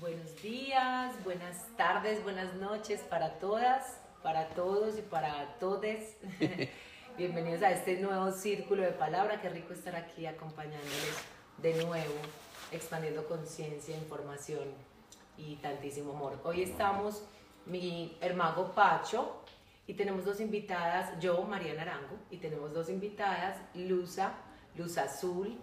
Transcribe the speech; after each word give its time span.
Buenos 0.00 0.40
días, 0.42 1.12
buenas 1.24 1.66
tardes, 1.76 2.22
buenas 2.22 2.54
noches 2.54 3.00
para 3.00 3.40
todas, 3.40 4.00
para 4.22 4.48
todos 4.50 4.96
y 4.96 5.02
para 5.02 5.58
todes. 5.58 6.16
Bienvenidos 7.18 7.62
a 7.64 7.72
este 7.72 7.98
nuevo 7.98 8.30
círculo 8.30 8.84
de 8.84 8.92
palabra. 8.92 9.40
Qué 9.40 9.48
rico 9.48 9.72
estar 9.72 9.96
aquí 9.96 10.24
acompañándoles 10.26 11.16
de 11.56 11.84
nuevo, 11.84 12.14
expandiendo 12.70 13.26
conciencia, 13.26 13.96
información 13.96 14.68
y 15.36 15.56
tantísimo 15.56 16.12
amor. 16.12 16.38
Hoy 16.44 16.62
estamos 16.62 17.24
mi 17.66 18.16
hermano 18.20 18.72
Pacho 18.72 19.42
y 19.88 19.94
tenemos 19.94 20.24
dos 20.24 20.38
invitadas, 20.38 21.18
yo, 21.18 21.42
María 21.42 21.74
Naranjo, 21.74 22.14
y 22.30 22.36
tenemos 22.36 22.72
dos 22.72 22.88
invitadas, 22.88 23.60
Luza, 23.74 24.34
Luz 24.76 24.96
Azul 24.96 25.58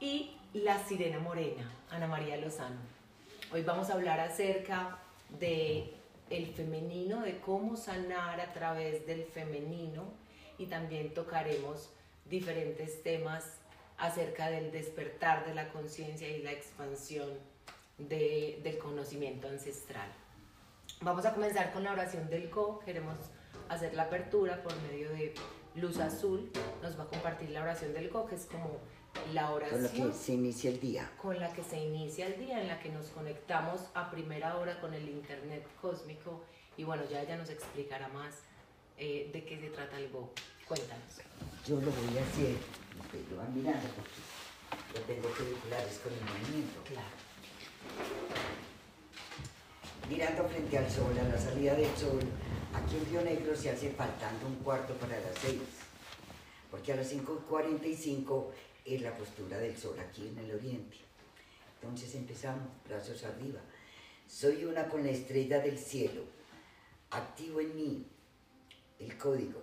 y 0.00 0.34
la 0.54 0.78
Sirena 0.78 1.18
Morena, 1.18 1.70
Ana 1.90 2.06
María 2.06 2.38
Lozano. 2.38 2.95
Hoy 3.52 3.62
vamos 3.62 3.90
a 3.90 3.94
hablar 3.94 4.20
acerca 4.20 4.98
de 5.38 5.94
el 6.30 6.46
femenino, 6.48 7.22
de 7.22 7.38
cómo 7.38 7.76
sanar 7.76 8.40
a 8.40 8.52
través 8.52 9.06
del 9.06 9.24
femenino 9.24 10.04
y 10.58 10.66
también 10.66 11.14
tocaremos 11.14 11.90
diferentes 12.24 13.02
temas 13.02 13.44
acerca 13.98 14.50
del 14.50 14.72
despertar 14.72 15.46
de 15.46 15.54
la 15.54 15.68
conciencia 15.68 16.28
y 16.28 16.42
la 16.42 16.52
expansión 16.52 17.30
de- 17.98 18.60
del 18.62 18.78
conocimiento 18.78 19.48
ancestral. 19.48 20.08
Vamos 21.00 21.24
a 21.24 21.32
comenzar 21.32 21.72
con 21.72 21.84
la 21.84 21.92
oración 21.92 22.28
del 22.28 22.50
Go. 22.50 22.80
Queremos 22.80 23.16
hacer 23.68 23.94
la 23.94 24.04
apertura 24.04 24.62
por 24.62 24.74
medio 24.82 25.10
de 25.10 25.34
Luz 25.74 25.98
Azul. 25.98 26.50
Nos 26.82 26.98
va 26.98 27.04
a 27.04 27.06
compartir 27.06 27.50
la 27.50 27.62
oración 27.62 27.92
del 27.92 28.10
Go, 28.10 28.26
que 28.26 28.34
es 28.34 28.46
como 28.46 28.78
la 29.32 29.50
con 29.50 29.60
lo 29.60 29.66
oración 29.66 30.10
que 30.10 30.16
se 30.16 30.32
inicia 30.32 30.70
el 30.70 30.80
día. 30.80 31.10
con 31.20 31.38
la 31.38 31.52
que 31.52 31.62
se 31.62 31.78
inicia 31.78 32.26
el 32.26 32.38
día, 32.38 32.60
en 32.60 32.68
la 32.68 32.80
que 32.80 32.90
nos 32.90 33.06
conectamos 33.06 33.80
a 33.94 34.10
primera 34.10 34.56
hora 34.56 34.80
con 34.80 34.94
el 34.94 35.08
Internet 35.08 35.66
cósmico. 35.80 36.42
Y 36.76 36.84
bueno, 36.84 37.02
ya 37.10 37.22
ella 37.22 37.36
nos 37.36 37.50
explicará 37.50 38.08
más 38.08 38.34
eh, 38.98 39.30
de 39.32 39.44
qué 39.44 39.58
se 39.58 39.68
trata 39.70 39.98
el 39.98 40.10
Go. 40.10 40.30
Cuéntanos. 40.66 41.20
Yo 41.66 41.76
lo 41.76 41.90
voy 41.90 42.18
a 42.18 42.22
hacer, 42.22 42.56
pero 43.10 43.40
va 43.40 43.44
mirando 43.48 43.88
porque 43.94 44.20
yo 44.94 45.00
tengo 45.02 45.28
películas 45.28 46.00
con 46.02 46.12
el 46.12 46.20
movimiento. 46.20 46.80
Claro. 46.84 47.16
Mirando 50.08 50.44
frente 50.48 50.78
al 50.78 50.90
sol, 50.90 51.18
a 51.18 51.28
la 51.28 51.38
salida 51.38 51.74
del 51.74 51.96
sol, 51.96 52.20
aquí 52.72 52.96
en 52.96 53.06
Río 53.06 53.22
Negro 53.22 53.56
se 53.56 53.70
hace 53.70 53.90
faltando 53.90 54.46
un 54.46 54.56
cuarto 54.56 54.94
para 54.94 55.18
las 55.18 55.34
seis, 55.40 55.60
porque 56.70 56.92
a 56.92 56.96
las 56.96 57.12
5.45 57.12 58.46
es 58.86 59.02
la 59.02 59.14
postura 59.14 59.58
del 59.58 59.76
sol 59.76 59.98
aquí 59.98 60.28
en 60.28 60.38
el 60.38 60.54
oriente. 60.54 60.96
Entonces 61.80 62.14
empezamos, 62.14 62.68
brazos 62.88 63.24
arriba. 63.24 63.60
Soy 64.28 64.64
una 64.64 64.88
con 64.88 65.04
la 65.04 65.10
estrella 65.10 65.60
del 65.60 65.78
cielo, 65.78 66.22
activo 67.10 67.60
en 67.60 67.76
mí 67.76 68.06
el 68.98 69.18
código 69.18 69.60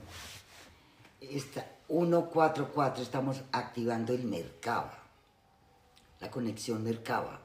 esta 1.22 1.78
144 1.89 3.01
estamos 3.01 3.41
activando 3.51 4.13
el 4.13 4.23
Merkaba, 4.23 4.94
la 6.19 6.29
conexión 6.29 6.83
Merkaba. 6.83 7.39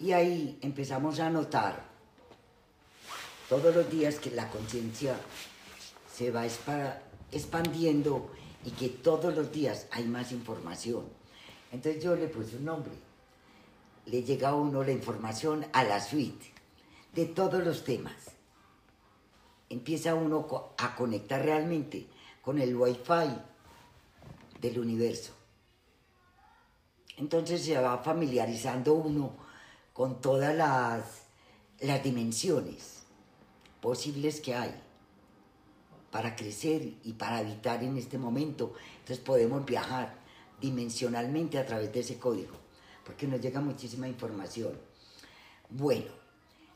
Y 0.00 0.10
ahí 0.10 0.58
empezamos 0.60 1.20
a 1.20 1.30
notar 1.30 1.84
todos 3.48 3.72
los 3.72 3.88
días 3.88 4.16
que 4.16 4.32
la 4.32 4.50
conciencia 4.50 5.16
se 6.12 6.32
va 6.32 6.44
expandiendo 7.30 8.28
y 8.64 8.70
que 8.70 8.88
todos 8.88 9.36
los 9.36 9.52
días 9.52 9.86
hay 9.92 10.04
más 10.04 10.32
información. 10.32 11.04
Entonces 11.70 12.02
yo 12.02 12.16
le 12.16 12.26
puse 12.26 12.56
un 12.56 12.64
nombre. 12.64 12.92
Le 14.06 14.24
llega 14.24 14.48
a 14.48 14.54
uno 14.54 14.82
la 14.82 14.90
información 14.90 15.64
a 15.72 15.84
la 15.84 16.00
suite 16.00 16.52
de 17.14 17.26
todos 17.26 17.64
los 17.64 17.84
temas. 17.84 18.16
Empieza 19.70 20.16
uno 20.16 20.72
a 20.76 20.96
conectar 20.96 21.40
realmente 21.40 22.08
con 22.44 22.58
el 22.58 22.76
wifi 22.76 23.34
del 24.60 24.78
universo. 24.78 25.32
Entonces 27.16 27.64
se 27.64 27.78
va 27.80 27.98
familiarizando 27.98 28.94
uno 28.94 29.36
con 29.92 30.20
todas 30.20 30.54
las, 30.54 31.04
las 31.80 32.02
dimensiones 32.02 33.04
posibles 33.80 34.40
que 34.40 34.54
hay 34.54 34.74
para 36.10 36.36
crecer 36.36 36.94
y 37.02 37.12
para 37.14 37.38
habitar 37.38 37.82
en 37.82 37.96
este 37.96 38.18
momento. 38.18 38.74
Entonces 39.00 39.18
podemos 39.18 39.64
viajar 39.64 40.18
dimensionalmente 40.60 41.58
a 41.58 41.66
través 41.66 41.92
de 41.92 42.00
ese 42.00 42.18
código, 42.18 42.54
porque 43.04 43.26
nos 43.26 43.40
llega 43.40 43.60
muchísima 43.60 44.08
información. 44.08 44.72
Bueno, 45.70 46.10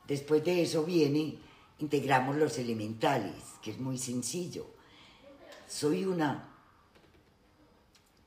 después 0.07 0.45
de 0.45 0.63
eso 0.63 0.85
viene, 0.85 1.39
integramos 1.79 2.37
los 2.37 2.59
elementales, 2.59 3.35
que 3.63 3.71
es 3.73 3.79
muy 3.79 3.99
sencillo. 3.99 4.78
Soy 5.69 6.05
una 6.05 6.49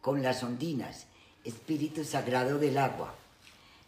con 0.01 0.21
las 0.21 0.43
ondinas, 0.43 1.07
Espíritu 1.43 2.03
Sagrado 2.03 2.57
del 2.59 2.77
agua. 2.77 3.13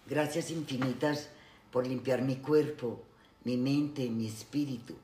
Gracias 0.07 0.51
infinitas 0.51 1.29
por 1.71 1.87
limpiar 1.87 2.21
mi 2.21 2.37
cuerpo, 2.37 3.01
mi 3.43 3.57
mente, 3.57 4.09
mi 4.09 4.27
espíritu, 4.27 4.95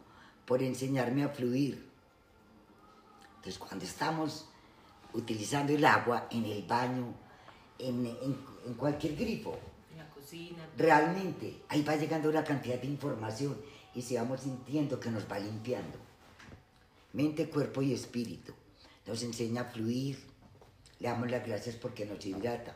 por 0.45 0.61
enseñarme 0.61 1.23
a 1.23 1.29
fluir. 1.29 1.88
Entonces, 3.38 3.57
cuando 3.57 3.85
estamos 3.85 4.45
utilizando 5.13 5.73
el 5.73 5.85
agua 5.85 6.27
en 6.31 6.45
el 6.45 6.63
baño, 6.63 7.13
en, 7.77 8.05
en- 8.05 8.38
en 8.65 8.73
cualquier 8.73 9.15
grifo, 9.15 9.57
En 9.91 9.97
la 9.99 10.09
cocina. 10.09 10.67
realmente 10.77 11.61
ahí 11.69 11.81
va 11.81 11.95
llegando 11.95 12.29
una 12.29 12.43
cantidad 12.43 12.79
de 12.79 12.88
información 12.88 13.57
y 13.95 14.01
se 14.01 14.15
vamos 14.17 14.41
sintiendo 14.41 14.99
que 14.99 15.09
nos 15.09 15.23
va 15.31 15.39
limpiando. 15.39 15.97
Mente, 17.13 17.49
cuerpo 17.49 17.81
y 17.81 17.93
espíritu. 17.93 18.53
Nos 19.05 19.23
enseña 19.23 19.61
a 19.61 19.65
fluir. 19.65 20.19
Le 20.99 21.09
damos 21.09 21.31
las 21.31 21.45
gracias 21.45 21.75
porque 21.75 22.05
nos 22.05 22.25
hidrata. 22.25 22.75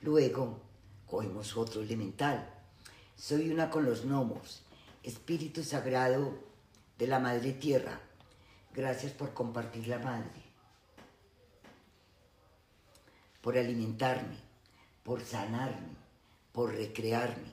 Luego 0.00 0.60
cogemos 1.06 1.56
otro 1.56 1.80
elemental. 1.80 2.48
Soy 3.16 3.50
una 3.50 3.70
con 3.70 3.84
los 3.84 4.04
gnomos. 4.04 4.62
Espíritu 5.02 5.64
sagrado 5.64 6.38
de 6.98 7.06
la 7.06 7.18
Madre 7.18 7.52
Tierra. 7.52 8.00
Gracias 8.74 9.12
por 9.12 9.32
compartir 9.32 9.88
la 9.88 9.98
Madre. 9.98 10.42
Por 13.40 13.56
alimentarme. 13.56 14.36
Por 15.04 15.22
sanarme. 15.24 15.96
Por 16.52 16.74
recrearme. 16.74 17.52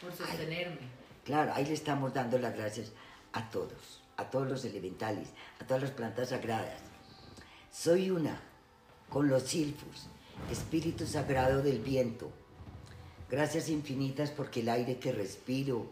Por 0.00 0.12
sostenerme. 0.14 0.98
Claro, 1.24 1.52
ahí 1.54 1.66
le 1.66 1.74
estamos 1.74 2.14
dando 2.14 2.38
las 2.38 2.56
gracias 2.56 2.92
a 3.32 3.50
todos, 3.50 3.97
a 4.18 4.28
todos 4.28 4.48
los 4.48 4.64
elementales, 4.64 5.28
a 5.60 5.66
todas 5.66 5.82
las 5.82 5.92
plantas 5.92 6.28
sagradas. 6.28 6.80
Soy 7.72 8.10
una 8.10 8.40
con 9.08 9.28
los 9.28 9.44
silfos, 9.44 10.08
espíritu 10.50 11.06
sagrado 11.06 11.62
del 11.62 11.78
viento. 11.78 12.30
Gracias 13.30 13.68
infinitas 13.68 14.30
porque 14.30 14.60
el 14.60 14.68
aire 14.68 14.98
que 14.98 15.12
respiro 15.12 15.86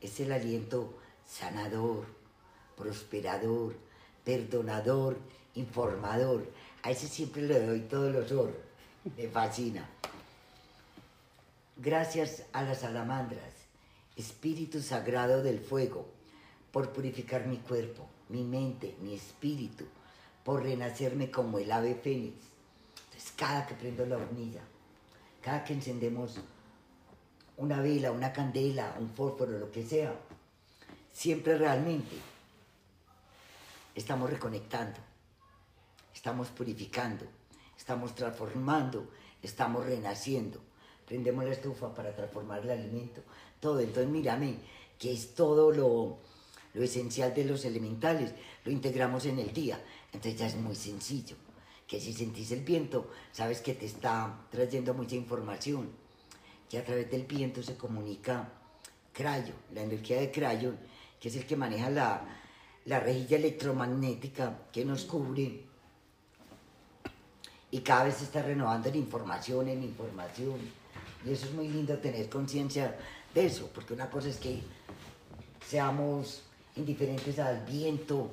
es 0.00 0.18
el 0.18 0.32
aliento 0.32 0.94
sanador, 1.26 2.06
prosperador, 2.76 3.76
perdonador, 4.24 5.18
informador. 5.54 6.50
A 6.82 6.90
ese 6.90 7.06
siempre 7.06 7.42
le 7.42 7.64
doy 7.66 7.80
todo 7.80 8.08
el 8.08 8.16
honor. 8.16 8.54
Me 9.16 9.28
fascina. 9.28 9.88
Gracias 11.76 12.44
a 12.52 12.62
las 12.62 12.80
salamandras, 12.80 13.52
Espíritu 14.16 14.80
Sagrado 14.80 15.42
del 15.42 15.60
Fuego, 15.60 16.17
por 16.72 16.92
purificar 16.92 17.46
mi 17.46 17.58
cuerpo, 17.58 18.06
mi 18.28 18.44
mente, 18.44 18.96
mi 19.00 19.14
espíritu, 19.14 19.84
por 20.44 20.62
renacerme 20.62 21.30
como 21.30 21.58
el 21.58 21.70
ave 21.72 21.94
fénix. 21.94 22.36
Entonces, 23.04 23.32
cada 23.36 23.66
que 23.66 23.74
prendo 23.74 24.06
la 24.06 24.16
hornilla, 24.16 24.62
cada 25.42 25.64
que 25.64 25.74
encendemos 25.74 26.40
una 27.56 27.80
vela, 27.80 28.12
una 28.12 28.32
candela, 28.32 28.96
un 28.98 29.10
fósforo, 29.10 29.58
lo 29.58 29.70
que 29.70 29.84
sea, 29.84 30.14
siempre 31.12 31.58
realmente 31.58 32.16
estamos 33.94 34.30
reconectando, 34.30 34.98
estamos 36.14 36.48
purificando, 36.48 37.24
estamos 37.76 38.14
transformando, 38.14 39.08
estamos 39.42 39.84
renaciendo. 39.84 40.60
Prendemos 41.06 41.44
la 41.44 41.52
estufa 41.52 41.94
para 41.94 42.14
transformar 42.14 42.60
el 42.60 42.70
alimento, 42.70 43.22
todo. 43.60 43.80
Entonces, 43.80 44.08
mírame, 44.08 44.58
que 44.98 45.12
es 45.12 45.34
todo 45.34 45.72
lo, 45.72 46.18
lo 46.78 46.84
esencial 46.84 47.34
de 47.34 47.44
los 47.44 47.64
elementales, 47.64 48.32
lo 48.64 48.70
integramos 48.70 49.26
en 49.26 49.40
el 49.40 49.52
día. 49.52 49.82
Entonces 50.12 50.38
ya 50.38 50.46
es 50.46 50.54
muy 50.54 50.76
sencillo, 50.76 51.34
que 51.88 52.00
si 52.00 52.12
sentís 52.12 52.52
el 52.52 52.60
viento, 52.60 53.10
sabes 53.32 53.60
que 53.60 53.74
te 53.74 53.84
está 53.84 54.46
trayendo 54.48 54.94
mucha 54.94 55.16
información, 55.16 55.90
que 56.70 56.78
a 56.78 56.84
través 56.84 57.10
del 57.10 57.24
viento 57.24 57.64
se 57.64 57.76
comunica 57.76 58.52
crayo, 59.12 59.54
la 59.74 59.82
energía 59.82 60.20
de 60.20 60.30
crayo, 60.30 60.74
que 61.20 61.30
es 61.30 61.36
el 61.36 61.46
que 61.46 61.56
maneja 61.56 61.90
la, 61.90 62.22
la 62.84 63.00
rejilla 63.00 63.38
electromagnética 63.38 64.68
que 64.72 64.84
nos 64.84 65.04
cubre 65.04 65.64
y 67.72 67.80
cada 67.80 68.04
vez 68.04 68.18
se 68.18 68.24
está 68.24 68.40
renovando 68.40 68.88
en 68.88 68.94
información, 68.94 69.68
en 69.68 69.82
información. 69.82 70.60
Y 71.26 71.32
eso 71.32 71.46
es 71.46 71.52
muy 71.54 71.68
lindo 71.68 71.98
tener 71.98 72.28
conciencia 72.28 72.96
de 73.34 73.46
eso, 73.46 73.68
porque 73.74 73.94
una 73.94 74.08
cosa 74.08 74.28
es 74.28 74.36
que 74.36 74.62
seamos 75.66 76.44
indiferentes 76.78 77.38
al 77.38 77.64
viento, 77.64 78.30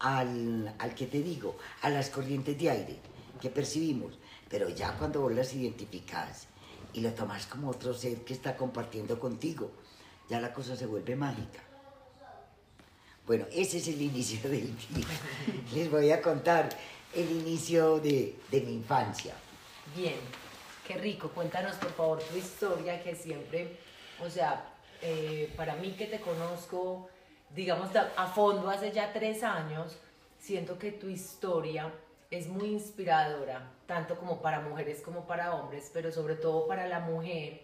al, 0.00 0.74
al 0.78 0.94
que 0.94 1.06
te 1.06 1.22
digo, 1.22 1.56
a 1.82 1.90
las 1.90 2.10
corrientes 2.10 2.58
de 2.58 2.70
aire 2.70 2.96
que 3.40 3.50
percibimos, 3.50 4.18
pero 4.48 4.68
ya 4.68 4.96
cuando 4.96 5.20
vos 5.20 5.32
las 5.32 5.52
identificas 5.54 6.46
y 6.92 7.00
lo 7.00 7.12
tomas 7.12 7.46
como 7.46 7.70
otro 7.70 7.94
ser 7.94 8.18
que 8.24 8.34
está 8.34 8.56
compartiendo 8.56 9.18
contigo, 9.18 9.70
ya 10.28 10.40
la 10.40 10.52
cosa 10.52 10.76
se 10.76 10.86
vuelve 10.86 11.16
mágica. 11.16 11.60
Bueno, 13.26 13.46
ese 13.52 13.78
es 13.78 13.88
el 13.88 14.00
inicio 14.00 14.40
del 14.48 14.76
día. 14.76 15.06
Les 15.74 15.90
voy 15.90 16.10
a 16.10 16.20
contar 16.20 16.68
el 17.14 17.30
inicio 17.30 17.98
de, 18.00 18.36
de 18.50 18.60
mi 18.60 18.74
infancia. 18.74 19.34
Bien, 19.96 20.16
qué 20.86 20.96
rico. 20.96 21.28
Cuéntanos 21.28 21.76
por 21.76 21.92
favor 21.92 22.22
tu 22.22 22.36
historia 22.36 23.02
que 23.02 23.14
siempre, 23.14 23.78
o 24.24 24.28
sea, 24.28 24.73
eh, 25.06 25.52
para 25.54 25.76
mí 25.76 25.90
que 25.90 26.06
te 26.06 26.18
conozco, 26.18 27.10
digamos, 27.54 27.90
a 27.94 28.26
fondo 28.28 28.70
hace 28.70 28.90
ya 28.90 29.12
tres 29.12 29.42
años, 29.42 29.98
siento 30.38 30.78
que 30.78 30.92
tu 30.92 31.10
historia 31.10 31.92
es 32.30 32.48
muy 32.48 32.68
inspiradora, 32.68 33.70
tanto 33.86 34.16
como 34.16 34.40
para 34.40 34.60
mujeres 34.60 35.02
como 35.02 35.26
para 35.26 35.54
hombres, 35.54 35.90
pero 35.92 36.10
sobre 36.10 36.36
todo 36.36 36.66
para 36.66 36.88
la 36.88 37.00
mujer 37.00 37.60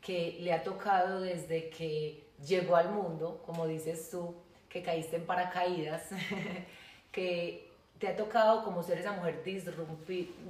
que 0.00 0.36
le 0.40 0.52
ha 0.52 0.62
tocado 0.62 1.20
desde 1.22 1.70
que 1.70 2.28
llegó 2.46 2.76
al 2.76 2.90
mundo, 2.90 3.42
como 3.44 3.66
dices 3.66 4.08
tú, 4.08 4.36
que 4.68 4.84
caíste 4.84 5.16
en 5.16 5.26
paracaídas, 5.26 6.10
que 7.10 7.68
te 7.98 8.06
ha 8.06 8.16
tocado 8.16 8.62
como 8.62 8.84
ser 8.84 8.98
esa 8.98 9.10
mujer 9.10 9.42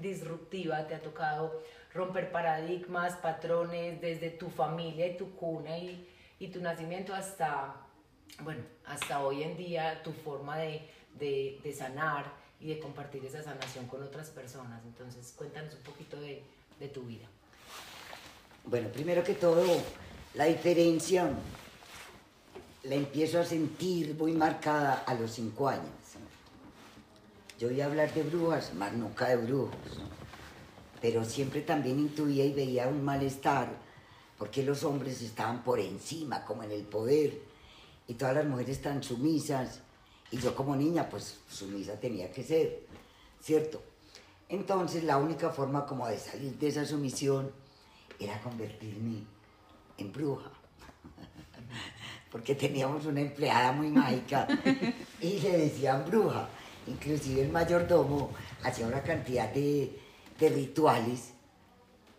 disruptiva, 0.02 0.86
te 0.86 0.94
ha 0.94 1.00
tocado 1.00 1.62
romper 1.94 2.30
paradigmas, 2.30 3.14
patrones 3.14 4.02
desde 4.02 4.28
tu 4.28 4.50
familia 4.50 5.06
y 5.06 5.16
tu 5.16 5.34
cuna 5.34 5.78
y, 5.78 6.06
y 6.38 6.48
tu 6.48 6.60
nacimiento 6.60 7.14
hasta, 7.14 7.74
bueno, 8.42 8.62
hasta 8.86 9.24
hoy 9.24 9.42
en 9.42 9.56
día 9.56 10.02
tu 10.02 10.12
forma 10.12 10.58
de, 10.58 10.88
de, 11.18 11.74
sanar 11.76 12.32
y 12.60 12.68
de 12.68 12.78
compartir 12.78 13.24
esa 13.24 13.42
sanación 13.42 13.86
con 13.86 14.02
otras 14.02 14.28
personas. 14.30 14.82
Entonces, 14.84 15.32
cuéntanos 15.36 15.74
un 15.74 15.82
poquito 15.82 16.20
de, 16.20 16.42
de 16.78 16.88
tu 16.88 17.02
vida. 17.02 17.26
Bueno, 18.64 18.88
primero 18.88 19.22
que 19.22 19.34
todo, 19.34 19.64
la 20.34 20.44
diferencia 20.44 21.30
la 22.82 22.94
empiezo 22.94 23.40
a 23.40 23.44
sentir 23.44 24.14
muy 24.14 24.32
marcada 24.32 25.04
a 25.06 25.14
los 25.14 25.32
cinco 25.32 25.68
años. 25.68 25.90
Yo 27.58 27.70
iba 27.70 27.84
a 27.84 27.86
hablar 27.88 28.12
de 28.12 28.22
brujas, 28.22 28.74
más 28.74 28.92
nunca 28.92 29.28
de 29.28 29.36
brujos, 29.36 29.74
pero 31.00 31.24
siempre 31.24 31.62
también 31.62 31.98
intuía 31.98 32.44
y 32.44 32.52
veía 32.52 32.86
un 32.86 33.02
malestar 33.02 33.85
porque 34.38 34.62
los 34.62 34.84
hombres 34.84 35.22
estaban 35.22 35.62
por 35.62 35.80
encima, 35.80 36.44
como 36.44 36.62
en 36.62 36.72
el 36.72 36.82
poder, 36.82 37.40
y 38.06 38.14
todas 38.14 38.34
las 38.34 38.46
mujeres 38.46 38.76
están 38.76 39.02
sumisas, 39.02 39.80
y 40.30 40.38
yo 40.38 40.54
como 40.54 40.76
niña, 40.76 41.08
pues 41.08 41.38
sumisa 41.48 41.98
tenía 41.98 42.30
que 42.30 42.42
ser, 42.42 42.86
¿cierto? 43.40 43.82
Entonces 44.48 45.04
la 45.04 45.16
única 45.16 45.50
forma 45.50 45.86
como 45.86 46.06
de 46.06 46.18
salir 46.18 46.56
de 46.58 46.68
esa 46.68 46.84
sumisión 46.84 47.50
era 48.18 48.40
convertirme 48.40 49.22
en 49.98 50.12
bruja, 50.12 50.50
porque 52.30 52.54
teníamos 52.54 53.06
una 53.06 53.20
empleada 53.20 53.72
muy 53.72 53.88
mágica 53.88 54.46
y 55.20 55.40
le 55.40 55.58
decían 55.58 56.04
bruja, 56.06 56.48
inclusive 56.86 57.42
el 57.42 57.50
mayordomo 57.50 58.30
hacía 58.62 58.86
una 58.86 59.02
cantidad 59.02 59.48
de 59.48 59.98
rituales 60.38 61.32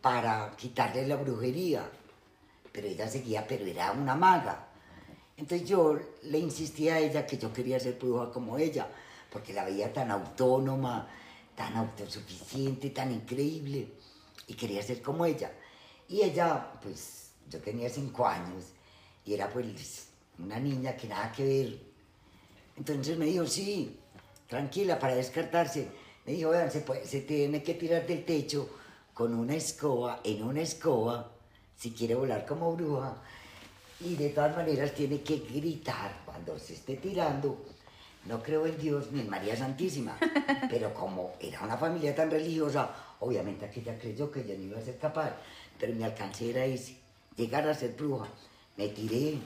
para 0.02 0.52
quitarle 0.56 1.08
la 1.08 1.18
brujería 1.18 1.90
pero 2.78 2.90
ella 2.90 3.08
seguía, 3.08 3.48
pero 3.48 3.66
era 3.66 3.92
una 3.92 4.14
maga. 4.14 4.68
Entonces 5.36 5.68
yo 5.68 5.98
le 6.22 6.38
insistía 6.38 6.94
a 6.94 7.00
ella 7.00 7.26
que 7.26 7.36
yo 7.36 7.52
quería 7.52 7.80
ser 7.80 7.98
bruja 7.98 8.30
como 8.32 8.60
ella, 8.60 8.88
porque 9.32 9.52
la 9.52 9.66
veía 9.66 9.92
tan 9.92 10.12
autónoma, 10.12 11.10
tan 11.56 11.76
autosuficiente, 11.76 12.92
tan 12.92 13.12
increíble, 13.12 13.88
y 14.46 14.54
quería 14.54 14.84
ser 14.84 15.02
como 15.02 15.26
ella. 15.26 15.52
Y 16.08 16.22
ella, 16.22 16.72
pues, 16.80 17.32
yo 17.50 17.60
tenía 17.62 17.90
cinco 17.90 18.28
años, 18.28 18.66
y 19.26 19.34
era 19.34 19.50
pues 19.50 20.10
una 20.38 20.60
niña 20.60 20.96
que 20.96 21.08
nada 21.08 21.32
que 21.32 21.46
ver. 21.46 21.80
Entonces 22.78 23.18
me 23.18 23.26
dijo, 23.26 23.48
sí, 23.48 24.00
tranquila, 24.48 25.00
para 25.00 25.16
descartarse. 25.16 25.88
Me 26.28 26.34
dijo, 26.34 26.52
vean, 26.52 26.70
se, 26.70 26.86
se 27.08 27.22
tiene 27.22 27.64
que 27.64 27.74
tirar 27.74 28.06
del 28.06 28.24
techo 28.24 28.70
con 29.16 29.34
una 29.34 29.56
escoba, 29.56 30.22
en 30.24 30.44
una 30.44 30.62
escoba, 30.62 31.37
si 31.78 31.92
quiere 31.92 32.16
volar 32.16 32.46
como 32.46 32.76
bruja. 32.76 33.16
Y 34.00 34.16
de 34.16 34.30
todas 34.30 34.56
maneras 34.56 34.94
tiene 34.94 35.22
que 35.22 35.38
gritar 35.38 36.12
cuando 36.26 36.58
se 36.60 36.74
esté 36.74 36.98
tirando. 36.98 37.66
No 38.26 38.44
creo 38.44 38.66
en 38.66 38.78
Dios 38.78 39.12
ni 39.12 39.22
en 39.22 39.30
María 39.30 39.56
Santísima, 39.56 40.18
pero 40.70 40.94
como 40.94 41.34
era 41.40 41.62
una 41.62 41.78
familia 41.78 42.14
tan 42.14 42.30
religiosa, 42.30 42.90
obviamente 43.22 43.66
aquella 43.66 43.98
creyó 43.98 44.30
que 44.30 44.46
yo 44.46 44.56
no 44.56 44.64
iba 44.64 44.78
a 44.78 44.82
ser 44.82 44.98
capaz, 44.98 45.32
pero 45.80 45.94
mi 45.94 46.04
alcance 46.04 46.50
era 46.50 46.66
ese, 46.66 46.98
llegar 47.36 47.68
a 47.68 47.74
ser 47.74 47.94
bruja. 47.94 48.28
Me 48.76 48.90
tiré, 48.90 49.38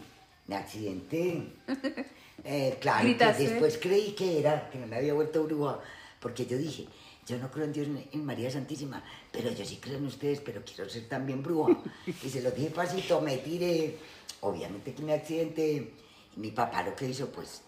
me 0.48 0.56
accidenté. 0.56 1.44
Eh, 2.44 2.80
claro, 2.82 3.08
después 3.38 3.78
creí 3.78 4.14
que 4.14 4.40
era, 4.40 4.68
que 4.72 4.80
no 4.80 4.88
me 4.88 4.96
había 4.96 5.14
vuelto 5.14 5.44
bruja, 5.44 5.80
porque 6.20 6.48
yo 6.48 6.58
dije, 6.58 6.88
yo 7.32 7.38
no 7.38 7.50
creo 7.50 7.64
en 7.64 7.72
Dios 7.72 7.88
en 8.12 8.26
María 8.26 8.52
Santísima, 8.52 9.02
pero 9.32 9.50
yo 9.52 9.64
sí 9.64 9.78
creo 9.78 9.98
en 9.98 10.06
ustedes, 10.06 10.42
pero 10.42 10.62
quiero 10.66 10.90
ser 10.90 11.08
también 11.08 11.42
bruja. 11.42 11.78
Y 12.06 12.30
se 12.30 12.42
lo 12.42 12.52
dije 12.52 12.72
pasito, 12.72 13.22
me 13.22 13.38
tiré. 13.38 13.98
Obviamente 14.42 14.94
que 14.94 15.02
me 15.02 15.14
accidenté. 15.14 15.94
Y 16.36 16.40
mi 16.40 16.52
papá 16.52 16.84
lo 16.84 16.94
que 16.94 17.08
hizo, 17.08 17.30
pues, 17.30 17.62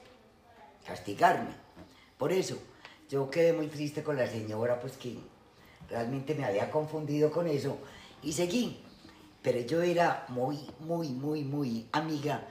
castigarme. 0.86 1.52
Por 2.18 2.34
eso, 2.34 2.58
yo 3.10 3.30
quedé 3.30 3.54
muy 3.54 3.68
triste 3.68 4.04
con 4.04 4.18
la 4.18 4.28
señora, 4.28 4.82
pues 4.82 4.98
que 4.98 5.16
realmente 5.90 6.36
me 6.36 6.44
había 6.44 6.70
confundido 6.70 7.32
con 7.32 7.48
eso. 7.48 7.78
Y 8.22 8.34
seguí. 8.34 8.84
Pero 9.42 9.60
yo 9.62 9.82
era 9.82 10.26
muy, 10.28 10.60
muy, 10.80 11.10
muy, 11.10 11.44
muy 11.44 11.88
amiga 11.94 12.46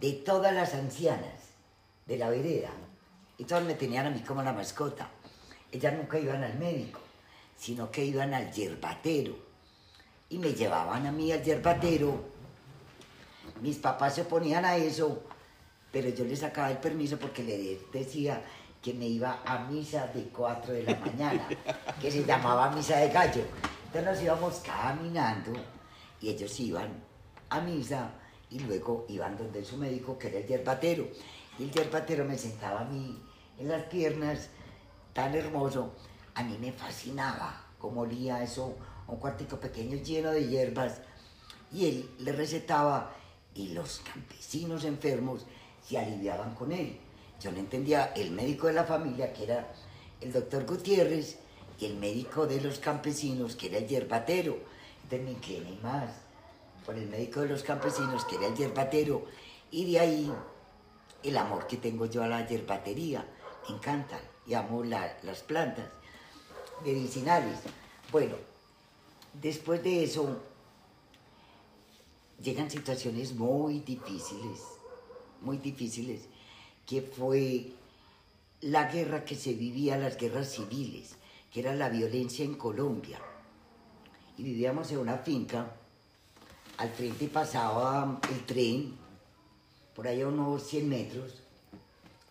de 0.00 0.12
todas 0.12 0.52
las 0.52 0.74
ancianas 0.74 1.54
de 2.06 2.18
la 2.18 2.30
vereda. 2.30 2.70
Y 3.36 3.44
todas 3.44 3.64
me 3.64 3.74
tenían 3.74 4.06
a 4.06 4.10
mí 4.10 4.20
como 4.22 4.42
la 4.42 4.52
mascota 4.52 5.08
ellas 5.72 5.94
nunca 5.94 6.18
iban 6.18 6.42
al 6.42 6.58
médico, 6.58 7.00
sino 7.56 7.90
que 7.90 8.04
iban 8.04 8.34
al 8.34 8.52
yerbatero. 8.52 9.36
Y 10.30 10.38
me 10.38 10.52
llevaban 10.52 11.06
a 11.06 11.12
mí 11.12 11.32
al 11.32 11.42
yerbatero. 11.42 12.22
Mis 13.60 13.76
papás 13.76 14.14
se 14.14 14.22
oponían 14.22 14.64
a 14.64 14.76
eso, 14.76 15.22
pero 15.90 16.08
yo 16.10 16.24
les 16.24 16.40
sacaba 16.40 16.70
el 16.70 16.78
permiso 16.78 17.18
porque 17.18 17.42
le 17.42 17.80
decía 17.92 18.42
que 18.82 18.94
me 18.94 19.06
iba 19.06 19.42
a 19.44 19.58
misa 19.64 20.06
de 20.08 20.24
4 20.24 20.72
de 20.72 20.82
la 20.84 20.96
mañana, 20.96 21.48
que 22.00 22.10
se 22.10 22.24
llamaba 22.24 22.70
misa 22.70 22.98
de 22.98 23.08
gallo. 23.08 23.42
Entonces 23.86 24.04
nos 24.04 24.22
íbamos 24.22 24.54
caminando 24.60 25.52
y 26.20 26.28
ellos 26.28 26.58
iban 26.60 27.02
a 27.50 27.60
misa 27.60 28.10
y 28.50 28.60
luego 28.60 29.06
iban 29.08 29.36
donde 29.36 29.64
su 29.64 29.76
médico, 29.76 30.18
que 30.18 30.28
era 30.28 30.38
el 30.38 30.46
yerbatero. 30.46 31.08
Y 31.58 31.64
el 31.64 31.72
yerbatero 31.72 32.24
me 32.24 32.38
sentaba 32.38 32.80
a 32.80 32.84
mí 32.84 33.18
en 33.58 33.68
las 33.68 33.82
piernas 33.84 34.50
tan 35.12 35.34
hermoso, 35.34 35.92
a 36.34 36.42
mí 36.42 36.56
me 36.58 36.72
fascinaba 36.72 37.64
cómo 37.78 38.02
olía 38.02 38.42
eso, 38.42 38.76
un 39.06 39.16
cuartico 39.16 39.58
pequeño 39.58 39.96
lleno 39.98 40.30
de 40.30 40.46
hierbas, 40.46 41.00
y 41.72 41.86
él 41.86 42.10
le 42.18 42.32
recetaba 42.32 43.12
y 43.54 43.68
los 43.68 44.00
campesinos 44.00 44.84
enfermos 44.84 45.46
se 45.82 45.98
aliviaban 45.98 46.54
con 46.54 46.72
él. 46.72 46.98
Yo 47.40 47.52
no 47.52 47.58
entendía, 47.58 48.12
el 48.16 48.30
médico 48.30 48.66
de 48.66 48.72
la 48.72 48.84
familia, 48.84 49.32
que 49.32 49.44
era 49.44 49.72
el 50.20 50.32
doctor 50.32 50.66
Gutiérrez, 50.66 51.38
y 51.78 51.86
el 51.86 51.96
médico 51.96 52.46
de 52.46 52.60
los 52.60 52.78
campesinos, 52.78 53.54
que 53.54 53.68
era 53.68 53.78
el 53.78 53.86
yerbatero. 53.86 54.58
Entonces 55.04 55.24
me 55.24 55.32
incliné 55.32 55.78
más 55.82 56.10
por 56.84 56.96
el 56.96 57.08
médico 57.08 57.40
de 57.40 57.48
los 57.48 57.62
campesinos, 57.62 58.24
que 58.24 58.36
era 58.36 58.48
el 58.48 58.56
yerbatero, 58.56 59.24
y 59.70 59.92
de 59.92 60.00
ahí 60.00 60.32
el 61.22 61.36
amor 61.36 61.66
que 61.66 61.76
tengo 61.76 62.06
yo 62.06 62.22
a 62.22 62.28
la 62.28 62.46
yerbatería. 62.46 63.24
Me 63.68 63.76
encantan 63.76 64.20
y 64.48 64.54
amo 64.54 64.82
las 64.82 65.42
plantas 65.46 65.86
medicinales. 66.84 67.58
Bueno, 68.10 68.34
después 69.40 69.84
de 69.84 70.04
eso 70.04 70.40
llegan 72.42 72.70
situaciones 72.70 73.34
muy 73.34 73.80
difíciles, 73.80 74.60
muy 75.42 75.58
difíciles, 75.58 76.22
que 76.86 77.02
fue 77.02 77.72
la 78.62 78.90
guerra 78.90 79.24
que 79.24 79.34
se 79.34 79.52
vivía, 79.52 79.98
las 79.98 80.16
guerras 80.16 80.50
civiles, 80.50 81.16
que 81.52 81.60
era 81.60 81.74
la 81.74 81.90
violencia 81.90 82.44
en 82.44 82.54
Colombia. 82.54 83.20
Y 84.38 84.42
vivíamos 84.42 84.90
en 84.92 84.98
una 84.98 85.18
finca, 85.18 85.74
al 86.78 86.88
frente 86.90 87.28
pasaba 87.28 88.18
el 88.30 88.46
tren, 88.46 88.96
por 89.94 90.06
ahí 90.06 90.22
a 90.22 90.28
unos 90.28 90.62
100 90.62 90.88
metros, 90.88 91.42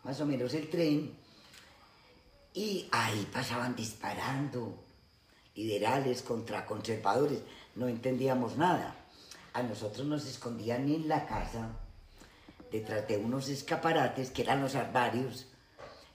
más 0.03 0.19
o 0.21 0.25
menos 0.25 0.53
el 0.53 0.69
tren, 0.69 1.11
y 2.57 2.89
ahí 2.91 3.29
pasaban 3.31 3.75
disparando, 3.75 4.73
liberales 5.53 6.23
contra 6.23 6.65
conservadores, 6.65 7.41
no 7.75 7.87
entendíamos 7.87 8.57
nada. 8.57 8.95
A 9.53 9.61
nosotros 9.61 10.07
nos 10.07 10.25
escondían 10.25 10.89
en 10.89 11.07
la 11.07 11.27
casa, 11.27 11.69
detrás 12.71 13.07
de 13.07 13.17
unos 13.17 13.47
escaparates 13.47 14.31
que 14.31 14.41
eran 14.41 14.59
los 14.59 14.73
armarios. 14.73 15.45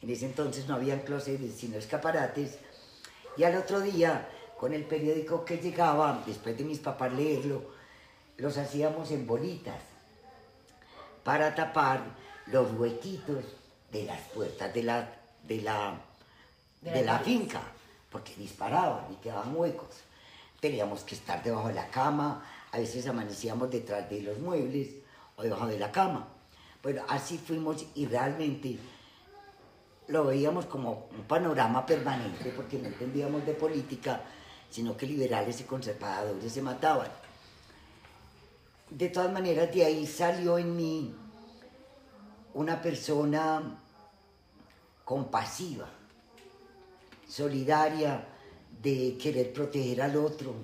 En 0.00 0.10
ese 0.10 0.26
entonces 0.26 0.66
no 0.66 0.74
habían 0.74 1.02
closets, 1.02 1.54
sino 1.54 1.78
escaparates. 1.78 2.58
Y 3.36 3.44
al 3.44 3.54
otro 3.54 3.80
día, 3.80 4.28
con 4.58 4.74
el 4.74 4.82
periódico 4.82 5.44
que 5.44 5.58
llegaba, 5.58 6.24
después 6.26 6.58
de 6.58 6.64
mis 6.64 6.80
papás 6.80 7.12
leerlo, 7.12 7.70
los 8.36 8.58
hacíamos 8.58 9.12
en 9.12 9.28
bolitas 9.28 9.80
para 11.22 11.54
tapar 11.54 12.02
los 12.46 12.72
huequitos 12.72 13.44
de 13.92 14.06
las 14.06 14.20
puertas 14.30 14.74
de 14.74 14.82
la, 14.82 15.08
de 15.44 15.62
la, 15.62 16.00
de 16.82 17.04
la 17.04 17.18
finca, 17.20 17.62
porque 18.10 18.34
disparaban 18.36 19.12
y 19.12 19.16
quedaban 19.16 19.56
huecos. 19.56 19.88
Teníamos 20.60 21.02
que 21.02 21.14
estar 21.14 21.42
debajo 21.42 21.68
de 21.68 21.74
la 21.74 21.88
cama, 21.88 22.44
a 22.70 22.78
veces 22.78 23.06
amanecíamos 23.06 23.70
detrás 23.70 24.08
de 24.10 24.22
los 24.22 24.38
muebles 24.38 24.88
o 25.36 25.42
debajo 25.42 25.66
de 25.66 25.78
la 25.78 25.90
cama. 25.90 26.28
Bueno, 26.82 27.02
así 27.08 27.38
fuimos 27.38 27.84
y 27.94 28.06
realmente 28.06 28.78
lo 30.08 30.24
veíamos 30.24 30.66
como 30.66 31.08
un 31.16 31.24
panorama 31.24 31.86
permanente 31.86 32.52
porque 32.56 32.78
no 32.78 32.88
entendíamos 32.88 33.46
de 33.46 33.54
política, 33.54 34.20
sino 34.70 34.96
que 34.96 35.06
liberales 35.06 35.60
y 35.60 35.64
conservadores 35.64 36.52
se 36.52 36.62
mataban. 36.62 37.08
De 38.90 39.08
todas 39.08 39.32
maneras, 39.32 39.72
de 39.72 39.84
ahí 39.84 40.06
salió 40.06 40.58
en 40.58 40.76
mí 40.76 41.14
una 42.54 42.82
persona 42.82 43.78
compasiva, 45.04 45.88
solidaria, 47.32 48.28
de 48.82 49.16
querer 49.16 49.54
proteger 49.54 50.02
al 50.02 50.16
otro, 50.16 50.54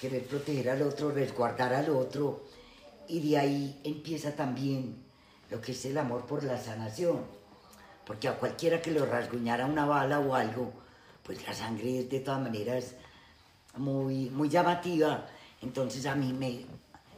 querer 0.00 0.24
proteger 0.26 0.70
al 0.70 0.82
otro, 0.82 1.10
resguardar 1.10 1.74
al 1.74 1.90
otro, 1.90 2.44
y 3.08 3.18
de 3.28 3.38
ahí 3.38 3.80
empieza 3.82 4.36
también 4.36 4.94
lo 5.50 5.60
que 5.60 5.72
es 5.72 5.84
el 5.86 5.98
amor 5.98 6.24
por 6.24 6.44
la 6.44 6.56
sanación, 6.62 7.22
porque 8.06 8.28
a 8.28 8.38
cualquiera 8.38 8.80
que 8.80 8.92
lo 8.92 9.06
rasguñara 9.06 9.66
una 9.66 9.86
bala 9.86 10.20
o 10.20 10.36
algo, 10.36 10.72
pues 11.24 11.44
la 11.44 11.52
sangre 11.52 12.00
es 12.00 12.10
de 12.10 12.20
todas 12.20 12.40
maneras 12.40 12.94
muy, 13.76 14.30
muy 14.30 14.48
llamativa, 14.48 15.26
entonces 15.62 16.06
a 16.06 16.14
mí 16.14 16.32
me, 16.32 16.64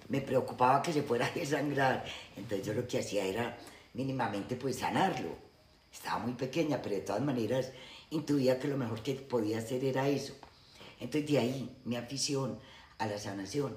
me 0.09 0.23
preocupaba 0.23 0.81
que 0.81 0.93
se 0.95 1.03
fuera 1.03 1.27
a 1.27 1.31
desangrar, 1.33 2.03
entonces 2.35 2.67
yo 2.67 2.73
lo 2.73 2.87
que 2.87 3.01
hacía 3.01 3.25
era 3.27 3.59
mínimamente 3.93 4.57
pues 4.57 4.79
sanarlo. 4.79 5.45
Estaba 5.93 6.19
muy 6.19 6.35
pequeña, 6.35 6.81
pero 6.83 6.95
de 6.95 7.01
todas 7.01 7.23
maneras 7.23 7.73
intuía 8.11 8.59
que 8.59 8.69
lo 8.69 8.77
mejor 8.77 9.03
que 9.03 9.15
podía 9.15 9.59
hacer 9.59 9.85
era 9.85 10.09
eso. 10.09 10.35
Entonces 11.01 11.31
de 11.31 11.39
ahí 11.39 11.77
mi 11.85 11.97
afición 11.97 12.59
a 12.99 13.07
la 13.07 13.19
sanación. 13.19 13.77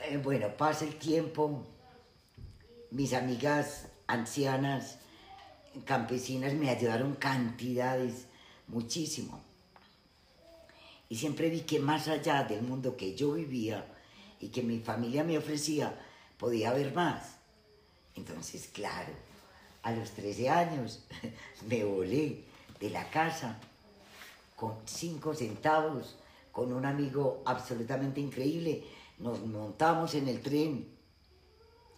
Eh, 0.00 0.16
bueno, 0.16 0.48
pasa 0.56 0.84
el 0.84 0.96
tiempo, 0.96 1.64
mis 2.90 3.12
amigas 3.12 3.88
ancianas, 4.06 4.98
campesinas 5.84 6.54
me 6.54 6.70
ayudaron 6.70 7.14
cantidades, 7.14 8.26
muchísimo. 8.68 9.40
Y 11.08 11.16
siempre 11.16 11.50
vi 11.50 11.60
que 11.60 11.78
más 11.78 12.08
allá 12.08 12.44
del 12.44 12.62
mundo 12.62 12.96
que 12.96 13.14
yo 13.14 13.32
vivía 13.32 13.86
y 14.40 14.48
que 14.48 14.62
mi 14.62 14.78
familia 14.80 15.24
me 15.24 15.38
ofrecía, 15.38 15.98
podía 16.38 16.70
haber 16.70 16.94
más. 16.94 17.36
Entonces, 18.16 18.68
claro, 18.72 19.12
a 19.82 19.92
los 19.92 20.10
13 20.12 20.48
años 20.48 21.04
me 21.68 21.84
volé 21.84 22.44
de 22.80 22.90
la 22.90 23.08
casa 23.10 23.58
con 24.56 24.76
cinco 24.84 25.34
centavos 25.34 26.16
con 26.52 26.72
un 26.72 26.84
amigo 26.84 27.42
absolutamente 27.46 28.20
increíble. 28.20 28.84
Nos 29.18 29.40
montamos 29.40 30.14
en 30.14 30.28
el 30.28 30.40
tren 30.40 30.86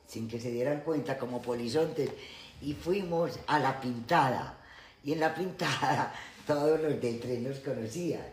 sin 0.06 0.28
que 0.28 0.40
se 0.40 0.50
dieran 0.50 0.80
cuenta 0.80 1.18
como 1.18 1.42
polizontes 1.42 2.10
y 2.62 2.72
fuimos 2.74 3.38
a 3.46 3.58
la 3.58 3.80
pintada. 3.80 4.58
Y 5.02 5.12
en 5.12 5.20
la 5.20 5.34
pintada 5.34 6.14
todos 6.46 6.80
los 6.80 7.00
del 7.00 7.20
tren 7.20 7.44
nos 7.44 7.58
conocían. 7.58 8.26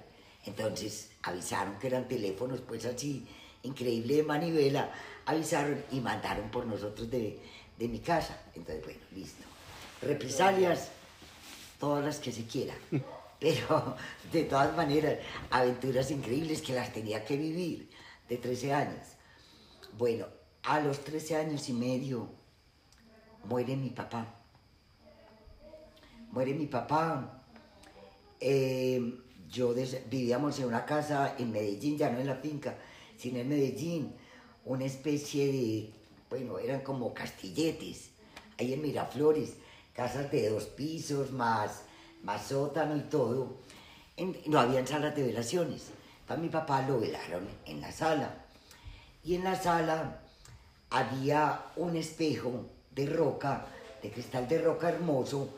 Entonces 0.46 1.12
avisaron 1.24 1.78
que 1.80 1.88
eran 1.88 2.08
teléfonos 2.08 2.62
pues 2.62 2.86
así, 2.86 3.28
increíble 3.64 4.18
de 4.18 4.24
manivela, 4.24 4.92
avisaron 5.26 5.84
y 5.92 6.00
mandaron 6.00 6.50
por 6.50 6.66
nosotros 6.66 7.10
de, 7.12 7.40
de 7.82 7.88
mi 7.88 8.00
casa. 8.00 8.38
Entonces, 8.56 8.84
bueno, 8.84 9.00
listo. 9.16 9.44
Represalias, 10.02 10.90
todas 11.80 12.06
las 12.06 12.20
que 12.20 12.32
se 12.32 12.46
quieran 12.46 12.78
pero 13.42 13.96
de 14.32 14.44
todas 14.44 14.76
maneras, 14.78 15.18
aventuras 15.50 16.12
increíbles 16.12 16.62
que 16.62 16.76
las 16.76 16.94
tenía 16.94 17.26
que 17.26 17.36
vivir 17.36 17.90
de 18.30 18.38
13 18.38 18.72
años. 18.72 19.08
Bueno, 19.98 20.28
a 20.64 20.80
los 20.80 21.04
13 21.04 21.38
años 21.38 21.68
y 21.68 21.74
medio 21.74 22.30
muere 23.46 23.76
mi 23.76 23.90
papá. 23.90 24.28
Muere 26.32 26.54
mi 26.54 26.68
papá. 26.68 27.44
Eh, 28.40 29.20
yo 29.50 29.74
vivíamos 30.08 30.60
en 30.60 30.66
una 30.66 30.86
casa 30.86 31.36
en 31.40 31.52
Medellín, 31.52 31.98
ya 31.98 32.12
no 32.12 32.20
en 32.20 32.28
la 32.28 32.36
finca, 32.36 32.78
sino 33.18 33.40
en 33.40 33.50
Medellín, 33.50 34.14
una 34.66 34.86
especie 34.86 35.52
de, 35.52 35.94
bueno, 36.32 36.58
eran 36.58 36.82
como 36.82 37.14
castilletes, 37.14 38.10
ahí 38.58 38.74
en 38.74 38.82
Miraflores, 38.82 39.54
casas 39.94 40.32
de 40.32 40.50
dos 40.50 40.64
pisos 40.66 41.32
más 41.32 41.84
más 42.24 42.48
sótano 42.48 42.96
y 42.96 43.02
todo, 43.02 43.58
no 44.46 44.60
habían 44.60 44.88
salas 44.88 45.16
de 45.16 45.24
velaciones. 45.24 45.90
Para 46.28 46.40
mi 46.40 46.50
papá 46.50 46.82
lo 46.84 47.00
velaron 47.00 47.48
en 47.66 47.82
la 47.82 47.92
sala. 47.92 48.46
Y 49.24 49.36
en 49.36 49.44
la 49.44 49.56
sala 49.56 50.22
había 50.90 51.66
un 51.76 51.96
espejo 51.96 52.66
de 52.92 53.06
roca, 53.08 53.66
de 54.02 54.12
cristal 54.12 54.48
de 54.48 54.62
roca 54.62 54.90
hermoso, 54.90 55.50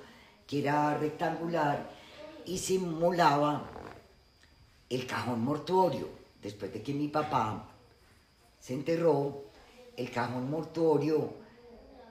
que 0.48 0.60
era 0.60 0.98
rectangular 0.98 1.90
y 2.46 2.58
simulaba 2.58 3.70
el 4.90 5.06
cajón 5.06 5.44
mortuorio. 5.44 6.10
Después 6.42 6.74
de 6.74 6.82
que 6.82 6.94
mi 6.94 7.08
papá 7.08 7.70
se 8.60 8.74
enterró, 8.74 9.46
el 9.98 10.12
cajón 10.12 10.50
mortuorio 10.50 11.34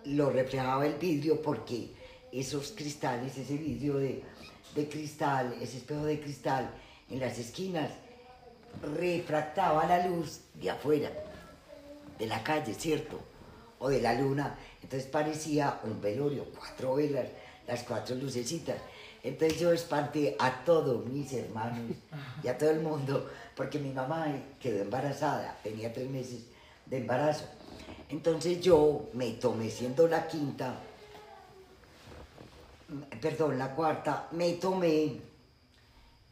lo 0.04 0.30
reflejaba 0.30 0.86
el 0.86 0.94
vidrio 0.94 1.40
porque 1.42 1.92
esos 2.32 2.72
cristales, 2.72 3.36
ese 3.36 3.56
vidrio 3.56 3.98
de 3.98 4.22
de 4.74 4.88
cristal, 4.88 5.54
ese 5.60 5.78
espejo 5.78 6.04
de 6.04 6.20
cristal 6.20 6.70
en 7.10 7.20
las 7.20 7.38
esquinas, 7.38 7.90
refractaba 8.82 9.86
la 9.86 10.06
luz 10.06 10.40
de 10.54 10.70
afuera, 10.70 11.10
de 12.18 12.26
la 12.26 12.42
calle, 12.42 12.74
¿cierto? 12.74 13.20
O 13.78 13.90
de 13.90 14.00
la 14.00 14.14
luna. 14.14 14.56
Entonces 14.82 15.08
parecía 15.08 15.80
un 15.84 16.00
velorio, 16.00 16.46
cuatro 16.56 16.94
velas, 16.94 17.26
las 17.66 17.82
cuatro 17.82 18.16
lucecitas. 18.16 18.76
Entonces 19.22 19.60
yo 19.60 19.72
espanté 19.72 20.36
a 20.38 20.64
todos 20.64 21.04
mis 21.06 21.32
hermanos 21.32 21.96
y 22.42 22.48
a 22.48 22.56
todo 22.56 22.70
el 22.70 22.80
mundo, 22.80 23.30
porque 23.54 23.78
mi 23.78 23.92
mamá 23.92 24.26
quedó 24.58 24.82
embarazada, 24.82 25.58
tenía 25.62 25.92
tres 25.92 26.08
meses 26.08 26.46
de 26.86 26.98
embarazo. 26.98 27.44
Entonces 28.12 28.60
yo 28.60 29.08
me 29.14 29.30
tomé 29.32 29.70
siendo 29.70 30.06
la 30.06 30.28
quinta, 30.28 30.78
perdón, 33.22 33.58
la 33.58 33.74
cuarta, 33.74 34.28
me 34.32 34.52
tomé 34.52 35.18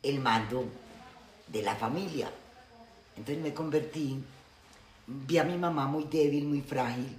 el 0.02 0.20
mando 0.20 0.66
de 1.48 1.62
la 1.62 1.74
familia. 1.74 2.30
Entonces 3.16 3.42
me 3.42 3.54
convertí, 3.54 4.22
vi 5.06 5.38
a 5.38 5.44
mi 5.44 5.56
mamá 5.56 5.86
muy 5.86 6.04
débil, 6.04 6.44
muy 6.44 6.60
frágil, 6.60 7.16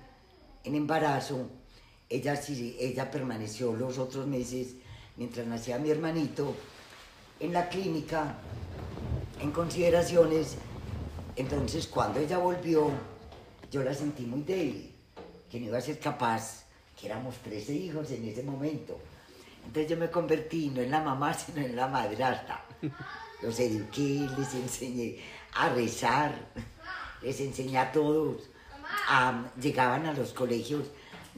en 0.64 0.76
embarazo. 0.76 1.50
Ella, 2.08 2.40
ella 2.48 3.10
permaneció 3.10 3.74
los 3.74 3.98
otros 3.98 4.28
meses 4.28 4.76
mientras 5.18 5.48
nacía 5.48 5.80
mi 5.80 5.90
hermanito, 5.90 6.54
en 7.40 7.52
la 7.52 7.68
clínica, 7.68 8.36
en 9.42 9.50
consideraciones. 9.50 10.56
Entonces, 11.36 11.88
cuando 11.88 12.20
ella 12.20 12.38
volvió, 12.38 12.92
yo 13.72 13.82
la 13.84 13.94
sentí 13.94 14.24
muy 14.24 14.42
débil, 14.42 14.94
que 15.50 15.60
no 15.60 15.68
iba 15.68 15.78
a 15.78 15.82
ser 15.82 15.98
capaz, 15.98 16.66
que 17.00 17.08
éramos 17.08 17.36
13 17.38 17.74
hijos 17.74 18.12
en 18.12 18.28
ese 18.28 18.44
momento. 18.44 19.00
Entonces 19.66 19.90
yo 19.90 19.98
me 19.98 20.12
convertí 20.12 20.70
no 20.70 20.82
en 20.82 20.92
la 20.92 21.02
mamá, 21.02 21.34
sino 21.46 21.66
en 21.66 21.76
la 21.76 21.88
madrastra. 21.88 22.66
Los 23.42 23.60
eduqué, 23.60 24.28
les 24.38 24.54
enseñé 24.54 25.18
a 25.56 25.70
rezar, 25.70 26.36
les 27.22 27.40
enseñé 27.40 27.78
a 27.78 27.92
todos. 27.92 28.50
llegaban 29.60 30.06
a 30.06 30.14
los 30.14 30.34
colegios, 30.34 30.88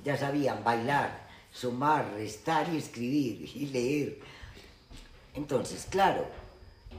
ya 0.03 0.17
sabían 0.17 0.63
bailar, 0.63 1.27
sumar, 1.51 2.13
restar 2.15 2.67
y 2.73 2.77
escribir 2.77 3.49
y 3.55 3.67
leer. 3.67 4.19
Entonces, 5.35 5.85
claro, 5.87 6.25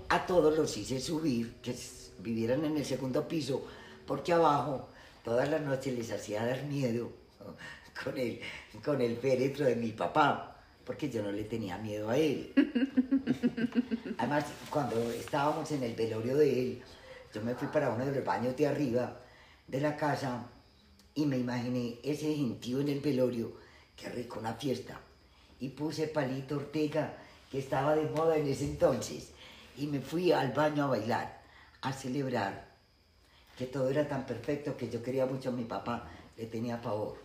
a 0.09 0.27
todos 0.27 0.57
los 0.57 0.77
hice 0.77 1.01
subir, 1.01 1.57
que 1.61 1.77
vivieran 2.21 2.65
en 2.65 2.77
el 2.77 2.85
segundo 2.85 3.27
piso, 3.27 3.67
porque 4.07 4.33
abajo 4.33 4.89
todas 5.25 5.49
las 5.49 5.63
noches 5.63 5.95
les 5.95 6.13
hacía 6.13 6.45
dar 6.45 6.63
miedo 6.65 7.11
con 8.05 8.17
el, 8.19 8.41
con 8.85 9.01
el 9.01 9.17
féretro 9.17 9.65
de 9.65 9.75
mi 9.75 9.91
papá, 9.91 10.57
porque 10.85 11.11
yo 11.11 11.23
no 11.23 11.33
le 11.33 11.45
tenía 11.45 11.79
miedo 11.79 12.11
a 12.11 12.17
él. 12.19 12.53
Además, 14.19 14.45
cuando 14.69 15.11
estábamos 15.11 15.73
en 15.73 15.83
el 15.83 15.95
velorio 15.95 16.37
de 16.37 16.61
él, 16.61 16.83
yo 17.35 17.41
me 17.43 17.55
fui 17.55 17.67
para 17.69 17.91
uno 17.91 18.05
de 18.05 18.15
los 18.15 18.25
baños 18.25 18.55
de 18.57 18.67
arriba 18.67 19.19
de 19.67 19.81
la 19.81 19.97
casa 19.97 20.47
y 21.15 21.25
me 21.25 21.39
imaginé 21.39 21.99
ese 22.03 22.35
gentío 22.35 22.81
en 22.81 22.91
el 22.91 23.01
velorio, 23.01 23.57
qué 23.97 24.11
rico 24.11 24.41
una 24.41 24.53
fiesta. 24.55 25.01
Y 25.59 25.71
puse 25.71 26.09
palito 26.09 26.57
Ortega, 26.57 27.17
que 27.51 27.61
estaba 27.61 27.97
de 27.97 28.11
moda 28.11 28.37
en 28.37 28.47
ese 28.47 28.65
entonces, 28.65 29.31
y 29.79 29.87
me 29.87 30.01
fui 30.01 30.33
al 30.33 30.53
baño 30.53 30.85
a 30.85 30.89
bailar, 30.89 31.41
a 31.81 31.93
celebrar 31.93 32.64
que 33.57 33.67
todo 33.67 33.89
era 33.89 34.07
tan 34.09 34.27
perfecto 34.27 34.77
que 34.77 34.91
yo 34.91 35.03
quería 35.03 35.27
mucho 35.27 35.51
a 35.51 35.53
mi 35.53 35.65
papá, 35.65 36.09
le 36.37 36.47
tenía 36.47 36.79
favor. 36.79 37.17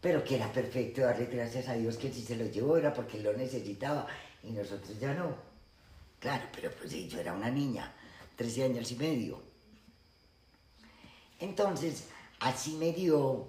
Pero 0.00 0.24
que 0.24 0.36
era 0.36 0.50
perfecto, 0.52 1.02
darle 1.02 1.26
gracias 1.26 1.68
a 1.68 1.74
Dios 1.74 1.96
que 1.96 2.12
si 2.12 2.22
se 2.22 2.36
lo 2.36 2.46
llevó 2.46 2.76
era 2.76 2.94
porque 2.94 3.20
lo 3.20 3.32
necesitaba 3.32 4.06
y 4.42 4.50
nosotros 4.52 4.98
ya 4.98 5.12
no. 5.12 5.34
Claro, 6.18 6.44
pero 6.54 6.70
pues 6.70 6.90
yo 7.08 7.20
era 7.20 7.32
una 7.32 7.50
niña, 7.50 7.92
13 8.36 8.64
años 8.64 8.90
y 8.92 8.96
medio. 8.96 9.42
Entonces, 11.38 12.08
así 12.38 12.76
me 12.76 12.92
dio 12.92 13.46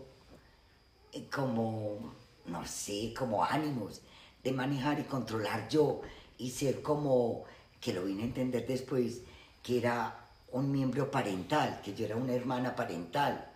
eh, 1.14 1.28
como, 1.30 2.14
no 2.46 2.66
sé, 2.66 3.14
como 3.18 3.44
ánimos 3.44 4.02
de 4.44 4.52
manejar 4.52 5.00
y 5.00 5.04
controlar 5.04 5.68
yo 5.70 6.02
y 6.38 6.50
ser 6.50 6.82
como, 6.82 7.44
que 7.80 7.94
lo 7.94 8.06
vine 8.06 8.24
a 8.24 8.26
entender 8.26 8.66
después, 8.66 9.22
que 9.62 9.78
era 9.78 10.21
un 10.52 10.72
miembro 10.72 11.10
parental, 11.10 11.82
que 11.84 11.94
yo 11.94 12.06
era 12.06 12.16
una 12.16 12.34
hermana 12.34 12.76
parental. 12.76 13.50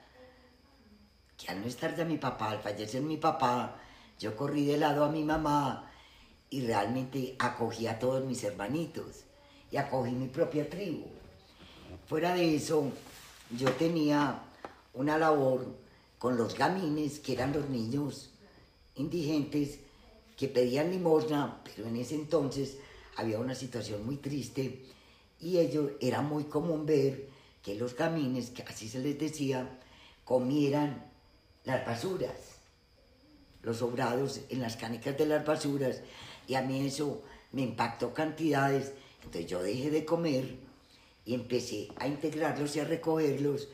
Que 1.37 1.51
al 1.51 1.61
no 1.61 1.67
estar 1.67 1.95
de 1.95 2.05
mi 2.05 2.17
papá, 2.17 2.51
al 2.51 2.59
fallecer 2.59 3.01
mi 3.01 3.17
papá, 3.17 3.75
yo 4.19 4.35
corrí 4.35 4.65
de 4.65 4.77
lado 4.77 5.03
a 5.03 5.09
mi 5.09 5.23
mamá 5.23 5.91
y 6.49 6.65
realmente 6.65 7.35
acogí 7.39 7.87
a 7.87 7.99
todos 7.99 8.23
mis 8.23 8.43
hermanitos 8.43 9.25
y 9.71 9.77
acogí 9.77 10.11
mi 10.11 10.27
propia 10.27 10.69
tribu. 10.69 11.05
Fuera 12.07 12.33
de 12.33 12.55
eso, 12.55 12.91
yo 13.57 13.71
tenía 13.73 14.39
una 14.93 15.17
labor 15.17 15.65
con 16.17 16.37
los 16.37 16.55
gamines, 16.55 17.19
que 17.19 17.33
eran 17.33 17.51
los 17.51 17.69
niños 17.69 18.29
indigentes 18.95 19.79
que 20.37 20.47
pedían 20.47 20.91
limosna, 20.91 21.61
pero 21.63 21.87
en 21.87 21.97
ese 21.97 22.15
entonces 22.15 22.77
había 23.17 23.39
una 23.39 23.55
situación 23.55 24.05
muy 24.05 24.17
triste 24.17 24.85
y 25.39 25.59
ellos 25.59 25.91
era 26.01 26.21
muy 26.21 26.45
común 26.45 26.85
ver 26.85 27.29
que 27.61 27.75
los 27.75 27.95
gamines, 27.95 28.51
que 28.51 28.63
así 28.63 28.87
se 28.87 28.99
les 28.99 29.17
decía, 29.19 29.79
comieran 30.23 31.03
las 31.63 31.85
basuras, 31.85 32.35
los 33.63 33.77
sobrados 33.77 34.41
en 34.49 34.61
las 34.61 34.77
canicas 34.77 35.17
de 35.17 35.25
las 35.25 35.45
basuras, 35.45 36.01
y 36.47 36.55
a 36.55 36.61
mí 36.61 36.85
eso 36.85 37.23
me 37.51 37.63
impactó 37.63 38.13
cantidades, 38.13 38.93
entonces 39.23 39.49
yo 39.49 39.63
dejé 39.63 39.89
de 39.89 40.05
comer 40.05 40.57
y 41.25 41.33
empecé 41.33 41.87
a 41.97 42.07
integrarlos 42.07 42.75
y 42.75 42.79
a 42.81 42.85
recogerlos 42.85 43.67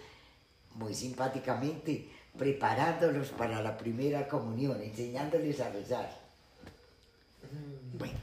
muy 0.76 0.94
simpáticamente, 0.94 2.10
preparándolos 2.38 3.30
para 3.30 3.62
la 3.62 3.78
primera 3.78 4.28
comunión, 4.28 4.82
enseñándoles 4.82 5.60
a 5.60 5.70
rezar. 5.70 6.18
Mm. 7.52 7.98
Bueno, 7.98 8.20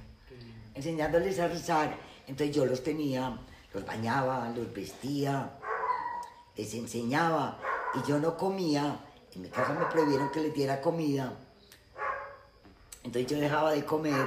enseñándoles 0.75 1.39
a 1.39 1.49
rezar, 1.49 2.08
entonces 2.29 2.55
yo 2.55 2.67
los 2.67 2.83
tenía, 2.83 3.37
los 3.73 3.85
bañaba, 3.85 4.49
los 4.51 4.73
vestía, 4.73 5.51
les 6.57 6.73
enseñaba 6.75 7.59
y 7.95 8.09
yo 8.09 8.19
no 8.19 8.37
comía, 8.37 9.01
en 9.35 9.43
mi 9.43 9.49
casa 9.49 9.73
me 9.73 9.87
prohibieron 9.87 10.31
que 10.31 10.41
les 10.41 10.55
diera 10.55 10.81
comida, 10.81 11.33
entonces 13.03 13.31
yo 13.31 13.39
dejaba 13.39 13.73
de 13.73 13.85
comer 13.85 14.27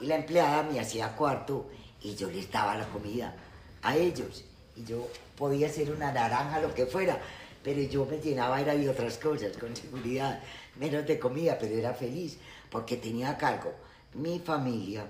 y 0.00 0.06
la 0.06 0.16
empleada 0.16 0.62
me 0.62 0.78
hacía 0.78 1.16
cuarto 1.16 1.66
y 2.02 2.14
yo 2.14 2.30
les 2.30 2.50
daba 2.50 2.76
la 2.76 2.86
comida 2.88 3.34
a 3.82 3.96
ellos. 3.96 4.44
Y 4.76 4.84
yo 4.84 5.08
podía 5.36 5.68
ser 5.68 5.90
una 5.90 6.12
naranja, 6.12 6.60
lo 6.60 6.72
que 6.72 6.86
fuera, 6.86 7.20
pero 7.64 7.80
yo 7.82 8.04
me 8.06 8.18
llenaba 8.18 8.60
era 8.60 8.74
de 8.74 8.88
otras 8.88 9.18
cosas, 9.18 9.56
con 9.56 9.74
seguridad, 9.74 10.40
menos 10.76 11.06
de 11.06 11.18
comida, 11.18 11.56
pero 11.58 11.74
era 11.74 11.94
feliz 11.94 12.38
porque 12.70 12.96
tenía 12.96 13.30
a 13.30 13.38
cargo 13.38 13.72
mi 14.14 14.38
familia, 14.38 15.06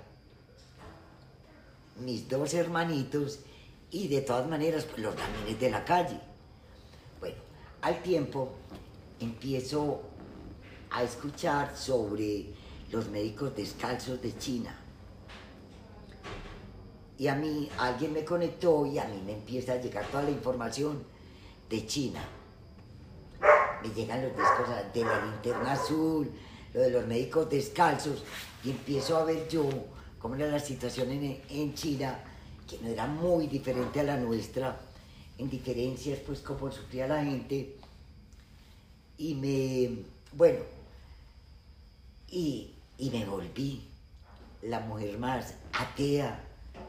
mis 1.99 2.27
dos 2.27 2.53
hermanitos 2.53 3.39
y 3.91 4.07
de 4.07 4.21
todas 4.21 4.47
maneras 4.47 4.85
pues, 4.85 4.99
los 4.99 5.15
gamines 5.15 5.59
de 5.59 5.71
la 5.71 5.83
calle. 5.83 6.19
Bueno, 7.19 7.37
al 7.81 8.01
tiempo 8.01 8.51
empiezo 9.19 10.01
a 10.91 11.03
escuchar 11.03 11.75
sobre 11.75 12.53
los 12.91 13.07
médicos 13.09 13.55
descalzos 13.55 14.21
de 14.21 14.37
China. 14.37 14.75
Y 17.17 17.27
a 17.27 17.35
mí 17.35 17.69
alguien 17.77 18.13
me 18.13 18.23
conectó 18.23 18.85
y 18.85 18.97
a 18.97 19.05
mí 19.05 19.21
me 19.25 19.33
empieza 19.33 19.73
a 19.73 19.75
llegar 19.77 20.05
toda 20.07 20.23
la 20.23 20.31
información 20.31 21.03
de 21.69 21.85
China 21.85 22.23
me 23.81 23.89
llegan 23.89 24.21
los 24.21 24.35
discos 24.35 24.67
de 24.93 25.03
la 25.03 25.25
linterna 25.25 25.71
azul, 25.73 26.29
lo 26.73 26.81
de 26.81 26.89
los 26.89 27.05
médicos 27.05 27.49
descalzos, 27.49 28.23
y 28.63 28.71
empiezo 28.71 29.17
a 29.17 29.23
ver 29.23 29.47
yo 29.47 29.63
cómo 30.19 30.35
era 30.35 30.47
la 30.47 30.59
situación 30.59 31.09
en, 31.11 31.73
China, 31.73 32.19
que 32.67 32.77
no 32.79 32.89
era 32.89 33.07
muy 33.07 33.47
diferente 33.47 34.01
a 34.01 34.03
la 34.03 34.17
nuestra, 34.17 34.79
en 35.37 35.49
diferencias, 35.49 36.19
pues 36.19 36.41
cómo 36.41 36.71
sufría 36.71 37.07
la 37.07 37.23
gente. 37.23 37.77
Y 39.17 39.35
me, 39.35 40.03
bueno, 40.33 40.59
y, 42.29 42.73
y 42.97 43.09
me 43.09 43.25
volví 43.25 43.81
la 44.61 44.81
mujer 44.81 45.17
más 45.17 45.55
atea 45.73 46.43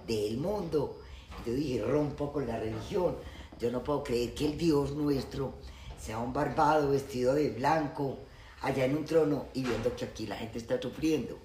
del 0.06 0.36
mundo. 0.36 1.00
Yo 1.46 1.54
dije, 1.54 1.82
rompo 1.82 2.32
con 2.32 2.46
la 2.46 2.58
religión. 2.58 3.16
Yo 3.58 3.70
no 3.70 3.82
puedo 3.84 4.02
creer 4.02 4.34
que 4.34 4.46
el 4.46 4.58
Dios 4.58 4.92
nuestro 4.92 5.54
sea 5.98 6.18
un 6.18 6.32
barbado 6.32 6.90
vestido 6.90 7.34
de 7.34 7.50
blanco, 7.50 8.18
allá 8.62 8.84
en 8.84 8.96
un 8.96 9.04
trono 9.04 9.46
y 9.54 9.62
viendo 9.62 9.94
que 9.94 10.04
aquí 10.04 10.26
la 10.26 10.36
gente 10.36 10.58
está 10.58 10.80
sufriendo. 10.80 11.38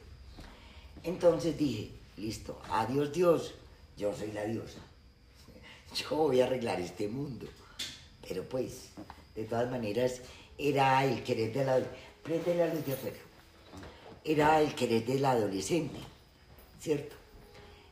Entonces 1.05 1.55
dije, 1.55 1.91
listo, 2.17 2.59
adiós 2.67 3.13
Dios, 3.13 3.53
yo 3.95 4.13
soy 4.15 4.31
la 4.31 4.43
diosa. 4.45 4.79
Yo 5.95 6.15
voy 6.15 6.41
a 6.41 6.45
arreglar 6.45 6.81
este 6.81 7.07
mundo. 7.07 7.47
Pero 8.27 8.43
pues, 8.43 8.89
de 9.35 9.43
todas 9.43 9.69
maneras, 9.69 10.21
era 10.57 11.05
el 11.05 11.23
querer 11.23 11.53
de 11.53 11.63
la... 11.63 11.79
Prende 12.23 12.55
la 12.55 12.73
luz 12.73 12.83
de 12.85 12.93
afuera. 12.93 13.17
Era 14.23 14.59
el 14.59 14.73
querer 14.73 15.05
del 15.05 15.23
adolescente, 15.23 15.99
¿cierto? 16.81 17.15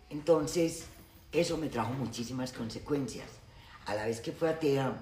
Entonces, 0.09 0.85
eso 1.31 1.57
me 1.57 1.69
trajo 1.69 1.93
muchísimas 1.93 2.51
consecuencias. 2.51 3.27
A 3.85 3.93
la 3.93 4.07
vez 4.07 4.21
que 4.21 4.31
fue 4.31 4.49
atea, 4.49 4.99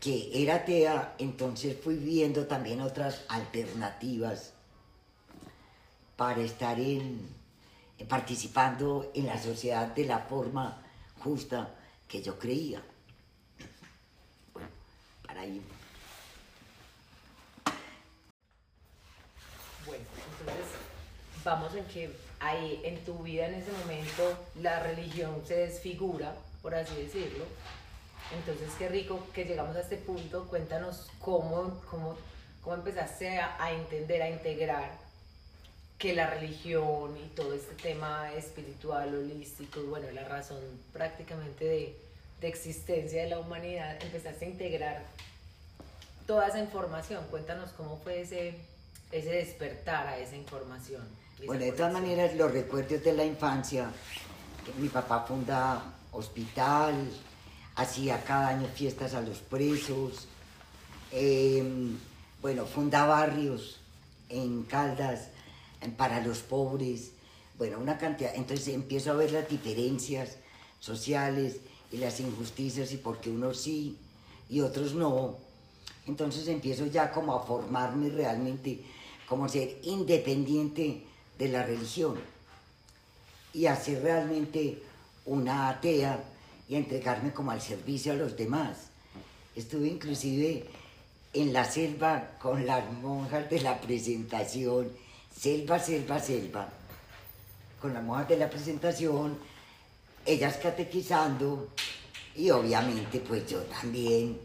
que 0.00 0.30
era 0.32 0.54
atea, 0.56 1.16
entonces 1.18 1.76
fui 1.78 1.96
viendo 1.96 2.46
también 2.46 2.80
otras 2.80 3.26
alternativas 3.28 4.54
para 6.20 6.42
estar 6.42 6.78
en, 6.78 7.18
participando 8.06 9.10
en 9.14 9.24
la 9.24 9.42
sociedad 9.42 9.86
de 9.86 10.04
la 10.04 10.18
forma 10.18 10.82
justa 11.18 11.70
que 12.06 12.20
yo 12.20 12.38
creía. 12.38 12.82
Bueno, 14.52 14.68
para 15.26 15.40
ahí. 15.40 15.62
Bueno, 19.86 20.04
entonces 20.40 20.66
vamos 21.42 21.74
en 21.74 21.86
que 21.86 22.14
ahí 22.38 22.82
en 22.84 23.02
tu 23.06 23.14
vida 23.20 23.46
en 23.46 23.54
ese 23.54 23.72
momento 23.72 24.46
la 24.56 24.82
religión 24.82 25.40
se 25.46 25.54
desfigura, 25.54 26.34
por 26.60 26.74
así 26.74 26.96
decirlo 26.96 27.46
entonces, 28.32 28.70
qué 28.78 28.88
rico 28.88 29.26
que 29.32 29.44
llegamos 29.44 29.74
a 29.74 29.80
este 29.80 29.96
punto. 29.96 30.44
Cuéntanos 30.48 31.10
cómo, 31.18 31.80
cómo, 31.90 32.16
cómo 32.62 32.76
empezaste 32.76 33.40
a, 33.40 33.72
entender, 33.72 34.22
a 34.22 34.30
integrar 34.30 35.09
que 36.00 36.14
la 36.14 36.28
religión 36.28 37.14
y 37.18 37.28
todo 37.36 37.52
este 37.52 37.74
tema 37.74 38.32
espiritual, 38.32 39.14
holístico, 39.14 39.80
y 39.80 39.84
bueno, 39.84 40.10
la 40.12 40.24
razón 40.24 40.58
prácticamente 40.94 41.66
de, 41.66 41.96
de 42.40 42.48
existencia 42.48 43.22
de 43.22 43.28
la 43.28 43.38
humanidad, 43.38 44.02
empezaste 44.02 44.46
a 44.46 44.48
integrar 44.48 45.02
toda 46.26 46.48
esa 46.48 46.58
información. 46.58 47.22
Cuéntanos 47.30 47.72
cómo 47.72 48.00
fue 48.02 48.22
ese, 48.22 48.54
ese 49.12 49.30
despertar 49.30 50.06
a 50.06 50.18
esa 50.18 50.36
información. 50.36 51.02
Bueno, 51.44 51.66
de 51.66 51.72
todas 51.72 51.92
maneras, 51.92 52.34
los 52.34 52.50
recuerdos 52.50 53.04
de 53.04 53.12
la 53.12 53.26
infancia, 53.26 53.90
que 54.64 54.72
mi 54.80 54.88
papá 54.88 55.26
funda 55.28 55.82
hospital, 56.12 57.10
hacía 57.76 58.24
cada 58.24 58.48
año 58.48 58.68
fiestas 58.74 59.12
a 59.12 59.20
los 59.20 59.36
presos, 59.40 60.28
em, 61.12 61.98
bueno, 62.40 62.64
funda 62.64 63.04
barrios 63.04 63.80
en 64.30 64.62
Caldas 64.62 65.28
para 65.96 66.20
los 66.20 66.38
pobres, 66.38 67.12
bueno, 67.58 67.78
una 67.78 67.98
cantidad, 67.98 68.34
entonces 68.34 68.68
empiezo 68.68 69.10
a 69.10 69.14
ver 69.14 69.32
las 69.32 69.48
diferencias 69.48 70.36
sociales 70.78 71.56
y 71.92 71.98
las 71.98 72.20
injusticias 72.20 72.92
y 72.92 72.96
por 72.96 73.20
qué 73.20 73.30
unos 73.30 73.60
sí 73.60 73.96
y 74.48 74.60
otros 74.60 74.94
no. 74.94 75.36
Entonces 76.06 76.48
empiezo 76.48 76.86
ya 76.86 77.12
como 77.12 77.34
a 77.34 77.42
formarme 77.42 78.10
realmente 78.10 78.80
como 79.28 79.48
ser 79.48 79.78
independiente 79.84 81.04
de 81.38 81.48
la 81.48 81.62
religión 81.62 82.18
y 83.54 83.66
a 83.66 83.76
ser 83.76 84.02
realmente 84.02 84.82
una 85.24 85.68
atea 85.68 86.24
y 86.68 86.74
entregarme 86.76 87.32
como 87.32 87.50
al 87.50 87.60
servicio 87.60 88.12
a 88.12 88.16
los 88.16 88.36
demás. 88.36 88.88
Estuve 89.54 89.88
inclusive 89.88 90.66
en 91.32 91.52
la 91.52 91.64
selva 91.64 92.38
con 92.40 92.66
las 92.66 92.92
monjas 92.94 93.48
de 93.50 93.60
la 93.60 93.80
presentación, 93.80 94.90
selva, 95.40 95.78
selva, 95.78 96.18
selva, 96.18 96.68
con 97.80 97.94
las 97.94 98.02
monjas 98.02 98.28
de 98.28 98.36
la 98.36 98.50
presentación, 98.50 99.38
ellas 100.26 100.58
catequizando 100.58 101.68
y 102.36 102.50
obviamente 102.50 103.20
pues 103.20 103.46
yo 103.46 103.62
también 103.62 104.38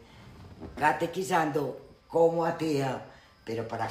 catequizando 0.78 1.82
como 2.08 2.46
atea, 2.46 3.06
pero 3.44 3.68
para 3.68 3.90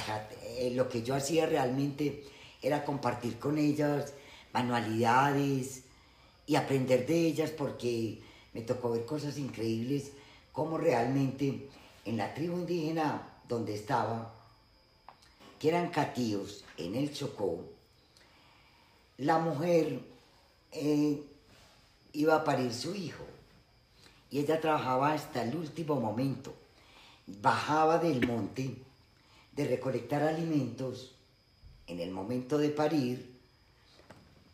eh, 0.57 0.71
lo 0.73 0.89
que 0.89 1.03
yo 1.03 1.13
hacía 1.13 1.45
realmente 1.45 2.23
era 2.59 2.83
compartir 2.83 3.37
con 3.37 3.59
ellas 3.59 4.13
manualidades 4.51 5.83
y 6.47 6.55
aprender 6.55 7.05
de 7.05 7.19
ellas 7.19 7.51
porque 7.51 8.19
me 8.51 8.61
tocó 8.61 8.89
ver 8.89 9.05
cosas 9.05 9.37
increíbles 9.37 10.11
como 10.51 10.79
realmente 10.79 11.69
en 12.03 12.17
la 12.17 12.33
tribu 12.33 12.57
indígena 12.57 13.21
donde 13.47 13.75
estaba, 13.75 14.33
eran 15.67 15.89
catíos 15.89 16.63
en 16.77 16.95
el 16.95 17.13
Chocó, 17.13 17.63
la 19.17 19.39
mujer 19.39 20.01
eh, 20.71 21.23
iba 22.13 22.35
a 22.35 22.43
parir 22.43 22.73
su 22.73 22.95
hijo. 22.95 23.25
Y 24.29 24.39
ella 24.39 24.59
trabajaba 24.59 25.13
hasta 25.13 25.43
el 25.43 25.55
último 25.55 25.99
momento. 25.99 26.53
Bajaba 27.27 27.97
del 27.97 28.25
monte 28.27 28.75
de 29.53 29.67
recolectar 29.67 30.23
alimentos. 30.23 31.15
En 31.87 31.99
el 31.99 32.11
momento 32.11 32.57
de 32.57 32.69
parir, 32.69 33.39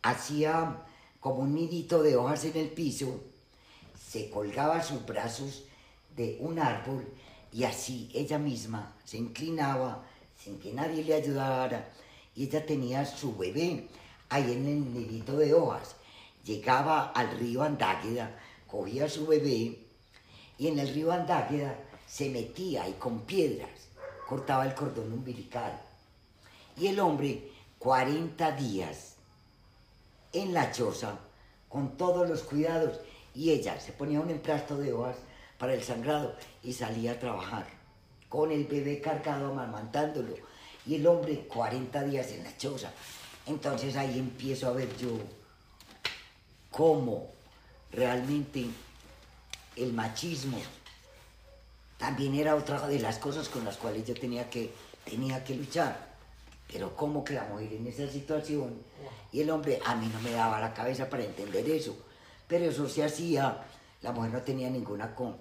hacía 0.02 0.84
como 1.20 1.42
un 1.42 1.54
nidito 1.54 2.02
de 2.02 2.16
hojas 2.16 2.44
en 2.44 2.56
el 2.56 2.68
piso, 2.68 3.20
se 4.10 4.28
colgaba 4.28 4.82
sus 4.82 5.06
brazos 5.06 5.64
de 6.16 6.36
un 6.40 6.58
árbol 6.58 7.06
y 7.52 7.64
así 7.64 8.10
ella 8.12 8.38
misma 8.38 8.94
se 9.04 9.18
inclinaba 9.18 10.04
sin 10.42 10.58
que 10.58 10.72
nadie 10.72 11.04
le 11.04 11.14
ayudara 11.14 11.88
y 12.34 12.44
ella 12.44 12.64
tenía 12.64 13.04
su 13.04 13.36
bebé 13.36 13.88
ahí 14.28 14.52
en 14.52 14.66
el 14.66 14.94
nidito 14.94 15.36
de 15.36 15.54
hojas. 15.54 15.96
Llegaba 16.44 17.10
al 17.10 17.38
río 17.38 17.62
Andágueda, 17.62 18.38
cogía 18.66 19.08
su 19.08 19.26
bebé 19.26 19.78
y 20.58 20.66
en 20.66 20.78
el 20.78 20.92
río 20.92 21.12
Andágueda 21.12 21.78
se 22.06 22.30
metía 22.30 22.88
y 22.88 22.94
con 22.94 23.20
piedras 23.20 23.70
cortaba 24.26 24.64
el 24.64 24.74
cordón 24.74 25.12
umbilical. 25.12 25.78
Y 26.76 26.86
el 26.86 27.00
hombre, 27.00 27.50
40 27.78 28.52
días 28.52 29.16
en 30.32 30.54
la 30.54 30.72
choza, 30.72 31.18
con 31.68 31.96
todos 31.96 32.28
los 32.28 32.42
cuidados, 32.42 32.98
y 33.34 33.50
ella 33.50 33.78
se 33.78 33.92
ponía 33.92 34.20
un 34.20 34.30
emplasto 34.30 34.76
de 34.78 34.92
hojas 34.92 35.16
para 35.58 35.74
el 35.74 35.82
sangrado 35.82 36.34
y 36.62 36.72
salía 36.72 37.12
a 37.12 37.18
trabajar, 37.18 37.66
con 38.32 38.50
el 38.50 38.64
bebé 38.64 38.98
cargado 38.98 39.52
amamantándolo, 39.52 40.34
y 40.86 40.94
el 40.94 41.06
hombre 41.06 41.46
40 41.46 42.02
días 42.04 42.32
en 42.32 42.42
la 42.42 42.56
choza. 42.56 42.90
Entonces 43.44 43.94
ahí 43.94 44.18
empiezo 44.18 44.68
a 44.68 44.72
ver 44.72 44.96
yo 44.96 45.10
cómo 46.70 47.28
realmente 47.90 48.64
el 49.76 49.92
machismo 49.92 50.56
también 51.98 52.34
era 52.34 52.56
otra 52.56 52.88
de 52.88 53.00
las 53.00 53.18
cosas 53.18 53.50
con 53.50 53.66
las 53.66 53.76
cuales 53.76 54.06
yo 54.06 54.14
tenía 54.14 54.48
que, 54.48 54.72
tenía 55.04 55.44
que 55.44 55.54
luchar. 55.54 56.14
Pero 56.72 56.96
cómo 56.96 57.22
que 57.22 57.34
la 57.34 57.44
mujer 57.44 57.74
en 57.74 57.86
esa 57.86 58.08
situación 58.08 58.82
y 59.30 59.42
el 59.42 59.50
hombre 59.50 59.78
a 59.84 59.94
mí 59.94 60.10
no 60.10 60.18
me 60.22 60.30
daba 60.30 60.58
la 60.58 60.72
cabeza 60.72 61.10
para 61.10 61.22
entender 61.22 61.68
eso. 61.68 61.94
Pero 62.48 62.64
eso 62.64 62.88
se 62.88 63.04
hacía, 63.04 63.62
la 64.00 64.12
mujer 64.12 64.32
no 64.32 64.40
tenía 64.40 64.70
ninguna 64.70 65.14
con, 65.14 65.36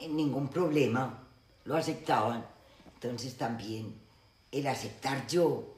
ningún 0.00 0.48
problema, 0.48 1.23
lo 1.64 1.76
aceptaban. 1.76 2.46
Entonces 2.94 3.36
también 3.36 3.94
el 4.50 4.66
aceptar 4.66 5.26
yo 5.26 5.74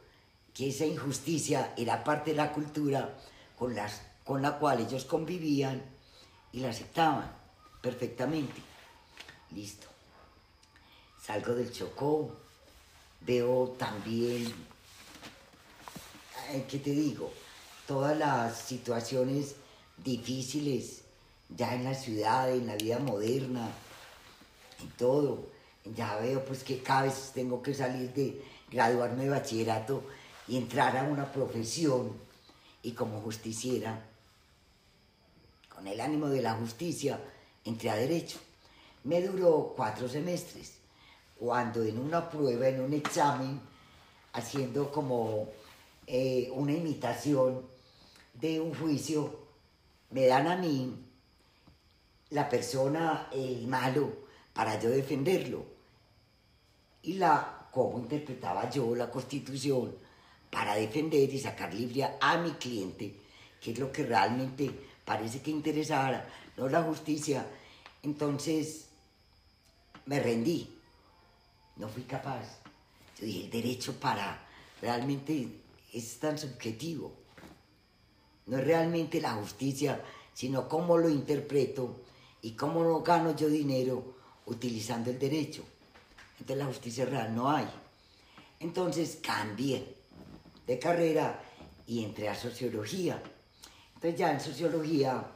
que 0.55 0.69
esa 0.69 0.87
injusticia 0.87 1.75
era 1.77 2.05
parte 2.05 2.31
de 2.31 2.37
la 2.37 2.53
cultura 2.53 3.19
con, 3.59 3.75
las, 3.75 4.03
con 4.25 4.43
la 4.43 4.59
cual 4.59 4.81
ellos 4.81 5.05
convivían 5.05 5.83
y 6.53 6.61
la 6.61 6.71
aceptaban 6.71 7.31
perfectamente. 7.81 8.61
Listo. 9.51 9.87
Salgo 11.23 11.55
del 11.55 11.73
Chocó, 11.73 12.37
veo 13.21 13.75
también, 13.79 14.53
¿qué 16.69 16.79
te 16.79 16.91
digo? 16.91 17.33
Todas 17.87 18.17
las 18.17 18.59
situaciones 18.59 19.57
difíciles 19.97 21.03
ya 21.49 21.75
en 21.75 21.85
la 21.85 21.95
ciudad, 21.95 22.51
en 22.51 22.67
la 22.67 22.77
vida 22.77 22.99
moderna, 22.99 23.71
y 24.83 24.87
todo. 24.99 25.47
Ya 25.95 26.17
veo 26.17 26.45
pues 26.45 26.65
que 26.65 26.83
cada 26.83 27.03
vez 27.03 27.33
tengo 27.35 27.63
que 27.63 27.75
salir 27.75 28.13
de 28.13 28.43
graduarme 28.71 29.25
de 29.25 29.31
bachillerato 29.31 30.03
y 30.49 30.57
entrar 30.57 30.97
a 30.97 31.05
una 31.05 31.31
profesión 31.31 32.13
y 32.83 32.93
como 32.93 33.21
justiciera, 33.21 34.05
con 35.69 35.87
el 35.87 36.01
ánimo 36.01 36.29
de 36.29 36.43
la 36.43 36.55
justicia, 36.55 37.21
entré 37.65 37.91
a 37.91 37.97
derecho. 37.97 38.39
Me 39.05 39.21
duró 39.23 39.75
cuatro 39.77 40.09
semestres, 40.09 40.75
cuando 41.39 41.83
en 41.83 41.99
una 41.99 42.29
prueba, 42.31 42.69
en 42.69 42.81
un 42.81 42.93
examen, 42.93 43.61
haciendo 44.33 44.91
como 44.91 45.49
eh, 46.07 46.49
una 46.53 46.73
imitación 46.73 47.63
de 48.35 48.61
un 48.61 48.75
juicio, 48.75 49.39
me 50.11 50.27
dan 50.27 50.47
a 50.47 50.57
mí 50.57 50.95
la 52.31 52.49
persona, 52.49 53.29
el 53.33 53.67
malo, 53.67 54.13
para 54.53 54.81
yo 54.81 54.91
defenderlo. 54.91 55.76
Y 57.07 57.15
la, 57.15 57.69
cómo 57.71 58.01
interpretaba 58.01 58.69
yo 58.69 58.95
la 58.97 59.09
constitución 59.09 59.95
para 60.51 60.75
defender 60.75 61.33
y 61.33 61.39
sacar 61.39 61.73
libre 61.73 62.05
a 62.21 62.37
mi 62.39 62.51
cliente, 62.53 63.15
que 63.61 63.71
es 63.71 63.79
lo 63.79 63.93
que 63.93 64.05
realmente 64.05 64.69
parece 65.05 65.41
que 65.41 65.53
interesara, 65.53 66.29
no 66.57 66.69
la 66.69 66.83
justicia. 66.83 67.47
Entonces 68.03 68.89
me 70.07 70.19
rendí, 70.19 70.69
no 71.77 71.89
fui 71.89 72.03
capaz. 72.03 72.59
Yo 73.21 73.27
dije, 73.27 73.45
el 73.45 73.51
derecho 73.51 74.01
para 74.01 74.45
realmente 74.83 75.49
es 75.93 76.19
tan 76.19 76.37
subjetivo. 76.37 77.15
No 78.47 78.59
es 78.59 78.65
realmente 78.65 79.21
la 79.21 79.35
justicia, 79.35 80.03
sino 80.35 80.69
cómo 80.69 80.99
lo 80.99 81.09
interpreto 81.09 82.03
y 82.43 82.57
cómo 82.57 82.83
no 82.83 83.01
gano 83.03 83.37
yo 83.37 83.49
dinero 83.49 84.17
utilizando 84.47 85.11
el 85.11 85.21
derecho. 85.21 85.65
Entonces 86.39 86.57
la 86.59 86.67
justicia 86.67 87.05
real 87.07 87.35
no 87.35 87.51
hay. 87.51 87.67
Entonces 88.61 89.19
cambié 89.23 89.97
de 90.67 90.79
carrera 90.79 91.41
y 91.87 92.05
entré 92.05 92.29
a 92.29 92.35
sociología. 92.35 93.23
Entonces 93.95 94.19
ya 94.19 94.33
en 94.33 94.41
sociología 94.41 95.27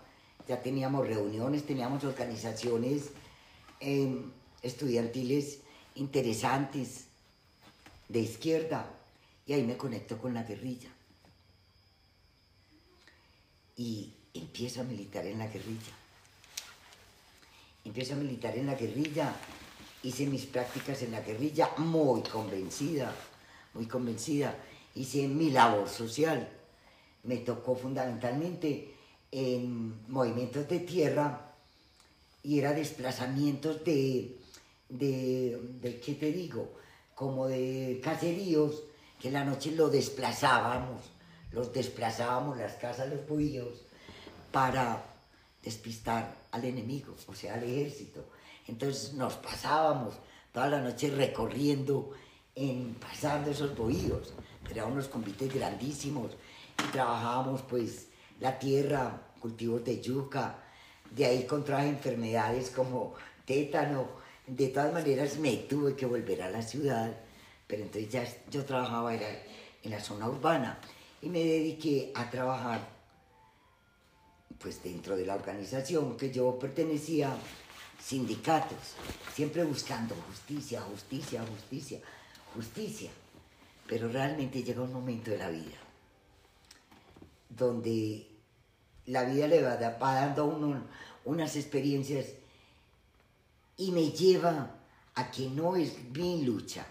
ya 0.49 0.61
teníamos 0.61 1.07
reuniones, 1.07 1.65
teníamos 1.65 2.05
organizaciones 2.05 3.11
em, 3.79 4.31
estudiantiles 4.63 5.61
interesantes 5.95 7.07
de 8.09 8.19
izquierda 8.21 8.87
y 9.47 9.53
ahí 9.53 9.63
me 9.63 9.77
conecto 9.77 10.19
con 10.19 10.35
la 10.35 10.43
guerrilla. 10.43 10.91
Y 13.77 14.13
empiezo 14.35 14.81
a 14.81 14.85
militar 14.85 15.27
en 15.27 15.39
la 15.39 15.47
guerrilla. 15.47 15.93
Empiezo 17.85 18.13
a 18.15 18.17
militar 18.17 18.57
en 18.57 18.67
la 18.67 18.75
guerrilla, 18.75 19.35
hice 20.03 20.27
mis 20.27 20.47
prácticas 20.47 21.03
en 21.03 21.13
la 21.13 21.21
guerrilla 21.21 21.71
muy 21.79 22.23
convencida, 22.23 23.15
muy 23.75 23.87
convencida. 23.87 24.55
hice 24.95 25.29
mi 25.29 25.51
labor 25.51 25.89
social. 25.89 26.49
Me 27.25 27.39
tocó 27.39 27.77
fundamentalmente 27.77 28.95
en 29.31 30.09
movimientos 30.09 30.69
de 30.69 30.81
tierra 30.81 31.53
y 32.43 32.59
era 32.59 32.73
desplazamientos 32.73 33.85
de, 33.85 34.39
de, 34.89 35.61
de 35.81 36.01
¿qué 36.01 36.15
te 36.15 36.33
digo? 36.33 36.73
Como 37.15 37.47
de 37.47 38.01
caseríos 38.03 38.83
que 39.21 39.29
en 39.29 39.35
la 39.35 39.45
noche 39.45 39.73
lo 39.73 39.91
desplazábamos, 39.91 41.03
los 41.53 41.73
desplazábamos, 41.73 42.57
las 42.57 42.75
casas, 42.77 43.11
los 43.11 43.27
buillos, 43.29 43.83
para 44.51 45.05
despistar 45.63 46.35
al 46.51 46.65
enemigo, 46.65 47.15
o 47.27 47.35
sea, 47.35 47.55
al 47.55 47.65
ejército. 47.65 48.25
Entonces 48.71 49.15
nos 49.15 49.35
pasábamos 49.35 50.15
toda 50.53 50.69
la 50.69 50.81
noche 50.81 51.11
recorriendo, 51.11 52.13
en, 52.55 52.95
pasando 52.95 53.51
esos 53.51 53.77
bohíos, 53.77 54.33
pero 54.63 54.83
eran 54.83 54.93
unos 54.93 55.09
convites 55.09 55.53
grandísimos 55.53 56.33
y 56.79 56.93
trabajábamos 56.93 57.63
pues 57.63 58.07
la 58.39 58.57
tierra, 58.61 59.21
cultivos 59.41 59.85
de 59.85 60.01
yuca, 60.01 60.57
de 61.11 61.27
ahí 61.27 61.47
contra 61.47 61.85
enfermedades 61.85 62.71
como 62.71 63.15
tétano. 63.45 64.07
De 64.47 64.69
todas 64.69 64.93
maneras 64.93 65.37
me 65.39 65.57
tuve 65.57 65.97
que 65.97 66.07
volver 66.07 66.41
a 66.43 66.51
la 66.51 66.63
ciudad, 66.63 67.13
pero 67.67 67.83
entonces 67.83 68.09
ya 68.09 68.25
yo 68.51 68.65
trabajaba 68.65 69.15
era 69.15 69.29
en 69.83 69.91
la 69.91 69.99
zona 69.99 70.29
urbana. 70.29 70.79
Y 71.23 71.29
me 71.29 71.41
dediqué 71.41 72.13
a 72.15 72.31
trabajar 72.31 72.89
pues 74.61 74.81
dentro 74.83 75.17
de 75.17 75.27
la 75.27 75.35
organización 75.35 76.17
que 76.17 76.31
yo 76.31 76.57
pertenecía, 76.57 77.35
sindicatos, 78.03 78.95
siempre 79.35 79.65
buscando 79.65 80.15
justicia, 80.29 80.81
justicia, 80.83 81.45
justicia, 81.47 82.01
justicia. 82.55 83.11
Pero 83.87 84.09
realmente 84.09 84.63
llega 84.63 84.83
un 84.83 84.93
momento 84.93 85.31
de 85.31 85.39
la 85.39 85.51
vida 85.51 85.77
donde 87.49 88.27
la 89.07 89.25
vida 89.25 89.47
le 89.49 89.63
va, 89.63 89.77
dando 89.77 90.47
unas 91.25 91.57
experiencias 91.57 92.27
y 93.77 93.91
me 93.91 94.11
lleva 94.11 94.77
a 95.15 95.31
que 95.31 95.49
no 95.49 95.77
es 95.77 96.03
mi 96.11 96.45
lucha, 96.45 96.87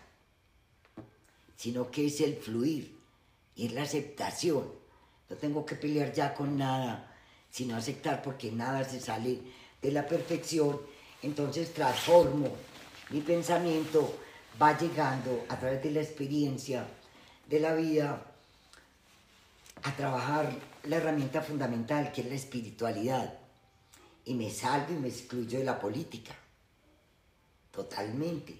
sino 1.56 1.90
que 1.90 2.08
es 2.08 2.22
el 2.22 2.36
fluir 2.36 2.98
y 3.56 3.68
es 3.68 3.74
la 3.74 3.84
aceptación. 3.84 4.72
No 5.30 5.36
tengo 5.38 5.66
que 5.66 5.76
pelear 5.76 6.12
ya 6.12 6.34
con 6.34 6.58
nada, 6.58 7.16
sino 7.50 7.76
aceptar 7.76 8.22
porque 8.22 8.52
nada 8.52 8.84
se 8.84 9.00
sale 9.00 9.42
de 9.82 9.92
la 9.92 10.08
perfección. 10.08 10.80
Entonces 11.22 11.74
transformo 11.74 12.56
mi 13.10 13.22
pensamiento, 13.22 14.18
va 14.62 14.78
llegando 14.78 15.46
a 15.50 15.60
través 15.60 15.84
de 15.84 15.92
la 15.92 16.02
experiencia 16.02 16.86
de 17.48 17.60
la 17.60 17.74
vida 17.74 18.26
a 19.84 19.96
trabajar 19.96 20.52
la 20.84 20.98
herramienta 20.98 21.42
fundamental 21.42 22.12
que 22.12 22.22
es 22.22 22.28
la 22.28 22.36
espiritualidad 22.36 23.34
y 24.26 24.34
me 24.36 24.50
salgo 24.52 24.94
y 24.94 24.98
me 24.98 25.08
excluyo 25.08 25.58
de 25.58 25.66
la 25.66 25.80
política, 25.80 26.36
totalmente. 27.72 28.56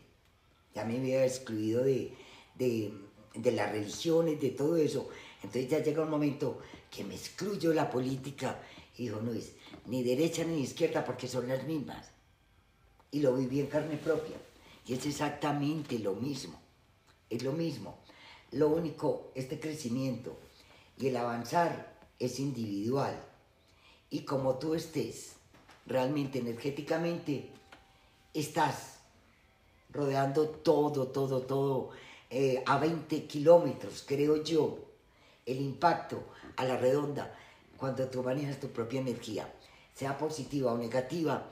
Ya 0.74 0.84
me 0.84 0.98
había 0.98 1.26
excluido 1.26 1.84
de, 1.84 2.14
de, 2.56 2.94
de 3.36 3.52
las 3.52 3.72
religiones, 3.72 4.40
de 4.42 4.50
todo 4.52 4.78
eso. 4.78 5.10
Entonces 5.44 5.70
ya 5.70 5.80
llega 5.80 6.04
un 6.04 6.10
momento 6.10 6.60
que 6.90 7.04
me 7.04 7.16
excluyo 7.16 7.70
de 7.70 7.76
la 7.76 7.90
política 7.90 8.60
y 8.98 9.04
digo, 9.04 9.22
no 9.22 9.34
es 9.34 9.54
ni 9.86 10.04
derecha 10.04 10.44
ni 10.44 10.62
izquierda 10.62 11.06
porque 11.06 11.28
son 11.28 11.48
las 11.48 11.64
mismas. 11.64 12.10
Y 13.12 13.22
lo 13.22 13.36
viví 13.36 13.60
en 13.60 13.68
carne 13.68 13.98
propia. 13.98 14.38
Y 14.86 14.94
es 14.94 15.06
exactamente 15.06 16.00
lo 16.00 16.14
mismo. 16.14 16.60
Es 17.30 17.44
lo 17.44 17.52
mismo. 17.52 17.98
Lo 18.52 18.70
único, 18.70 19.32
este 19.36 19.60
crecimiento 19.60 20.38
y 20.98 21.08
el 21.08 21.18
avanzar 21.18 21.96
es 22.18 22.40
individual. 22.40 23.18
Y 24.10 24.22
como 24.22 24.58
tú 24.58 24.74
estés 24.74 25.36
realmente 25.86 26.40
energéticamente, 26.40 27.50
estás 28.34 29.00
rodeando 29.92 30.50
todo, 30.50 31.08
todo, 31.08 31.42
todo 31.42 31.90
eh, 32.30 32.64
a 32.66 32.78
20 32.78 33.26
kilómetros, 33.26 34.04
creo 34.06 34.44
yo, 34.44 34.80
el 35.46 35.62
impacto 35.62 36.24
a 36.58 36.66
la 36.66 36.78
redonda 36.78 37.36
cuando 37.78 38.08
tú 38.08 38.22
manejas 38.22 38.60
tu 38.60 38.68
propia 38.68 39.00
energía, 39.00 39.52
sea 39.96 40.18
positiva 40.18 40.74
o 40.74 40.78
negativa, 40.78 41.50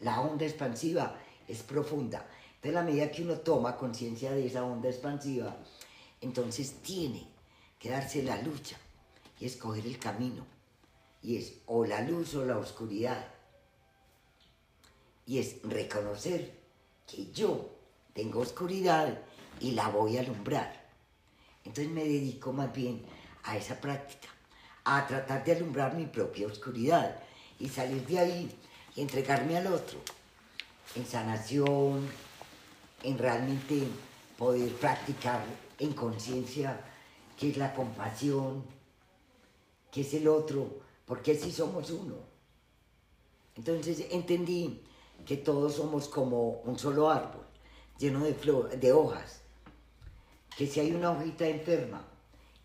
la 0.00 0.20
onda 0.20 0.46
expansiva 0.46 1.16
es 1.46 1.62
profunda. 1.62 2.26
Entonces, 2.56 2.74
la 2.74 2.82
medida 2.82 3.10
que 3.10 3.22
uno 3.22 3.38
toma 3.38 3.76
conciencia 3.76 4.32
de 4.32 4.46
esa 4.46 4.64
onda 4.64 4.88
expansiva, 4.88 5.54
entonces 6.20 6.76
tiene 6.82 7.26
que 7.78 7.90
darse 7.90 8.22
la 8.22 8.40
lucha 8.40 8.78
y 9.38 9.46
escoger 9.46 9.86
el 9.86 9.98
camino. 9.98 10.46
Y 11.22 11.36
es 11.36 11.54
o 11.66 11.84
la 11.84 12.00
luz 12.00 12.34
o 12.34 12.44
la 12.44 12.56
oscuridad. 12.56 13.26
Y 15.26 15.38
es 15.38 15.62
reconocer 15.62 16.54
que 17.06 17.30
yo 17.32 17.70
tengo 18.14 18.40
oscuridad 18.40 19.18
y 19.60 19.72
la 19.72 19.88
voy 19.88 20.16
a 20.16 20.20
alumbrar. 20.20 20.84
Entonces 21.64 21.92
me 21.92 22.04
dedico 22.04 22.52
más 22.52 22.72
bien 22.72 23.04
a 23.42 23.56
esa 23.56 23.80
práctica, 23.80 24.28
a 24.84 25.06
tratar 25.06 25.44
de 25.44 25.52
alumbrar 25.52 25.94
mi 25.94 26.06
propia 26.06 26.46
oscuridad 26.46 27.22
y 27.58 27.68
salir 27.68 28.06
de 28.06 28.18
ahí 28.18 28.58
y 28.94 29.02
entregarme 29.02 29.56
al 29.56 29.66
otro 29.66 29.98
en 30.94 31.06
sanación, 31.06 32.08
en 33.02 33.18
realmente 33.18 33.86
poder 34.38 34.72
practicar 34.74 35.44
en 35.78 35.92
conciencia 35.92 36.80
qué 37.38 37.50
es 37.50 37.56
la 37.56 37.74
compasión, 37.74 38.64
qué 39.90 40.02
es 40.02 40.14
el 40.14 40.28
otro, 40.28 40.68
porque 41.06 41.34
si 41.34 41.50
somos 41.50 41.90
uno. 41.90 42.16
Entonces 43.56 44.06
entendí 44.10 44.82
que 45.26 45.36
todos 45.36 45.74
somos 45.74 46.08
como 46.08 46.60
un 46.64 46.78
solo 46.78 47.10
árbol, 47.10 47.44
lleno 47.98 48.24
de, 48.24 48.34
de 48.76 48.92
hojas, 48.92 49.42
que 50.56 50.66
si 50.66 50.80
hay 50.80 50.92
una 50.92 51.10
hojita 51.10 51.46
enferma 51.46 52.04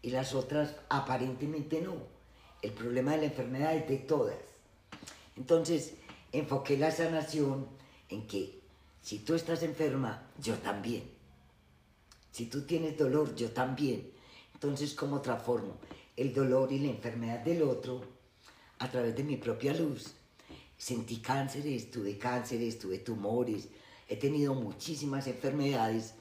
y 0.01 0.11
las 0.11 0.33
otras 0.33 0.75
aparentemente 0.89 1.81
no, 1.81 1.95
el 2.61 2.71
problema 2.71 3.11
de 3.11 3.17
la 3.17 3.25
enfermedad 3.25 3.75
es 3.75 3.87
de 3.87 3.97
todas. 3.97 4.37
Entonces 5.35 5.93
enfoqué 6.31 6.77
la 6.77 6.91
sanación 6.91 7.67
en 8.09 8.27
que 8.27 8.59
si 9.01 9.19
tú 9.19 9.33
estás 9.35 9.63
enferma, 9.63 10.29
yo 10.41 10.55
también. 10.57 11.03
Si 12.31 12.45
tú 12.45 12.63
tienes 12.63 12.97
dolor, 12.97 13.35
yo 13.35 13.51
también. 13.51 14.11
Entonces, 14.53 14.93
¿cómo 14.93 15.21
transformo 15.21 15.77
el 16.15 16.33
dolor 16.33 16.71
y 16.71 16.79
la 16.79 16.89
enfermedad 16.89 17.39
del 17.39 17.63
otro 17.63 18.01
a 18.79 18.89
través 18.89 19.15
de 19.15 19.23
mi 19.23 19.37
propia 19.37 19.73
luz? 19.73 20.13
Sentí 20.77 21.17
cánceres, 21.17 21.91
tuve 21.91 22.17
cánceres, 22.17 22.79
tuve 22.79 22.99
tumores, 22.99 23.67
he 24.07 24.15
tenido 24.15 24.53
muchísimas 24.53 25.27
enfermedades, 25.27 26.13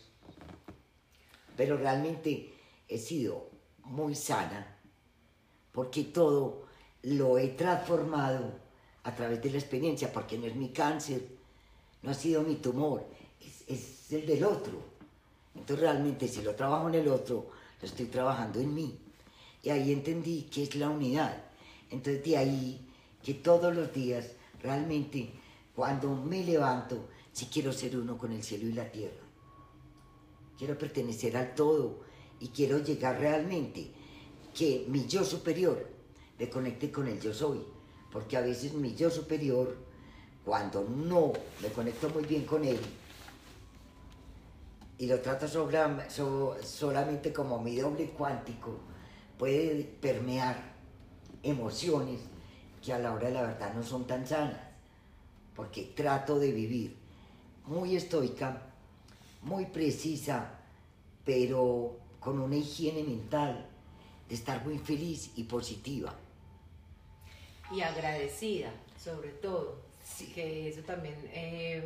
pero 1.56 1.76
realmente 1.76 2.54
he 2.88 2.98
sido 2.98 3.50
muy 3.84 4.14
sana 4.14 4.78
porque 5.72 6.04
todo 6.04 6.66
lo 7.02 7.38
he 7.38 7.48
transformado 7.48 8.58
a 9.08 9.14
través 9.14 9.42
de 9.42 9.50
la 9.50 9.58
experiencia, 9.58 10.12
porque 10.12 10.36
no 10.36 10.46
es 10.46 10.54
mi 10.54 10.68
cáncer, 10.68 11.22
no 12.02 12.10
ha 12.10 12.14
sido 12.14 12.42
mi 12.42 12.56
tumor, 12.56 13.06
es, 13.40 13.64
es 13.66 14.12
el 14.12 14.26
del 14.26 14.44
otro. 14.44 14.78
Entonces 15.54 15.80
realmente 15.80 16.28
si 16.28 16.42
lo 16.42 16.54
trabajo 16.54 16.88
en 16.88 16.96
el 16.96 17.08
otro, 17.08 17.50
lo 17.80 17.86
estoy 17.86 18.06
trabajando 18.06 18.60
en 18.60 18.74
mí. 18.74 18.98
Y 19.62 19.70
ahí 19.70 19.92
entendí 19.92 20.42
que 20.42 20.64
es 20.64 20.74
la 20.76 20.90
unidad. 20.90 21.42
Entonces 21.90 22.22
de 22.22 22.36
ahí 22.36 22.86
que 23.24 23.34
todos 23.34 23.74
los 23.74 23.92
días, 23.94 24.32
realmente, 24.62 25.30
cuando 25.74 26.14
me 26.14 26.44
levanto, 26.44 27.08
si 27.32 27.46
quiero 27.46 27.72
ser 27.72 27.96
uno 27.96 28.18
con 28.18 28.32
el 28.32 28.42
cielo 28.42 28.68
y 28.68 28.72
la 28.72 28.92
tierra. 28.92 29.24
Quiero 30.58 30.76
pertenecer 30.76 31.34
al 31.34 31.54
todo 31.54 32.00
y 32.40 32.48
quiero 32.48 32.78
llegar 32.78 33.18
realmente 33.18 33.90
que 34.54 34.84
mi 34.88 35.06
yo 35.06 35.24
superior 35.24 35.88
me 36.38 36.50
conecte 36.50 36.90
con 36.90 37.08
el 37.08 37.18
yo 37.18 37.32
soy. 37.32 37.77
Porque 38.18 38.36
a 38.36 38.40
veces 38.40 38.72
mi 38.72 38.96
yo 38.96 39.08
superior, 39.10 39.76
cuando 40.44 40.82
no 40.82 41.32
me 41.62 41.68
conecto 41.68 42.10
muy 42.10 42.24
bien 42.24 42.44
con 42.46 42.64
él, 42.64 42.80
y 44.98 45.06
lo 45.06 45.20
trato 45.20 45.46
solamente 46.60 47.32
como 47.32 47.62
mi 47.62 47.76
doble 47.76 48.10
cuántico, 48.10 48.76
puede 49.38 49.84
permear 50.00 50.56
emociones 51.44 52.18
que 52.84 52.92
a 52.92 52.98
la 52.98 53.14
hora 53.14 53.28
de 53.28 53.34
la 53.34 53.42
verdad 53.42 53.72
no 53.72 53.84
son 53.84 54.04
tan 54.04 54.26
sanas, 54.26 54.62
porque 55.54 55.92
trato 55.94 56.40
de 56.40 56.50
vivir 56.50 56.96
muy 57.66 57.94
estoica, 57.94 58.62
muy 59.42 59.66
precisa, 59.66 60.58
pero 61.24 61.98
con 62.18 62.40
una 62.40 62.56
higiene 62.56 63.04
mental 63.04 63.64
de 64.28 64.34
estar 64.34 64.64
muy 64.66 64.76
feliz 64.78 65.30
y 65.36 65.44
positiva. 65.44 66.12
Y 67.70 67.80
agradecida, 67.82 68.70
sobre 69.02 69.30
todo, 69.30 69.80
que 70.34 70.68
eso 70.68 70.82
también... 70.82 71.14
Eh, 71.32 71.82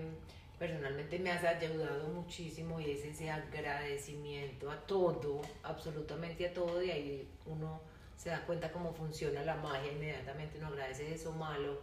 personalmente 0.63 1.19
me 1.19 1.33
has 1.33 1.43
ayudado 1.43 2.07
muchísimo 2.07 2.79
y 2.79 2.93
es 2.93 3.05
ese 3.05 3.29
agradecimiento 3.29 4.71
a 4.71 4.77
todo, 4.87 5.43
absolutamente 5.65 6.47
a 6.47 6.55
todo, 6.55 6.81
y 6.81 6.89
ahí 6.89 7.29
uno 7.47 7.81
se 8.17 8.31
da 8.31 8.47
cuenta 8.47 8.71
cómo 8.71 8.93
funciona 8.95 9.43
la 9.43 9.57
magia, 9.57 9.91
inmediatamente 9.91 10.59
uno 10.59 10.69
agradece 10.69 11.13
eso 11.13 11.33
malo, 11.33 11.81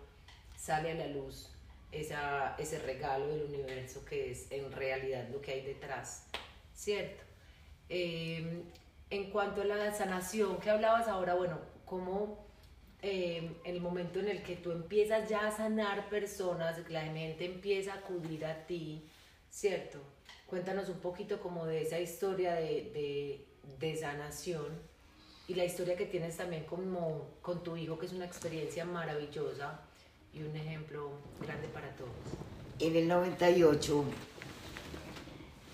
sale 0.56 0.92
a 0.92 0.96
la 0.96 1.08
luz 1.08 1.50
esa, 1.92 2.56
ese 2.58 2.80
regalo 2.80 3.28
del 3.28 3.44
universo 3.54 4.06
que 4.06 4.32
es 4.32 4.50
en 4.50 4.72
realidad 4.72 5.28
lo 5.28 5.42
que 5.42 5.52
hay 5.52 5.62
detrás, 5.62 6.28
¿cierto? 6.74 7.22
Eh, 7.90 8.64
en 9.10 9.30
cuanto 9.32 9.62
a 9.62 9.66
la 9.66 9.94
sanación 9.94 10.58
que 10.62 10.70
hablabas 10.70 11.10
ahora, 11.10 11.34
bueno, 11.34 11.60
cómo 11.84 12.46
eh, 13.02 13.52
el 13.64 13.80
momento 13.80 14.20
en 14.20 14.28
el 14.28 14.44
que 14.44 14.56
tú 14.56 14.72
empiezas 14.72 15.30
ya 15.30 15.48
a 15.48 15.52
sanar 15.52 16.10
personas, 16.10 16.78
que 16.80 16.94
la 16.94 17.04
gente 17.04 17.46
empieza 17.46 17.94
a 17.94 17.98
acudir 17.98 18.46
a 18.46 18.66
ti, 18.66 19.06
¿cierto? 19.50 20.00
Cuéntanos 20.46 20.90
un 20.90 21.00
poquito 21.00 21.40
como 21.40 21.66
de 21.66 21.84
esa 21.84 22.00
historia 22.00 22.56
de, 22.56 22.92
de, 22.94 23.46
de 23.80 23.96
sanación 23.96 24.68
y 25.48 25.54
la 25.56 25.66
historia 25.66 25.96
que 25.96 26.06
tienes 26.06 26.38
también 26.38 26.66
como 26.66 27.28
con 27.42 27.64
tu 27.64 27.78
hijo, 27.78 27.98
que 27.98 28.06
es 28.06 28.14
una 28.14 28.26
experiencia 28.26 28.84
maravillosa 28.86 29.80
y 30.34 30.42
un 30.42 30.56
ejemplo 30.56 31.12
grande 31.42 31.68
para 31.70 31.90
todos. 31.96 32.12
En 32.80 32.96
el 32.96 33.08
98 33.08 34.04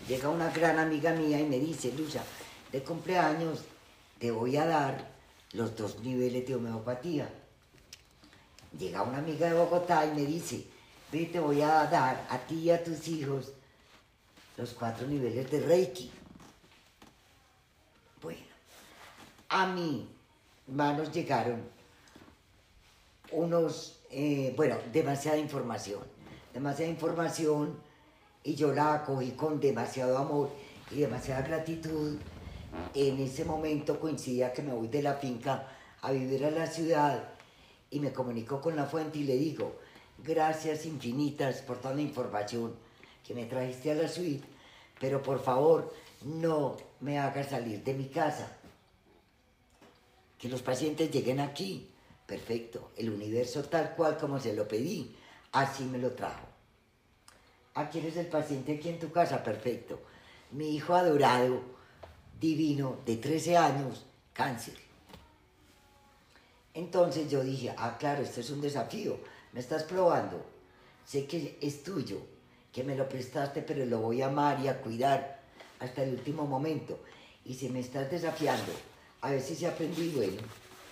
llega 0.07 0.29
una 0.29 0.51
gran 0.51 0.77
amiga 0.77 1.13
mía 1.13 1.39
y 1.39 1.45
me 1.45 1.59
dice, 1.59 1.91
Lucha, 1.97 2.23
de 2.71 2.83
cumpleaños 2.83 3.63
te 4.19 4.31
voy 4.31 4.57
a 4.57 4.65
dar 4.65 5.14
los 5.55 5.75
dos 5.75 5.99
niveles 5.99 6.47
de 6.47 6.55
homeopatía. 6.55 7.29
Llega 8.77 9.03
una 9.03 9.19
amiga 9.19 9.47
de 9.47 9.53
Bogotá 9.53 10.05
y 10.05 10.13
me 10.13 10.25
dice, 10.25 10.67
te 11.23 11.39
voy 11.39 11.61
a 11.61 11.85
dar 11.85 12.27
a 12.29 12.37
ti 12.39 12.55
y 12.55 12.71
a 12.71 12.83
tus 12.83 13.07
hijos 13.07 13.53
los 14.57 14.73
cuatro 14.73 15.07
niveles 15.07 15.49
de 15.49 15.61
Reiki. 15.61 16.11
Bueno, 18.21 18.41
a 19.49 19.67
mí, 19.67 20.09
manos 20.67 21.11
llegaron 21.11 21.63
unos, 23.31 23.99
eh, 24.11 24.53
bueno, 24.57 24.77
demasiada 24.91 25.37
información, 25.37 26.01
demasiada 26.53 26.91
información 26.91 27.77
y 28.43 28.55
yo 28.55 28.73
la 28.73 28.95
acogí 28.95 29.31
con 29.31 29.59
demasiado 29.59 30.17
amor 30.17 30.49
y 30.91 30.99
demasiada 30.99 31.41
gratitud 31.41 32.17
en 32.93 33.19
ese 33.19 33.45
momento 33.45 33.99
coincidía 33.99 34.53
que 34.53 34.61
me 34.61 34.73
voy 34.73 34.87
de 34.87 35.01
la 35.01 35.15
finca 35.15 35.67
a 36.01 36.11
vivir 36.11 36.45
a 36.45 36.51
la 36.51 36.67
ciudad 36.67 37.29
y 37.89 37.99
me 37.99 38.13
comunico 38.13 38.61
con 38.61 38.75
la 38.75 38.85
fuente 38.85 39.19
y 39.19 39.23
le 39.23 39.35
digo, 39.35 39.79
gracias 40.23 40.85
infinitas 40.85 41.61
por 41.61 41.77
toda 41.77 41.95
la 41.95 42.01
información 42.01 42.75
que 43.25 43.33
me 43.33 43.45
trajiste 43.45 43.91
a 43.91 43.95
la 43.95 44.07
suite, 44.07 44.45
pero 44.99 45.21
por 45.21 45.41
favor 45.41 45.93
no 46.23 46.77
me 46.99 47.19
hagas 47.19 47.49
salir 47.49 47.83
de 47.83 47.93
mi 47.93 48.05
casa. 48.05 48.57
Que 50.37 50.49
los 50.49 50.61
pacientes 50.61 51.11
lleguen 51.11 51.39
aquí. 51.39 51.91
Perfecto, 52.25 52.91
el 52.97 53.11
universo 53.11 53.63
tal 53.63 53.93
cual 53.95 54.17
como 54.17 54.39
se 54.39 54.53
lo 54.53 54.67
pedí, 54.67 55.15
así 55.51 55.83
me 55.83 55.99
lo 55.99 56.11
trajo. 56.11 56.47
Aquí 57.75 57.99
eres 57.99 58.17
el 58.17 58.27
paciente 58.27 58.75
aquí 58.75 58.89
en 58.89 58.99
tu 58.99 59.11
casa, 59.11 59.43
perfecto. 59.43 59.99
Mi 60.51 60.75
hijo 60.75 60.95
adorado, 60.95 61.61
divino 62.39 62.97
de 63.05 63.17
13 63.17 63.57
años, 63.57 64.05
cáncer. 64.33 64.75
Entonces 66.73 67.29
yo 67.29 67.43
dije, 67.43 67.73
ah, 67.77 67.97
claro, 67.97 68.21
esto 68.21 68.41
es 68.41 68.49
un 68.49 68.61
desafío, 68.61 69.17
me 69.53 69.61
estás 69.61 69.83
probando, 69.83 70.45
sé 71.05 71.25
que 71.25 71.57
es 71.61 71.83
tuyo, 71.83 72.17
que 72.73 72.83
me 72.83 72.95
lo 72.95 73.07
prestaste, 73.07 73.61
pero 73.61 73.85
lo 73.85 73.99
voy 73.99 74.21
a 74.21 74.27
amar 74.27 74.59
y 74.59 74.67
a 74.67 74.81
cuidar 74.81 75.39
hasta 75.79 76.03
el 76.03 76.11
último 76.15 76.45
momento. 76.45 76.99
Y 77.45 77.53
si 77.53 77.69
me 77.69 77.79
estás 77.79 78.11
desafiando, 78.11 78.73
a 79.21 79.29
ver 79.29 79.41
si 79.41 79.55
se 79.55 79.67
aprendió 79.67 80.03
y 80.03 80.09
bueno, 80.09 80.41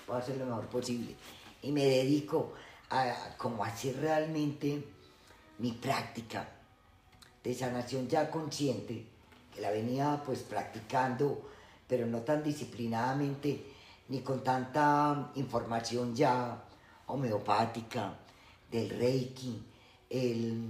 voy 0.08 0.15
a 0.15 0.19
hacer 0.19 0.38
lo 0.38 0.45
mejor 0.45 0.67
posible. 0.67 1.15
Y 1.62 1.71
me 1.71 1.84
dedico 1.84 2.53
a 2.89 3.36
como 3.38 3.65
hacer 3.65 3.97
realmente 3.97 4.84
mi 5.60 5.73
práctica 5.73 6.47
de 7.43 7.53
sanación 7.53 8.08
ya 8.08 8.32
consciente 8.32 9.12
que 9.53 9.61
la 9.61 9.71
venía 9.71 10.21
pues 10.25 10.39
practicando, 10.39 11.49
pero 11.87 12.05
no 12.05 12.21
tan 12.21 12.43
disciplinadamente, 12.43 13.63
ni 14.09 14.21
con 14.21 14.43
tanta 14.43 15.31
información 15.35 16.15
ya 16.15 16.63
homeopática, 17.07 18.15
del 18.71 18.89
Reiki, 18.89 19.63
el, 20.09 20.67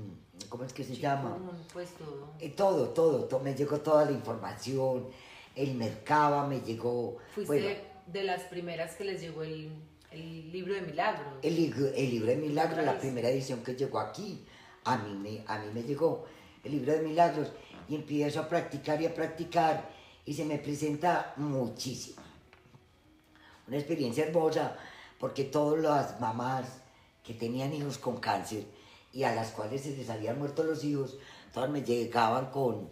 ¿cómo 0.49 0.65
es 0.65 0.73
que 0.73 0.83
se 0.83 0.95
llama? 0.95 1.37
Pues 1.71 1.89
todo. 1.91 2.33
Eh, 2.39 2.49
todo, 2.49 2.89
todo, 2.89 3.23
todo, 3.25 3.39
me 3.39 3.55
llegó 3.55 3.79
toda 3.79 4.05
la 4.05 4.11
información, 4.11 5.07
el 5.55 5.73
Mercaba 5.75 6.45
me 6.47 6.59
llegó... 6.59 7.17
Fuiste 7.33 7.85
de 8.07 8.23
las 8.23 8.41
primeras 8.43 8.95
que 8.95 9.05
les 9.05 9.21
llegó 9.21 9.43
el, 9.43 9.71
el 10.11 10.51
libro 10.51 10.73
de 10.73 10.81
milagros. 10.81 11.35
El, 11.41 11.57
el 11.95 12.09
libro 12.09 12.27
de 12.27 12.35
milagros, 12.35 12.83
la 12.83 12.99
primera 12.99 13.29
edición 13.29 13.63
que 13.63 13.75
llegó 13.75 13.99
aquí, 13.99 14.43
a 14.83 14.97
mí 14.97 15.13
me, 15.15 15.43
a 15.47 15.59
mí 15.59 15.67
me 15.73 15.83
llegó 15.83 16.25
el 16.63 16.71
libro 16.71 16.91
de 16.93 17.01
milagros 17.01 17.51
empiezo 17.95 18.39
a 18.39 18.47
practicar 18.47 19.01
y 19.01 19.05
a 19.05 19.13
practicar 19.13 19.89
y 20.25 20.33
se 20.33 20.45
me 20.45 20.57
presenta 20.57 21.33
muchísimo. 21.37 22.21
Una 23.67 23.77
experiencia 23.77 24.25
hermosa 24.25 24.77
porque 25.19 25.45
todas 25.45 25.81
las 25.81 26.19
mamás 26.19 26.65
que 27.23 27.33
tenían 27.33 27.73
hijos 27.73 27.97
con 27.97 28.17
cáncer 28.17 28.65
y 29.13 29.23
a 29.23 29.33
las 29.33 29.51
cuales 29.51 29.81
se 29.81 29.95
les 29.95 30.09
habían 30.09 30.39
muerto 30.39 30.63
los 30.63 30.83
hijos, 30.83 31.17
todas 31.53 31.69
me 31.69 31.81
llegaban 31.81 32.47
con, 32.47 32.89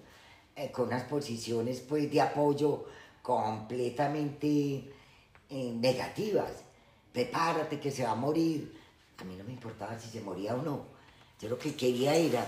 eh, 0.56 0.72
con 0.72 0.88
unas 0.88 1.04
posiciones 1.04 1.82
pues, 1.82 2.10
de 2.12 2.22
apoyo 2.22 2.86
completamente 3.22 4.94
eh, 5.50 5.74
negativas. 5.74 6.64
Prepárate 7.12 7.80
que 7.80 7.92
se 7.92 8.04
va 8.04 8.12
a 8.12 8.16
morir. 8.16 8.80
A 9.18 9.24
mí 9.24 9.36
no 9.36 9.44
me 9.44 9.52
importaba 9.52 10.00
si 10.00 10.10
se 10.10 10.22
moría 10.22 10.56
o 10.56 10.62
no. 10.62 10.86
Yo 11.40 11.50
lo 11.50 11.58
que 11.58 11.76
quería 11.76 12.16
era 12.16 12.46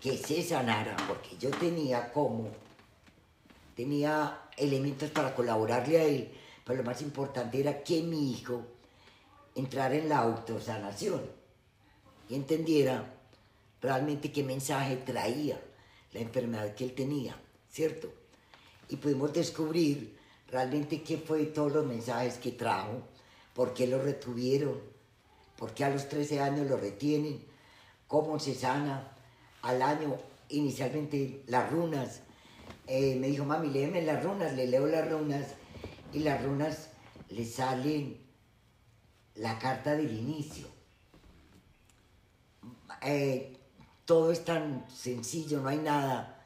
que 0.00 0.16
se 0.16 0.42
sanara, 0.42 0.96
porque 1.06 1.36
yo 1.38 1.50
tenía 1.50 2.10
como, 2.12 2.48
tenía 3.76 4.48
elementos 4.56 5.10
para 5.10 5.34
colaborarle 5.34 5.98
a 5.98 6.04
él, 6.04 6.32
pero 6.64 6.78
lo 6.78 6.84
más 6.84 7.02
importante 7.02 7.60
era 7.60 7.82
que 7.82 8.02
mi 8.02 8.32
hijo 8.32 8.62
entrara 9.54 9.94
en 9.94 10.08
la 10.08 10.18
autosanación 10.18 11.22
y 12.28 12.34
entendiera 12.34 13.12
realmente 13.82 14.32
qué 14.32 14.42
mensaje 14.42 14.96
traía 14.96 15.60
la 16.12 16.20
enfermedad 16.20 16.74
que 16.74 16.84
él 16.84 16.94
tenía, 16.94 17.36
¿cierto? 17.70 18.12
Y 18.88 18.96
pudimos 18.96 19.32
descubrir 19.32 20.18
realmente 20.48 21.02
qué 21.02 21.18
fue 21.18 21.44
todos 21.46 21.72
los 21.72 21.86
mensajes 21.86 22.38
que 22.38 22.52
trajo, 22.52 23.02
por 23.54 23.74
qué 23.74 23.86
lo 23.86 24.00
retuvieron, 24.00 24.80
por 25.56 25.72
qué 25.74 25.84
a 25.84 25.90
los 25.90 26.08
13 26.08 26.40
años 26.40 26.68
lo 26.68 26.76
retienen, 26.76 27.44
cómo 28.08 28.38
se 28.38 28.54
sana, 28.54 29.16
al 29.62 29.82
año 29.82 30.16
inicialmente 30.48 31.42
las 31.46 31.70
runas. 31.70 32.20
Eh, 32.86 33.16
me 33.16 33.28
dijo, 33.28 33.44
mami, 33.44 33.70
léeme 33.70 34.02
las 34.02 34.22
runas, 34.22 34.52
le 34.54 34.66
leo 34.66 34.86
las 34.86 35.08
runas 35.10 35.46
y 36.12 36.20
las 36.20 36.42
runas 36.42 36.88
le 37.28 37.44
salen 37.44 38.18
la 39.36 39.58
carta 39.58 39.96
del 39.96 40.12
inicio. 40.12 40.66
Eh, 43.02 43.56
todo 44.04 44.32
es 44.32 44.44
tan 44.44 44.84
sencillo, 44.90 45.60
no 45.60 45.68
hay 45.68 45.78
nada, 45.78 46.44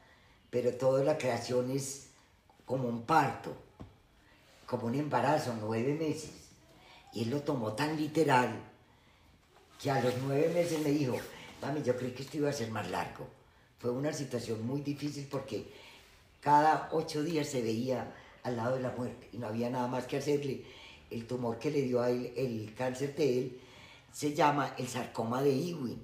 pero 0.49 0.73
toda 0.75 1.03
la 1.03 1.17
creación 1.17 1.71
es 1.71 2.09
como 2.65 2.87
un 2.87 3.03
parto, 3.03 3.55
como 4.67 4.87
un 4.87 4.95
embarazo, 4.95 5.55
nueve 5.59 5.95
meses. 5.95 6.31
Y 7.13 7.23
él 7.23 7.31
lo 7.31 7.41
tomó 7.41 7.73
tan 7.73 7.97
literal 7.97 8.61
que 9.81 9.89
a 9.89 10.01
los 10.01 10.13
nueve 10.23 10.49
meses 10.53 10.79
me 10.81 10.91
dijo, 10.91 11.17
Yo 11.83 11.97
creí 11.97 12.11
que 12.11 12.21
esto 12.21 12.37
iba 12.37 12.49
a 12.49 12.53
ser 12.53 12.69
más 12.69 12.89
largo. 12.91 13.27
Fue 13.79 13.89
una 13.89 14.13
situación 14.13 14.65
muy 14.65 14.81
difícil 14.81 15.27
porque 15.29 15.65
cada 16.39 16.89
ocho 16.91 17.23
días 17.23 17.49
se 17.49 17.61
veía 17.61 18.13
al 18.43 18.57
lado 18.57 18.75
de 18.75 18.83
la 18.83 18.91
muerte 18.91 19.29
y 19.33 19.37
no 19.37 19.47
había 19.47 19.69
nada 19.69 19.87
más 19.87 20.05
que 20.05 20.17
hacerle. 20.17 20.63
El 21.09 21.25
tumor 21.25 21.57
que 21.57 21.71
le 21.71 21.81
dio 21.81 22.01
a 22.01 22.11
él, 22.11 22.31
el 22.35 22.73
cáncer 22.75 23.15
de 23.15 23.39
él, 23.39 23.59
se 24.11 24.33
llama 24.35 24.75
el 24.77 24.87
sarcoma 24.87 25.41
de 25.41 25.53
Ewing, 25.53 26.03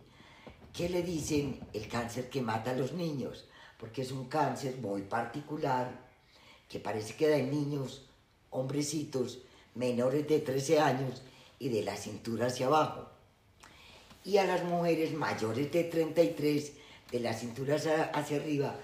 que 0.74 0.90
le 0.90 1.04
dicen 1.04 1.60
el 1.74 1.88
cáncer 1.88 2.30
que 2.30 2.42
mata 2.42 2.72
a 2.72 2.76
los 2.76 2.94
niños, 2.94 3.46
porque 3.80 4.02
es 4.02 4.12
un 4.12 4.26
cáncer 4.26 4.78
muy 4.78 5.04
particular 5.04 5.92
que 6.68 6.80
parece 6.80 7.16
que 7.16 7.30
da 7.30 7.38
en 7.38 7.52
niños, 7.52 8.08
hombrecitos 8.50 9.40
menores 9.76 10.28
de 10.28 10.40
13 10.40 10.80
años 10.80 11.22
y 11.60 11.70
de 11.70 11.84
la 11.84 11.96
cintura 11.96 12.48
hacia 12.48 12.66
abajo 12.66 13.11
y 14.24 14.38
a 14.38 14.46
las 14.46 14.64
mujeres 14.64 15.14
mayores 15.14 15.72
de 15.72 15.84
33, 15.86 16.74
de 17.12 17.20
la 17.20 17.34
cintura 17.34 17.76
hacia 17.76 18.38
arriba, 18.38 18.76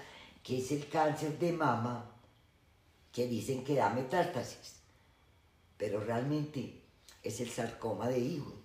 que 0.43 0.57
es 0.59 0.71
el 0.71 0.87
cáncer 0.87 1.37
de 1.37 1.51
mama, 1.51 2.11
que 3.11 3.27
dicen 3.27 3.63
que 3.63 3.75
da 3.75 3.89
metástasis, 3.89 4.75
pero 5.77 5.99
realmente 5.99 6.81
es 7.23 7.39
el 7.39 7.49
sarcoma 7.49 8.07
de 8.09 8.17
Ewing, 8.17 8.61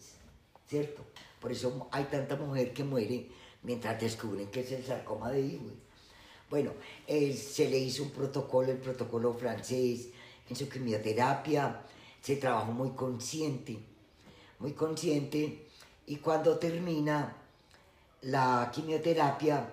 ¿cierto? 0.68 1.04
Por 1.40 1.52
eso 1.52 1.88
hay 1.90 2.04
tanta 2.04 2.36
mujer 2.36 2.72
que 2.72 2.84
muere 2.84 3.28
mientras 3.62 4.00
descubren 4.00 4.48
que 4.48 4.60
es 4.60 4.72
el 4.72 4.84
sarcoma 4.84 5.30
de 5.30 5.40
Ewing. 5.40 5.80
Bueno, 6.50 6.72
eh, 7.06 7.32
se 7.32 7.68
le 7.68 7.78
hizo 7.78 8.02
un 8.02 8.10
protocolo, 8.10 8.72
el 8.72 8.78
protocolo 8.78 9.32
francés, 9.34 10.08
en 10.48 10.56
su 10.56 10.68
quimioterapia, 10.68 11.82
se 12.20 12.36
trabajó 12.36 12.72
muy 12.72 12.90
consciente, 12.90 13.78
muy 14.58 14.72
consciente, 14.72 15.66
y 16.12 16.16
cuando 16.16 16.58
termina 16.58 17.34
la 18.20 18.70
quimioterapia, 18.70 19.66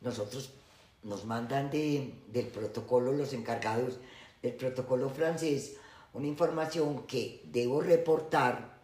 nosotros 0.00 0.50
nos 1.04 1.24
mandan 1.24 1.70
del 1.70 2.50
protocolo, 2.52 3.12
los 3.12 3.32
encargados 3.32 3.94
del 4.42 4.54
protocolo 4.54 5.08
francés, 5.08 5.76
una 6.14 6.26
información 6.26 7.06
que 7.06 7.42
debo 7.44 7.80
reportar 7.80 8.76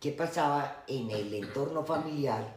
qué 0.00 0.12
pasaba 0.12 0.84
en 0.86 1.10
el 1.10 1.34
entorno 1.34 1.84
familiar 1.84 2.56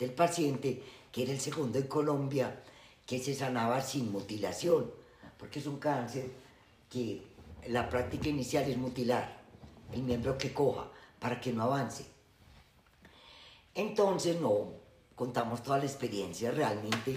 del 0.00 0.10
paciente, 0.12 0.82
que 1.12 1.22
era 1.22 1.30
el 1.30 1.40
segundo 1.40 1.78
en 1.78 1.86
Colombia, 1.86 2.64
que 3.06 3.20
se 3.20 3.32
sanaba 3.32 3.80
sin 3.80 4.10
mutilación, 4.10 4.90
porque 5.38 5.60
es 5.60 5.66
un 5.66 5.78
cáncer 5.78 6.32
que 6.90 7.22
la 7.68 7.88
práctica 7.88 8.28
inicial 8.28 8.68
es 8.68 8.76
mutilar 8.76 9.40
el 9.92 10.02
miembro 10.02 10.36
que 10.36 10.52
coja 10.52 10.88
para 11.20 11.40
que 11.40 11.52
no 11.52 11.62
avance. 11.62 12.13
Entonces 13.74 14.40
no 14.40 14.72
contamos 15.14 15.62
toda 15.62 15.78
la 15.78 15.84
experiencia 15.84 16.50
realmente 16.50 17.14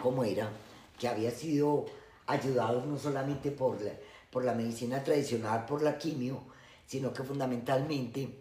como 0.00 0.24
era, 0.24 0.50
que 0.98 1.08
había 1.08 1.30
sido 1.30 1.86
ayudados 2.26 2.86
no 2.86 2.98
solamente 2.98 3.50
por 3.50 3.80
la, 3.80 3.92
por 4.30 4.44
la 4.44 4.54
medicina 4.54 5.02
tradicional, 5.02 5.64
por 5.64 5.82
la 5.82 5.96
quimio, 5.96 6.42
sino 6.86 7.12
que 7.12 7.22
fundamentalmente 7.22 8.40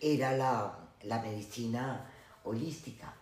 era 0.00 0.36
la, 0.36 0.78
la 1.02 1.20
medicina 1.20 2.10
holística 2.44 3.14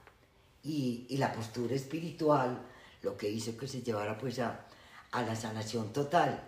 y, 0.62 1.06
y, 1.08 1.16
la 1.18 1.32
postura 1.32 1.74
espiritual 1.74 2.58
lo 3.02 3.16
que 3.16 3.28
hizo 3.28 3.56
que 3.56 3.68
se 3.68 3.82
llevara 3.82 4.16
pues 4.16 4.38
a, 4.38 4.64
a 5.12 5.22
la 5.22 5.36
sanación 5.36 5.92
total. 5.92 6.42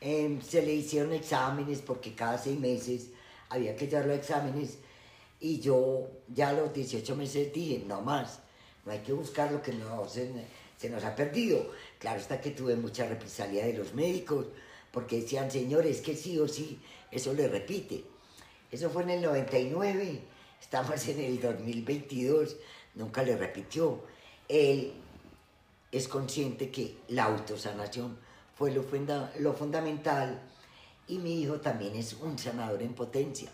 Em, 0.00 0.40
se 0.40 0.62
le 0.62 0.74
hicieron 0.74 1.12
exámenes 1.12 1.80
porque 1.80 2.14
cada 2.14 2.38
seis 2.38 2.58
meses 2.58 3.08
había 3.48 3.76
que 3.76 3.86
llevar 3.86 4.06
los 4.06 4.18
exámenes 4.18 4.78
y 5.42 5.58
yo 5.58 6.08
ya 6.28 6.50
a 6.50 6.52
los 6.52 6.72
18 6.72 7.16
meses 7.16 7.52
dije, 7.52 7.82
no 7.84 8.00
más, 8.00 8.38
no 8.86 8.92
hay 8.92 9.00
que 9.00 9.12
buscar 9.12 9.50
lo 9.50 9.60
que 9.60 9.72
no 9.72 10.08
se, 10.08 10.30
se 10.78 10.88
nos 10.88 11.02
ha 11.04 11.16
perdido. 11.16 11.68
Claro 11.98 12.20
está 12.20 12.40
que 12.40 12.52
tuve 12.52 12.76
mucha 12.76 13.06
represalia 13.06 13.66
de 13.66 13.72
los 13.72 13.92
médicos 13.92 14.46
porque 14.92 15.20
decían, 15.20 15.50
señores, 15.50 16.00
que 16.00 16.14
sí 16.14 16.38
o 16.38 16.46
sí, 16.46 16.78
eso 17.10 17.34
le 17.34 17.48
repite. 17.48 18.04
Eso 18.70 18.88
fue 18.88 19.02
en 19.02 19.10
el 19.10 19.22
99, 19.22 20.20
estamos 20.60 21.08
en 21.08 21.20
el 21.20 21.40
2022, 21.40 22.56
nunca 22.94 23.24
le 23.24 23.36
repitió. 23.36 24.00
Él 24.48 24.92
es 25.90 26.06
consciente 26.06 26.70
que 26.70 26.98
la 27.08 27.24
autosanación 27.24 28.16
fue 28.54 28.70
lo, 28.70 28.84
lo 29.40 29.52
fundamental 29.54 30.40
y 31.08 31.18
mi 31.18 31.42
hijo 31.42 31.60
también 31.60 31.96
es 31.96 32.12
un 32.14 32.38
sanador 32.38 32.80
en 32.80 32.94
potencia. 32.94 33.50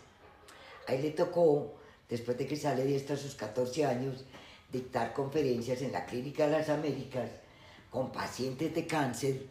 A 0.87 0.93
él 0.93 1.01
le 1.01 1.11
tocó, 1.11 1.78
después 2.09 2.37
de 2.37 2.47
que 2.47 2.55
sale 2.55 2.83
de 2.83 2.95
esto 2.95 3.13
a 3.13 3.17
sus 3.17 3.35
14 3.35 3.85
años, 3.85 4.25
dictar 4.71 5.13
conferencias 5.13 5.81
en 5.81 5.91
la 5.91 6.05
Clínica 6.05 6.45
de 6.45 6.57
las 6.57 6.69
Américas 6.69 7.29
con 7.89 8.11
pacientes 8.11 8.73
de 8.73 8.85
cáncer 8.85 9.47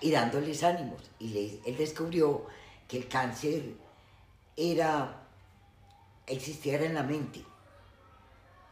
y 0.00 0.10
dándoles 0.10 0.62
ánimos. 0.62 1.02
Y 1.18 1.60
él 1.64 1.76
descubrió 1.76 2.46
que 2.88 2.98
el 2.98 3.08
cáncer 3.08 3.62
era, 4.56 5.22
existiera 6.26 6.84
en 6.84 6.94
la 6.94 7.02
mente 7.02 7.44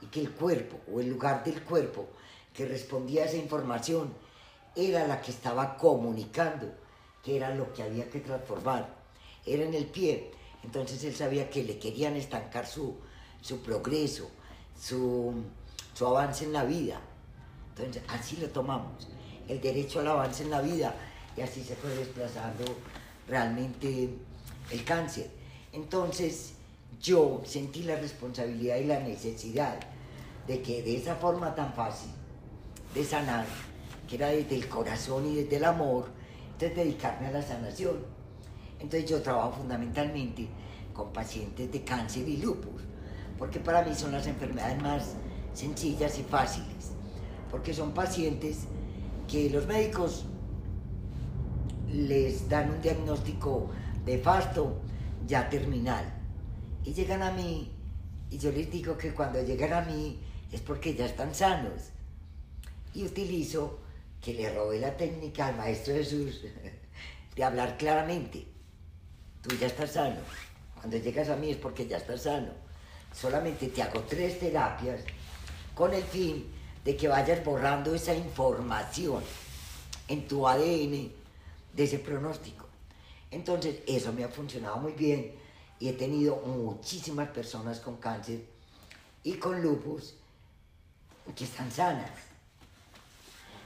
y 0.00 0.06
que 0.06 0.20
el 0.20 0.32
cuerpo 0.32 0.80
o 0.92 1.00
el 1.00 1.08
lugar 1.08 1.44
del 1.44 1.62
cuerpo 1.62 2.08
que 2.52 2.66
respondía 2.66 3.22
a 3.22 3.26
esa 3.26 3.36
información 3.36 4.12
era 4.74 5.06
la 5.06 5.20
que 5.20 5.30
estaba 5.30 5.76
comunicando 5.76 6.72
que 7.22 7.36
era 7.36 7.54
lo 7.54 7.72
que 7.72 7.82
había 7.82 8.10
que 8.10 8.20
transformar. 8.20 8.88
Era 9.46 9.64
en 9.64 9.74
el 9.74 9.86
pie. 9.86 10.30
Entonces 10.62 11.02
él 11.04 11.14
sabía 11.14 11.50
que 11.50 11.64
le 11.64 11.78
querían 11.78 12.16
estancar 12.16 12.66
su, 12.66 12.96
su 13.40 13.60
progreso, 13.60 14.30
su, 14.80 15.34
su 15.94 16.06
avance 16.06 16.44
en 16.44 16.52
la 16.52 16.64
vida. 16.64 17.00
Entonces 17.76 18.02
así 18.08 18.36
lo 18.36 18.48
tomamos, 18.48 19.08
el 19.48 19.60
derecho 19.60 20.00
al 20.00 20.08
avance 20.08 20.42
en 20.42 20.50
la 20.50 20.60
vida 20.60 20.94
y 21.36 21.40
así 21.40 21.62
se 21.64 21.74
fue 21.74 21.90
desplazando 21.94 22.64
realmente 23.28 24.10
el 24.70 24.84
cáncer. 24.84 25.30
Entonces 25.72 26.52
yo 27.00 27.42
sentí 27.44 27.82
la 27.82 27.96
responsabilidad 27.96 28.76
y 28.76 28.84
la 28.84 29.00
necesidad 29.00 29.78
de 30.46 30.62
que 30.62 30.82
de 30.82 30.96
esa 30.96 31.16
forma 31.16 31.54
tan 31.54 31.72
fácil 31.72 32.10
de 32.94 33.04
sanar, 33.04 33.46
que 34.08 34.16
era 34.16 34.28
desde 34.28 34.56
el 34.56 34.68
corazón 34.68 35.26
y 35.26 35.36
desde 35.36 35.56
el 35.56 35.64
amor, 35.64 36.06
entonces 36.52 36.76
dedicarme 36.76 37.28
a 37.28 37.30
la 37.32 37.42
sanación. 37.42 38.11
Entonces 38.82 39.08
yo 39.08 39.22
trabajo 39.22 39.52
fundamentalmente 39.52 40.48
con 40.92 41.12
pacientes 41.12 41.70
de 41.70 41.84
cáncer 41.84 42.28
y 42.28 42.38
lupus, 42.38 42.82
porque 43.38 43.60
para 43.60 43.82
mí 43.82 43.94
son 43.94 44.12
las 44.12 44.26
enfermedades 44.26 44.82
más 44.82 45.14
sencillas 45.54 46.18
y 46.18 46.24
fáciles, 46.24 46.90
porque 47.50 47.72
son 47.72 47.92
pacientes 47.92 48.64
que 49.28 49.48
los 49.50 49.66
médicos 49.66 50.26
les 51.88 52.48
dan 52.48 52.70
un 52.70 52.82
diagnóstico 52.82 53.70
de 54.04 54.18
fasto 54.18 54.76
ya 55.26 55.48
terminal 55.48 56.04
y 56.84 56.92
llegan 56.92 57.22
a 57.22 57.30
mí 57.30 57.70
y 58.30 58.38
yo 58.38 58.50
les 58.50 58.70
digo 58.70 58.98
que 58.98 59.12
cuando 59.14 59.42
llegan 59.42 59.72
a 59.72 59.82
mí 59.82 60.18
es 60.50 60.60
porque 60.60 60.94
ya 60.94 61.06
están 61.06 61.34
sanos 61.34 61.90
y 62.94 63.04
utilizo 63.04 63.78
que 64.20 64.34
le 64.34 64.52
robé 64.52 64.80
la 64.80 64.96
técnica 64.96 65.46
al 65.46 65.56
Maestro 65.56 65.94
Jesús 65.94 66.42
de 67.36 67.44
hablar 67.44 67.76
claramente. 67.76 68.51
Tú 69.42 69.56
ya 69.56 69.66
estás 69.66 69.92
sano. 69.92 70.20
Cuando 70.74 70.96
llegas 70.96 71.28
a 71.28 71.36
mí 71.36 71.50
es 71.50 71.56
porque 71.56 71.86
ya 71.86 71.98
estás 71.98 72.22
sano. 72.22 72.52
Solamente 73.12 73.68
te 73.68 73.82
hago 73.82 74.00
tres 74.00 74.38
terapias 74.38 75.00
con 75.74 75.92
el 75.92 76.02
fin 76.02 76.52
de 76.84 76.96
que 76.96 77.08
vayas 77.08 77.44
borrando 77.44 77.94
esa 77.94 78.14
información 78.14 79.22
en 80.08 80.26
tu 80.26 80.46
ADN 80.46 81.12
de 81.72 81.84
ese 81.84 81.98
pronóstico. 81.98 82.66
Entonces, 83.30 83.80
eso 83.86 84.12
me 84.12 84.24
ha 84.24 84.28
funcionado 84.28 84.76
muy 84.76 84.92
bien 84.92 85.34
y 85.78 85.88
he 85.88 85.92
tenido 85.94 86.36
muchísimas 86.36 87.28
personas 87.28 87.80
con 87.80 87.96
cáncer 87.96 88.44
y 89.24 89.34
con 89.34 89.62
lupus 89.62 90.14
que 91.34 91.44
están 91.44 91.70
sanas. 91.70 92.10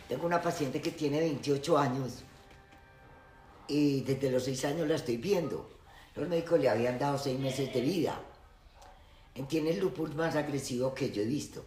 Tengo 0.09 0.27
una 0.27 0.41
paciente 0.41 0.81
que 0.81 0.93
tiene 0.93 1.21
28 1.21 1.79
años 1.79 2.23
y 3.69 4.01
desde 4.03 4.31
los 4.31 4.45
6 4.45 4.65
años 4.67 4.89
la 4.89 4.97
estoy 4.97 5.17
viendo. 5.17 5.69
Los 6.15 6.29
médicos 6.29 6.61
le 6.61 6.69
habían 6.69 6.99
dado 6.99 7.19
6 7.19 7.39
meses 7.39 7.73
de 7.73 7.81
vida. 7.81 8.21
Tiene 9.49 9.71
el 9.71 9.81
lupus 9.81 10.15
más 10.15 10.35
agresivo 10.35 10.95
que 10.95 11.11
yo 11.11 11.23
he 11.23 11.27
visto, 11.27 11.65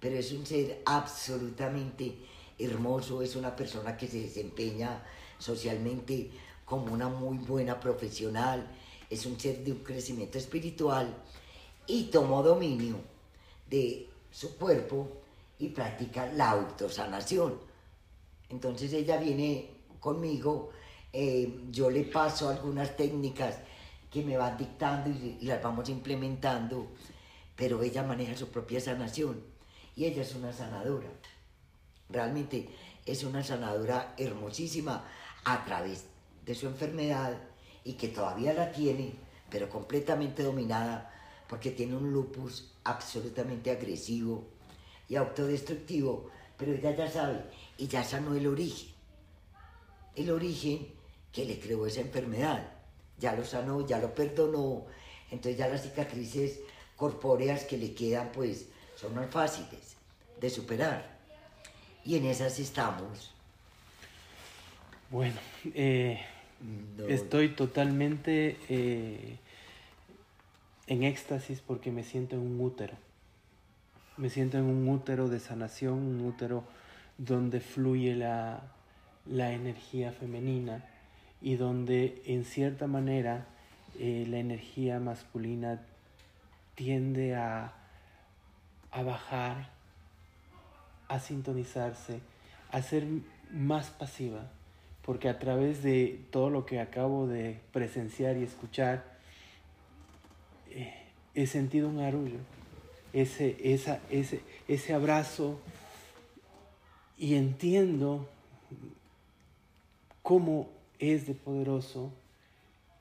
pero 0.00 0.16
es 0.16 0.32
un 0.32 0.44
ser 0.44 0.82
absolutamente 0.84 2.18
hermoso, 2.58 3.22
es 3.22 3.36
una 3.36 3.54
persona 3.54 3.96
que 3.96 4.08
se 4.08 4.20
desempeña 4.20 5.02
socialmente 5.38 6.30
como 6.64 6.92
una 6.92 7.08
muy 7.08 7.38
buena 7.38 7.78
profesional, 7.78 8.68
es 9.08 9.26
un 9.26 9.38
ser 9.38 9.62
de 9.62 9.72
un 9.72 9.78
crecimiento 9.78 10.38
espiritual 10.38 11.14
y 11.86 12.04
tomó 12.04 12.42
dominio 12.42 12.96
de 13.70 14.08
su 14.30 14.56
cuerpo 14.56 15.08
y 15.58 15.68
practica 15.68 16.26
la 16.32 16.50
autosanación. 16.50 17.60
Entonces 18.48 18.92
ella 18.92 19.18
viene 19.18 19.70
conmigo, 20.00 20.70
eh, 21.16 21.60
yo 21.70 21.90
le 21.90 22.02
paso 22.02 22.48
algunas 22.48 22.96
técnicas 22.96 23.58
que 24.10 24.24
me 24.24 24.36
van 24.36 24.58
dictando 24.58 25.10
y, 25.10 25.38
las 25.42 25.62
vamos 25.62 25.88
implementando, 25.88 26.88
pero 27.54 27.80
ella 27.84 28.02
maneja 28.02 28.36
su 28.36 28.48
propia 28.48 28.80
sanación 28.80 29.40
y 29.94 30.06
ella 30.06 30.22
es 30.22 30.34
una 30.34 30.52
sanadora. 30.52 31.06
Realmente 32.10 32.68
es 33.06 33.22
una 33.22 33.44
sanadora 33.44 34.16
hermosísima 34.18 35.04
a 35.44 35.64
través 35.64 36.06
de 36.44 36.56
su 36.56 36.66
enfermedad 36.66 37.38
y 37.84 37.92
que 37.92 38.08
todavía 38.08 38.52
la 38.52 38.72
tiene, 38.72 39.14
pero 39.50 39.68
completamente 39.68 40.42
dominada 40.42 41.12
porque 41.48 41.70
tiene 41.70 41.94
un 41.94 42.12
lupus 42.12 42.72
absolutamente 42.82 43.70
agresivo 43.70 44.48
y 45.08 45.14
autodestructivo, 45.14 46.28
pero 46.58 46.72
ella 46.72 46.90
ya 46.96 47.08
sabe 47.08 47.44
y 47.78 47.86
ya 47.86 48.02
sanó 48.02 48.34
el 48.34 48.48
origen. 48.48 48.92
El 50.16 50.30
origen 50.32 51.03
que 51.34 51.44
le 51.44 51.58
creó 51.58 51.86
esa 51.86 52.00
enfermedad. 52.00 52.64
Ya 53.18 53.34
lo 53.34 53.44
sanó, 53.44 53.86
ya 53.86 53.98
lo 53.98 54.14
perdonó. 54.14 54.86
Entonces 55.30 55.58
ya 55.58 55.68
las 55.68 55.82
cicatrices 55.82 56.60
corpóreas 56.96 57.64
que 57.64 57.76
le 57.76 57.92
quedan 57.92 58.30
pues 58.32 58.68
son 58.94 59.14
más 59.14 59.28
fáciles 59.30 59.96
de 60.40 60.48
superar. 60.48 61.18
Y 62.04 62.16
en 62.16 62.26
esas 62.26 62.58
estamos. 62.60 63.32
Bueno, 65.10 65.36
eh, 65.74 66.20
estoy 67.08 67.50
totalmente 67.50 68.56
eh, 68.68 69.38
en 70.86 71.02
éxtasis 71.02 71.60
porque 71.60 71.90
me 71.90 72.04
siento 72.04 72.36
en 72.36 72.42
un 72.42 72.60
útero. 72.60 72.94
Me 74.16 74.30
siento 74.30 74.58
en 74.58 74.64
un 74.64 74.88
útero 74.88 75.28
de 75.28 75.40
sanación, 75.40 75.94
un 75.94 76.24
útero 76.26 76.62
donde 77.18 77.60
fluye 77.60 78.14
la, 78.14 78.62
la 79.26 79.52
energía 79.52 80.12
femenina 80.12 80.84
y 81.44 81.56
donde 81.56 82.22
en 82.24 82.46
cierta 82.46 82.86
manera 82.86 83.44
eh, 83.98 84.24
la 84.26 84.38
energía 84.38 84.98
masculina 84.98 85.82
tiende 86.74 87.34
a, 87.36 87.74
a 88.90 89.02
bajar, 89.02 89.68
a 91.06 91.20
sintonizarse, 91.20 92.20
a 92.70 92.80
ser 92.80 93.04
más 93.50 93.90
pasiva, 93.90 94.50
porque 95.04 95.28
a 95.28 95.38
través 95.38 95.82
de 95.82 96.18
todo 96.30 96.48
lo 96.48 96.64
que 96.64 96.80
acabo 96.80 97.26
de 97.26 97.60
presenciar 97.74 98.38
y 98.38 98.44
escuchar, 98.44 99.04
eh, 100.70 100.94
he 101.34 101.46
sentido 101.46 101.90
un 101.90 102.00
arullo, 102.00 102.38
ese, 103.12 103.54
esa, 103.62 104.00
ese, 104.08 104.40
ese 104.66 104.94
abrazo 104.94 105.60
y 107.18 107.34
entiendo 107.34 108.26
cómo 110.22 110.73
es 111.12 111.26
de 111.26 111.34
poderoso 111.34 112.12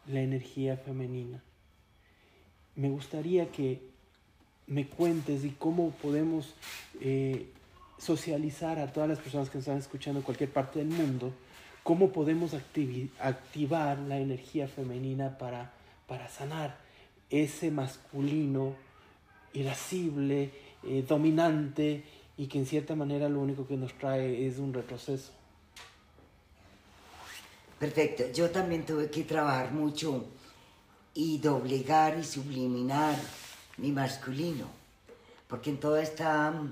la 0.08 0.22
energía 0.22 0.78
femenina. 0.78 1.42
Me 2.76 2.90
gustaría 2.90 3.52
que 3.52 3.82
me 4.68 4.88
cuentes 4.88 5.46
y 5.46 5.52
cómo 5.52 5.92
podemos 5.92 6.54
eh, 7.02 7.48
socializar 7.98 8.80
a 8.80 8.92
todas 8.92 9.10
las 9.10 9.20
personas 9.20 9.50
que 9.50 9.58
nos 9.58 9.68
están 9.68 9.78
escuchando 9.78 10.20
en 10.20 10.24
cualquier 10.24 10.50
parte 10.52 10.80
del 10.80 10.90
mundo, 10.90 11.34
cómo 11.84 12.12
podemos 12.12 12.54
activar 12.54 14.00
la 14.00 14.20
energía 14.20 14.68
femenina 14.68 15.38
para, 15.38 15.74
para 16.08 16.28
sanar 16.30 16.78
ese 17.30 17.72
masculino 17.72 18.76
irascible, 19.54 20.52
eh, 20.84 21.06
dominante 21.08 22.04
y 22.38 22.48
que 22.48 22.60
en 22.60 22.66
cierta 22.66 22.96
manera 22.96 23.30
lo 23.30 23.40
único 23.40 23.68
que 23.68 23.78
nos 23.78 23.94
trae 23.94 24.48
es 24.48 24.60
un 24.60 24.74
retroceso. 24.74 25.32
Perfecto, 27.84 28.32
yo 28.32 28.50
también 28.50 28.86
tuve 28.86 29.12
que 29.12 29.26
trabajar 29.26 29.74
mucho 29.74 30.24
y 31.14 31.38
doblegar 31.40 32.18
y 32.18 32.24
subliminar 32.24 33.14
mi 33.76 33.92
masculino, 33.92 34.68
porque 35.50 35.72
en 35.72 35.82
toda 35.82 36.02
esta 36.02 36.50
mm, 36.50 36.72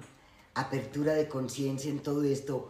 apertura 0.53 1.13
de 1.13 1.27
conciencia, 1.27 1.91
en 1.91 1.99
todo 1.99 2.23
esto, 2.23 2.69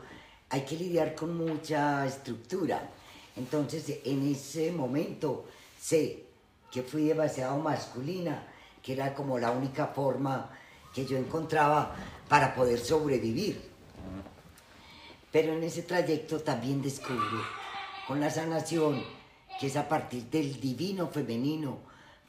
hay 0.49 0.61
que 0.61 0.75
lidiar 0.75 1.13
con 1.13 1.37
mucha 1.37 2.03
estructura. 2.03 2.89
Entonces, 3.35 3.99
en 4.05 4.27
ese 4.27 4.71
momento 4.71 5.45
sé 5.79 6.23
que 6.71 6.81
fui 6.81 7.03
demasiado 7.03 7.59
masculina, 7.59 8.47
que 8.81 8.93
era 8.93 9.13
como 9.13 9.37
la 9.37 9.51
única 9.51 9.85
forma 9.85 10.49
que 10.95 11.05
yo 11.05 11.15
encontraba 11.15 11.95
para 12.27 12.55
poder 12.55 12.79
sobrevivir. 12.79 13.69
Pero 15.31 15.53
en 15.53 15.63
ese 15.63 15.83
trayecto 15.83 16.39
también 16.39 16.81
descubro 16.81 17.60
con 18.11 18.19
la 18.19 18.29
sanación 18.29 19.01
que 19.57 19.67
es 19.67 19.77
a 19.77 19.87
partir 19.87 20.25
del 20.25 20.59
divino 20.59 21.07
femenino 21.07 21.77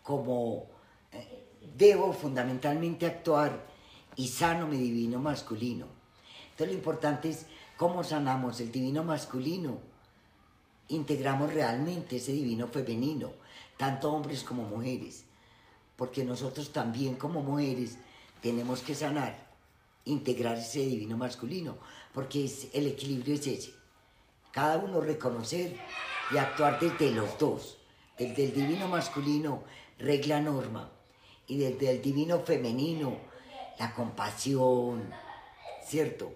como 0.04 0.66
eh, 1.10 1.44
debo 1.76 2.12
fundamentalmente 2.12 3.04
actuar 3.04 3.66
y 4.14 4.28
sano 4.28 4.68
mi 4.68 4.76
divino 4.76 5.18
masculino. 5.18 5.86
Entonces 6.52 6.68
lo 6.68 6.74
importante 6.74 7.30
es 7.30 7.46
cómo 7.76 8.04
sanamos 8.04 8.60
el 8.60 8.70
divino 8.70 9.02
masculino. 9.02 9.80
Integramos 10.86 11.52
realmente 11.52 12.18
ese 12.18 12.30
divino 12.30 12.68
femenino, 12.68 13.32
tanto 13.76 14.12
hombres 14.12 14.44
como 14.44 14.62
mujeres, 14.62 15.24
porque 15.96 16.22
nosotros 16.22 16.72
también 16.72 17.16
como 17.16 17.42
mujeres 17.42 17.98
tenemos 18.40 18.82
que 18.82 18.94
sanar, 18.94 19.48
integrar 20.04 20.58
ese 20.58 20.86
divino 20.86 21.16
masculino, 21.16 21.76
porque 22.14 22.44
es, 22.44 22.68
el 22.72 22.86
equilibrio 22.86 23.34
es 23.34 23.48
ese. 23.48 23.81
Cada 24.52 24.76
uno 24.76 25.00
reconocer 25.00 25.76
y 26.30 26.36
actuar 26.36 26.78
desde 26.78 27.10
los 27.10 27.38
dos, 27.38 27.78
desde 28.18 28.44
el 28.44 28.54
divino 28.54 28.86
masculino, 28.86 29.64
regla 29.98 30.40
norma, 30.40 30.90
y 31.46 31.58
desde 31.58 31.90
el 31.90 32.02
divino 32.02 32.40
femenino, 32.40 33.16
la 33.78 33.94
compasión, 33.94 35.10
¿cierto? 35.84 36.32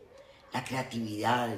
La 0.52 0.64
creatividad, 0.64 1.54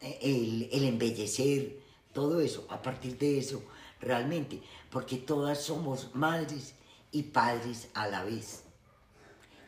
el, 0.00 0.68
el 0.70 0.84
embellecer, 0.84 1.78
todo 2.12 2.40
eso, 2.40 2.66
a 2.68 2.80
partir 2.82 3.18
de 3.18 3.38
eso, 3.38 3.62
realmente, 4.00 4.62
porque 4.90 5.16
todas 5.16 5.62
somos 5.62 6.14
madres 6.14 6.74
y 7.10 7.22
padres 7.22 7.88
a 7.94 8.08
la 8.08 8.24
vez. 8.24 8.64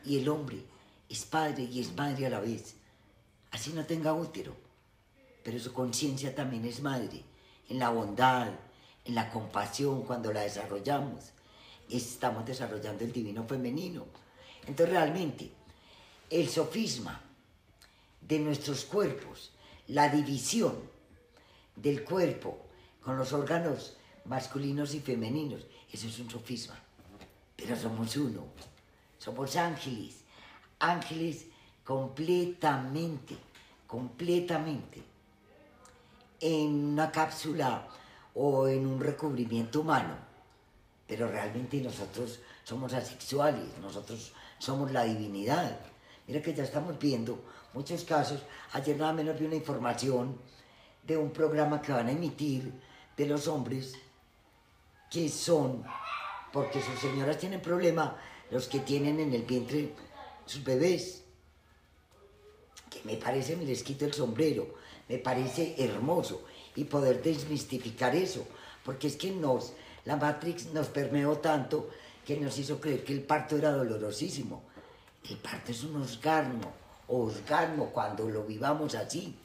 Y 0.03 0.19
el 0.19 0.29
hombre 0.29 0.63
es 1.09 1.25
padre 1.25 1.63
y 1.63 1.79
es 1.79 1.95
madre 1.95 2.27
a 2.27 2.29
la 2.29 2.39
vez. 2.39 2.75
Así 3.51 3.71
no 3.73 3.85
tenga 3.85 4.13
útero, 4.13 4.55
pero 5.45 5.59
su 5.59 5.71
conciencia 5.71 6.33
también 6.33 6.65
es 6.65 6.81
madre, 6.81 7.21
en 7.69 7.77
la 7.77 7.91
bondad, 7.91 8.49
en 9.05 9.13
la 9.13 9.29
compasión, 9.29 10.01
cuando 10.01 10.33
la 10.33 10.41
desarrollamos, 10.41 11.25
estamos 11.87 12.47
desarrollando 12.47 13.03
el 13.03 13.11
divino 13.11 13.45
femenino. 13.47 14.07
Entonces 14.65 14.89
realmente, 14.89 15.51
el 16.31 16.49
sofisma 16.49 17.21
de 18.21 18.39
nuestros 18.39 18.85
cuerpos, 18.85 19.51
la 19.89 20.09
división 20.09 20.79
del 21.75 22.03
cuerpo 22.03 22.65
con 23.03 23.15
los 23.15 23.31
órganos 23.31 23.97
masculinos 24.25 24.95
y 24.95 24.99
femeninos. 24.99 25.61
Eso 25.93 26.07
es 26.07 26.17
un 26.17 26.31
sofisma. 26.31 26.81
Pero 27.55 27.75
somos 27.75 28.17
uno. 28.17 28.45
Somos 29.19 29.55
ángeles. 29.57 30.23
Ángeles 30.79 31.45
completamente, 31.83 33.37
completamente. 33.85 35.14
En 36.39 36.93
una 36.93 37.11
cápsula 37.11 37.87
o 38.33 38.67
en 38.67 38.85
un 38.85 38.99
recubrimiento 38.99 39.81
humano. 39.81 40.15
Pero 41.07 41.27
realmente 41.29 41.79
nosotros 41.81 42.39
somos 42.63 42.93
asexuales, 42.93 43.77
nosotros 43.81 44.33
somos 44.59 44.91
la 44.91 45.03
divinidad. 45.03 45.79
Mira 46.27 46.41
que 46.41 46.53
ya 46.53 46.63
estamos 46.63 46.97
viendo 46.97 47.39
muchos 47.73 48.03
casos. 48.03 48.41
Ayer 48.73 48.97
nada 48.97 49.13
menos 49.13 49.39
vi 49.39 49.45
una 49.45 49.55
información 49.55 50.37
de 51.03 51.17
un 51.17 51.31
programa 51.31 51.81
que 51.81 51.91
van 51.91 52.07
a 52.07 52.11
emitir 52.11 52.73
de 53.15 53.25
los 53.27 53.47
hombres 53.47 53.93
que 55.11 55.29
son, 55.29 55.83
porque 56.51 56.81
sus 56.81 56.99
señoras 56.99 57.37
tienen 57.37 57.61
problema, 57.61 58.17
los 58.49 58.67
que 58.67 58.79
tienen 58.79 59.19
en 59.19 59.33
el 59.33 59.43
vientre 59.43 59.93
sus 60.45 60.63
bebés. 60.63 61.23
Que 62.89 63.01
me 63.03 63.17
parece, 63.17 63.55
me 63.55 63.65
les 63.65 63.83
quito 63.83 64.05
el 64.05 64.13
sombrero, 64.13 64.73
me 65.07 65.17
parece 65.17 65.75
hermoso 65.77 66.43
y 66.75 66.85
poder 66.85 67.21
desmistificar 67.21 68.15
eso, 68.15 68.45
porque 68.83 69.07
es 69.07 69.15
que 69.15 69.31
nos, 69.31 69.73
la 70.05 70.17
Matrix 70.17 70.67
nos 70.73 70.87
permeó 70.87 71.37
tanto 71.37 71.89
que 72.25 72.37
nos 72.39 72.57
hizo 72.57 72.79
creer 72.79 73.03
que 73.03 73.13
el 73.13 73.23
parto 73.23 73.57
era 73.57 73.71
dolorosísimo. 73.71 74.63
El 75.29 75.37
parto 75.37 75.71
es 75.71 75.83
un 75.83 76.01
osgarno, 76.01 76.71
osgarno 77.07 77.85
cuando 77.85 78.27
lo 78.29 78.43
vivamos 78.43 78.95
así. 78.95 79.35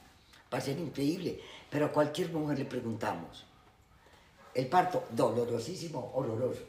Va 0.53 0.59
a 0.59 0.63
ser 0.63 0.79
increíble, 0.79 1.41
pero 1.71 1.87
a 1.87 1.93
cualquier 1.93 2.33
mujer 2.33 2.59
le 2.59 2.65
preguntamos, 2.65 3.45
el 4.55 4.67
parto, 4.67 5.05
dolorosísimo, 5.13 6.11
horroroso. 6.15 6.63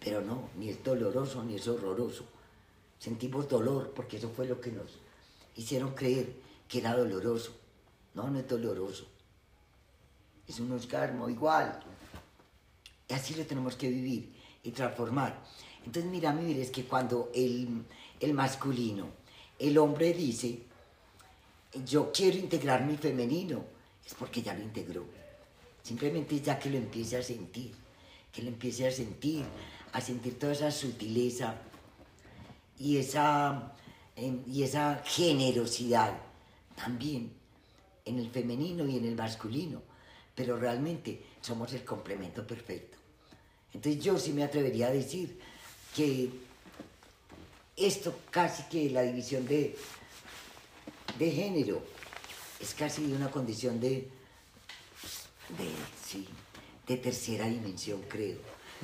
Pero 0.00 0.20
no, 0.22 0.48
ni 0.56 0.70
es 0.70 0.82
doloroso 0.82 1.44
ni 1.44 1.56
es 1.56 1.68
horroroso. 1.68 2.24
Sentimos 2.98 3.48
dolor 3.48 3.92
porque 3.94 4.16
eso 4.16 4.30
fue 4.30 4.46
lo 4.46 4.60
que 4.60 4.72
nos 4.72 4.98
hicieron 5.56 5.94
creer 5.94 6.32
que 6.68 6.78
era 6.78 6.96
doloroso. 6.96 7.52
No, 8.14 8.28
no 8.28 8.38
es 8.38 8.48
doloroso. 8.48 9.06
Es 10.46 10.60
un 10.60 10.72
oscarmo 10.72 11.28
igual. 11.28 11.80
Y 13.08 13.14
así 13.14 13.34
lo 13.34 13.44
tenemos 13.46 13.76
que 13.76 13.88
vivir 13.88 14.32
y 14.62 14.70
transformar. 14.70 15.42
Entonces, 15.84 16.10
mira, 16.10 16.32
mi 16.32 16.52
es 16.60 16.70
que 16.70 16.84
cuando 16.84 17.30
el, 17.34 17.84
el 18.20 18.34
masculino, 18.34 19.08
el 19.58 19.78
hombre 19.78 20.12
dice, 20.12 20.62
yo 21.86 22.12
quiero 22.12 22.38
integrar 22.38 22.84
mi 22.84 22.96
femenino, 22.96 23.64
es 24.04 24.14
porque 24.14 24.42
ya 24.42 24.54
lo 24.54 24.62
integró. 24.62 25.04
Simplemente 25.82 26.40
ya 26.40 26.58
que 26.58 26.70
lo 26.70 26.76
empiece 26.76 27.16
a 27.16 27.22
sentir, 27.22 27.74
que 28.32 28.42
lo 28.42 28.48
empiece 28.48 28.86
a 28.86 28.90
sentir, 28.90 29.44
a 29.92 30.00
sentir 30.00 30.38
toda 30.38 30.52
esa 30.52 30.70
sutileza 30.70 31.56
y 32.78 32.96
esa, 32.98 33.72
em, 34.16 34.42
y 34.46 34.62
esa 34.62 35.02
generosidad 35.04 36.16
también 36.76 37.41
en 38.04 38.18
el 38.18 38.30
femenino 38.30 38.86
y 38.86 38.96
en 38.96 39.04
el 39.04 39.16
masculino, 39.16 39.82
pero 40.34 40.56
realmente 40.56 41.22
somos 41.40 41.72
el 41.72 41.84
complemento 41.84 42.46
perfecto. 42.46 42.98
Entonces 43.72 44.02
yo 44.02 44.18
sí 44.18 44.32
me 44.32 44.44
atrevería 44.44 44.88
a 44.88 44.92
decir 44.92 45.38
que 45.94 46.30
esto 47.76 48.14
casi 48.30 48.64
que 48.64 48.90
la 48.90 49.02
división 49.02 49.46
de, 49.46 49.76
de 51.18 51.30
género 51.30 51.82
es 52.60 52.74
casi 52.74 53.12
una 53.12 53.30
condición 53.30 53.80
de 53.80 54.08
de, 55.58 55.68
sí, 56.04 56.26
de 56.86 56.96
tercera 56.96 57.46
dimensión, 57.46 58.02
creo. 58.08 58.38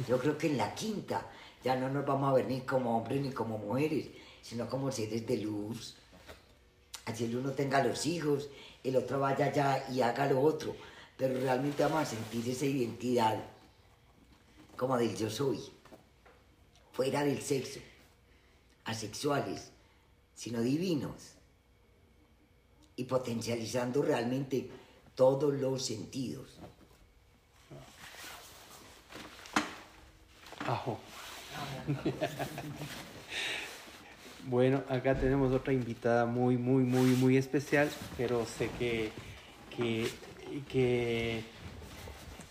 Yo 0.06 0.18
creo 0.18 0.38
que 0.38 0.48
en 0.48 0.56
la 0.56 0.74
quinta 0.74 1.26
ya 1.64 1.76
no 1.76 1.88
nos 1.88 2.06
vamos 2.06 2.30
a 2.30 2.34
ver 2.34 2.46
ni 2.46 2.60
como 2.60 2.96
hombres 2.96 3.20
ni 3.20 3.32
como 3.32 3.58
mujeres, 3.58 4.08
sino 4.42 4.68
como 4.68 4.92
seres 4.92 5.26
de 5.26 5.38
luz. 5.38 5.96
Así 7.04 7.24
el 7.24 7.36
uno 7.36 7.52
tenga 7.52 7.82
los 7.82 8.06
hijos, 8.06 8.48
el 8.88 8.96
otro 8.96 9.20
vaya 9.20 9.46
allá 9.46 9.84
y 9.90 10.00
haga 10.00 10.26
lo 10.26 10.40
otro, 10.40 10.74
pero 11.16 11.38
realmente 11.40 11.82
vamos 11.82 12.02
a 12.02 12.06
sentir 12.06 12.48
esa 12.48 12.64
identidad 12.64 13.42
como 14.76 14.96
del 14.96 15.16
yo 15.16 15.28
soy, 15.28 15.60
fuera 16.92 17.24
del 17.24 17.42
sexo, 17.42 17.80
asexuales, 18.84 19.70
sino 20.34 20.60
divinos, 20.60 21.34
y 22.96 23.04
potencializando 23.04 24.02
realmente 24.02 24.70
todos 25.14 25.54
los 25.54 25.84
sentidos. 25.84 26.58
Ajo. 30.66 30.98
bueno, 34.48 34.82
acá 34.88 35.14
tenemos 35.14 35.52
otra 35.52 35.74
invitada 35.74 36.24
muy, 36.24 36.56
muy, 36.56 36.82
muy, 36.82 37.10
muy 37.16 37.36
especial, 37.36 37.90
pero 38.16 38.46
sé 38.46 38.70
que, 38.78 39.10
que, 39.76 40.08
que, 40.70 41.42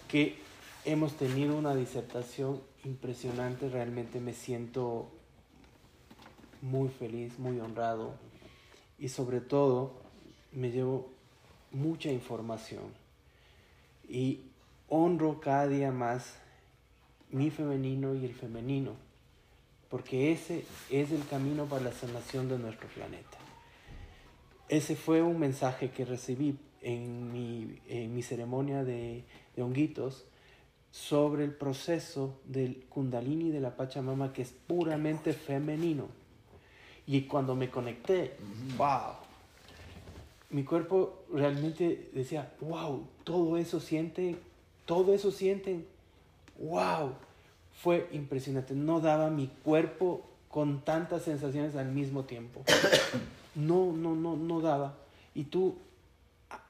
que 0.08 0.36
hemos 0.86 1.14
tenido 1.14 1.58
una 1.58 1.74
disertación 1.74 2.62
impresionante, 2.86 3.68
realmente 3.70 4.20
me 4.20 4.34
siento 4.34 5.12
muy 6.62 6.90
feliz, 6.90 7.40
muy 7.40 7.60
honrado 7.60 8.14
y 9.00 9.10
sobre 9.10 9.42
todo 9.42 9.94
me 10.52 10.70
llevo 10.70 11.10
mucha 11.72 12.12
información 12.12 12.84
y 14.08 14.42
honro 14.88 15.40
cada 15.40 15.68
día 15.68 15.92
más 15.92 16.36
mi 17.32 17.50
femenino 17.50 18.14
y 18.14 18.24
el 18.24 18.36
femenino, 18.36 19.07
porque 19.90 20.32
ese 20.32 20.66
es 20.90 21.12
el 21.12 21.26
camino 21.28 21.66
para 21.66 21.84
la 21.84 21.92
sanación 21.92 22.50
de 22.50 22.58
nuestro 22.58 22.88
planeta. 22.90 23.38
Ese 24.70 24.96
fue 24.96 25.22
un 25.22 25.40
mensaje 25.40 25.92
que 25.92 26.06
recibí 26.06 26.58
en 26.82 27.32
mi, 27.32 27.80
en 27.88 28.14
mi 28.14 28.22
ceremonia 28.22 28.84
de, 28.84 29.24
de 29.56 29.64
honguitos 29.64 30.26
sobre 30.92 31.44
el 31.44 31.54
proceso 31.54 32.40
del 32.46 32.86
kundalini 32.90 33.52
de 33.52 33.62
la 33.62 33.76
Pachamama 33.76 34.34
que 34.34 34.42
es 34.42 34.52
puramente 34.52 35.34
femenino. 35.34 36.08
Y 37.06 37.22
cuando 37.22 37.56
me 37.56 37.70
conecté, 37.70 38.36
wow, 38.78 39.14
mi 40.50 40.64
cuerpo 40.64 41.24
realmente 41.32 42.10
decía, 42.14 42.54
wow, 42.62 43.08
todo 43.24 43.58
eso 43.58 43.80
siente, 43.80 44.38
todo 44.86 45.14
eso 45.14 45.32
sienten, 45.32 45.86
wow, 46.60 47.14
fue 47.82 48.08
impresionante. 48.12 48.74
No 48.74 49.00
daba 49.00 49.30
mi 49.30 49.48
cuerpo 49.64 50.26
con 50.50 50.82
tantas 50.82 51.24
sensaciones 51.24 51.76
al 51.76 51.88
mismo 51.88 52.24
tiempo. 52.26 52.64
No, 53.56 53.92
no, 53.92 54.16
no, 54.16 54.36
no 54.36 54.62
daba. 54.62 54.96
Y 55.34 55.46
tú, 55.46 55.76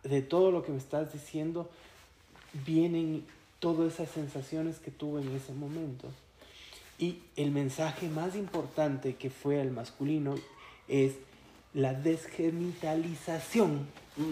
de 0.04 0.22
todo 0.22 0.52
lo 0.52 0.64
que 0.64 0.72
me 0.72 0.78
estás 0.78 1.12
diciendo, 1.12 1.70
vienen 2.66 3.26
todas 3.60 3.94
esas 3.94 4.10
sensaciones 4.10 4.80
que 4.80 4.92
tuve 4.92 5.22
en 5.22 5.36
ese 5.36 5.54
momento. 5.54 6.10
Y 6.98 7.20
el 7.36 7.52
mensaje 7.52 8.08
más 8.10 8.36
importante 8.36 9.16
que 9.16 9.30
fue 9.30 9.62
al 9.62 9.72
masculino 9.72 10.36
es 10.88 11.14
la 11.74 11.94
desgenitalización 11.94 13.86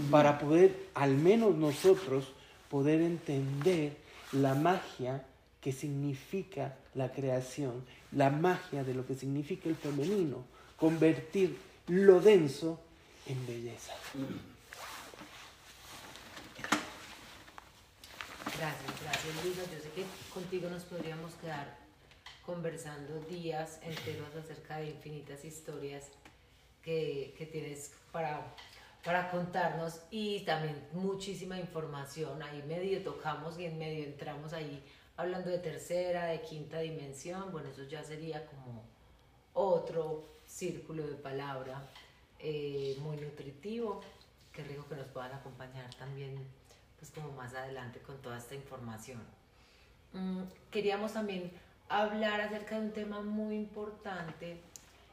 para 0.09 0.39
poder, 0.39 0.75
al 0.93 1.15
menos 1.15 1.55
nosotros, 1.55 2.31
poder 2.69 3.01
entender 3.01 3.97
la 4.31 4.55
magia 4.55 5.23
que 5.65 5.71
significa 5.71 6.75
la 6.93 7.11
creación, 7.11 7.83
la 8.11 8.29
magia 8.29 8.83
de 8.83 8.93
lo 8.93 9.03
que 9.03 9.15
significa 9.15 9.67
el 9.67 9.75
femenino, 9.75 10.45
convertir 10.77 11.57
lo 11.87 12.21
denso 12.21 12.79
en 13.25 13.47
belleza. 13.47 13.95
Gracias, 18.45 19.01
gracias 19.01 19.43
Luisa. 19.43 19.63
Yo 19.63 19.81
sé 19.81 19.89
que 19.95 20.05
contigo 20.31 20.69
nos 20.69 20.83
podríamos 20.83 21.33
quedar 21.41 21.79
conversando 22.45 23.19
días 23.21 23.79
enteros 23.81 24.35
acerca 24.35 24.77
de 24.77 24.91
infinitas 24.91 25.43
historias 25.43 26.09
que, 26.83 27.33
que 27.39 27.47
tienes 27.47 27.91
para, 28.11 28.53
para 29.03 29.31
contarnos 29.31 30.01
y 30.11 30.41
también 30.41 30.79
muchísima 30.93 31.57
información. 31.57 32.43
Ahí 32.43 32.61
medio 32.67 33.01
tocamos 33.01 33.57
y 33.57 33.65
en 33.65 33.79
medio 33.79 34.03
entramos 34.03 34.53
ahí 34.53 34.83
hablando 35.17 35.49
de 35.49 35.59
tercera, 35.59 36.25
de 36.25 36.41
quinta 36.41 36.79
dimensión. 36.79 37.51
Bueno, 37.51 37.69
eso 37.69 37.83
ya 37.83 38.03
sería 38.03 38.45
como 38.47 38.83
otro 39.53 40.25
círculo 40.45 41.05
de 41.07 41.15
palabra 41.15 41.81
eh, 42.39 42.97
muy 43.01 43.17
nutritivo. 43.17 44.01
Qué 44.51 44.63
rico 44.63 44.87
que 44.87 44.95
nos 44.95 45.07
puedan 45.07 45.33
acompañar 45.33 45.93
también, 45.95 46.37
pues 46.97 47.11
como 47.11 47.31
más 47.31 47.53
adelante 47.53 47.99
con 47.99 48.21
toda 48.21 48.37
esta 48.37 48.55
información. 48.55 49.21
Mm, 50.13 50.43
queríamos 50.71 51.13
también 51.13 51.51
hablar 51.89 52.41
acerca 52.41 52.79
de 52.79 52.85
un 52.87 52.91
tema 52.93 53.21
muy 53.21 53.55
importante 53.55 54.61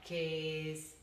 que 0.07 0.73
es 0.73 0.97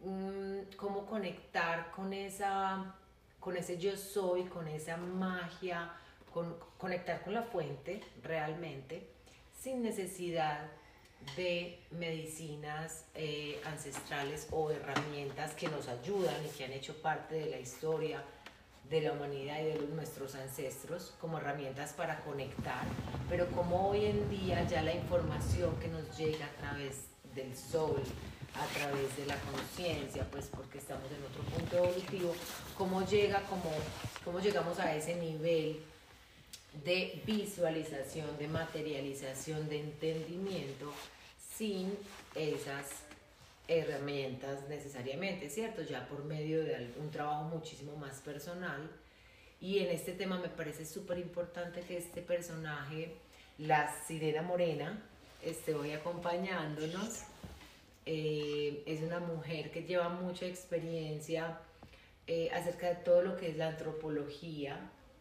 mm, 0.00 0.76
cómo 0.76 1.06
conectar 1.06 1.90
con 1.90 2.12
esa 2.12 2.94
con 3.40 3.56
ese 3.56 3.78
yo 3.78 3.96
soy, 3.96 4.44
con 4.44 4.66
esa 4.66 4.96
magia, 4.96 5.92
con, 6.38 6.54
conectar 6.78 7.20
con 7.24 7.34
la 7.34 7.42
fuente 7.42 8.00
realmente, 8.22 9.08
sin 9.60 9.82
necesidad 9.82 10.70
de 11.36 11.80
medicinas 11.90 13.06
eh, 13.16 13.60
ancestrales 13.64 14.46
o 14.52 14.70
herramientas 14.70 15.52
que 15.54 15.66
nos 15.66 15.88
ayudan 15.88 16.36
y 16.46 16.56
que 16.56 16.64
han 16.64 16.72
hecho 16.72 16.94
parte 17.02 17.34
de 17.34 17.50
la 17.50 17.58
historia 17.58 18.22
de 18.88 19.00
la 19.00 19.12
humanidad 19.12 19.60
y 19.60 19.64
de 19.64 19.78
nuestros 19.88 20.36
ancestros 20.36 21.12
como 21.20 21.38
herramientas 21.38 21.92
para 21.92 22.20
conectar, 22.20 22.84
pero 23.28 23.48
como 23.48 23.88
hoy 23.88 24.06
en 24.06 24.30
día 24.30 24.62
ya 24.68 24.80
la 24.82 24.94
información 24.94 25.74
que 25.80 25.88
nos 25.88 26.16
llega 26.16 26.46
a 26.46 26.60
través 26.60 27.08
del 27.34 27.54
sol, 27.56 28.00
a 28.54 28.78
través 28.78 29.16
de 29.16 29.26
la 29.26 29.36
conciencia, 29.40 30.24
pues 30.30 30.46
porque 30.46 30.78
estamos 30.78 31.10
en 31.10 31.22
otro 31.24 31.42
punto 31.52 31.76
evolutivo, 31.78 32.32
cómo 32.78 33.04
llega, 33.04 33.42
como, 33.42 33.72
cómo 34.24 34.38
llegamos 34.38 34.78
a 34.78 34.94
ese 34.94 35.16
nivel 35.16 35.82
de 36.84 37.22
visualización, 37.26 38.38
de 38.38 38.48
materialización, 38.48 39.68
de 39.68 39.80
entendimiento, 39.80 40.92
sin 41.56 41.96
esas 42.34 42.86
herramientas 43.66 44.66
necesariamente, 44.68 45.50
¿cierto? 45.50 45.82
Ya 45.82 46.08
por 46.08 46.24
medio 46.24 46.64
de 46.64 46.90
un 46.98 47.10
trabajo 47.10 47.44
muchísimo 47.44 47.96
más 47.96 48.20
personal. 48.20 48.90
Y 49.60 49.80
en 49.80 49.90
este 49.90 50.12
tema 50.12 50.38
me 50.38 50.48
parece 50.48 50.86
súper 50.86 51.18
importante 51.18 51.80
que 51.82 51.98
este 51.98 52.22
personaje, 52.22 53.16
la 53.58 53.92
sirena 54.06 54.42
morena, 54.42 55.02
esté 55.42 55.74
hoy 55.74 55.92
acompañándonos. 55.92 57.22
Eh, 58.06 58.82
es 58.86 59.02
una 59.02 59.20
mujer 59.20 59.70
que 59.70 59.82
lleva 59.82 60.08
mucha 60.08 60.46
experiencia 60.46 61.58
eh, 62.26 62.50
acerca 62.52 62.88
de 62.88 62.94
todo 62.96 63.22
lo 63.22 63.36
que 63.36 63.50
es 63.50 63.56
la 63.56 63.68
antropología, 63.68 64.78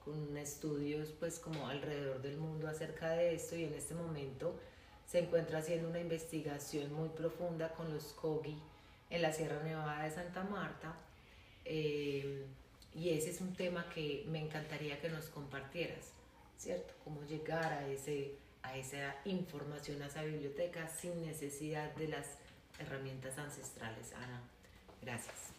con 0.08 0.38
estudios 0.38 1.10
pues 1.20 1.38
como 1.38 1.68
alrededor 1.68 2.22
del 2.22 2.38
mundo 2.38 2.68
acerca 2.70 3.10
de 3.10 3.36
esto 3.36 3.58
y 3.58 3.66
en 3.66 3.74
este 3.74 3.93
momento 3.93 4.58
se 5.05 5.20
encuentra 5.20 5.60
haciendo 5.60 5.89
una 5.89 5.99
investigación 5.99 6.93
muy 6.93 7.10
profunda 7.10 7.74
con 7.74 7.93
los 7.93 8.14
Kogi 8.14 8.58
en 9.10 9.22
la 9.22 9.34
Sierra 9.34 9.62
Nevada 9.64 10.03
de 10.03 10.12
Santa 10.12 10.43
Marta. 10.43 10.95
Eh, 11.66 12.45
y 12.93 13.10
ese 13.10 13.32
es 13.32 13.41
un 13.41 13.53
tema 13.53 13.88
que 13.93 14.24
me 14.28 14.39
encantaría 14.39 14.99
que 14.99 15.10
nos 15.10 15.26
compartieras, 15.26 16.14
¿cierto? 16.58 16.93
Cómo 17.03 17.24
llegar 17.24 17.72
a, 17.72 17.88
ese, 17.88 18.36
a 18.64 18.78
esa 18.78 19.16
información, 19.26 20.01
a 20.01 20.08
esa 20.08 20.24
biblioteca 20.24 20.88
sin 20.88 21.22
necesidad 21.26 21.93
de 21.95 22.08
las 22.08 22.38
herramientas 22.80 23.38
ancestrales. 23.38 24.14
Ana, 24.14 24.41
gracias. 25.01 25.57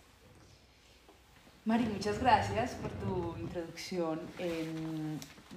Mari, 1.68 1.84
muchas 1.84 2.18
gracias 2.18 2.70
por 2.76 2.90
tu 2.92 3.36
introducción. 3.38 4.20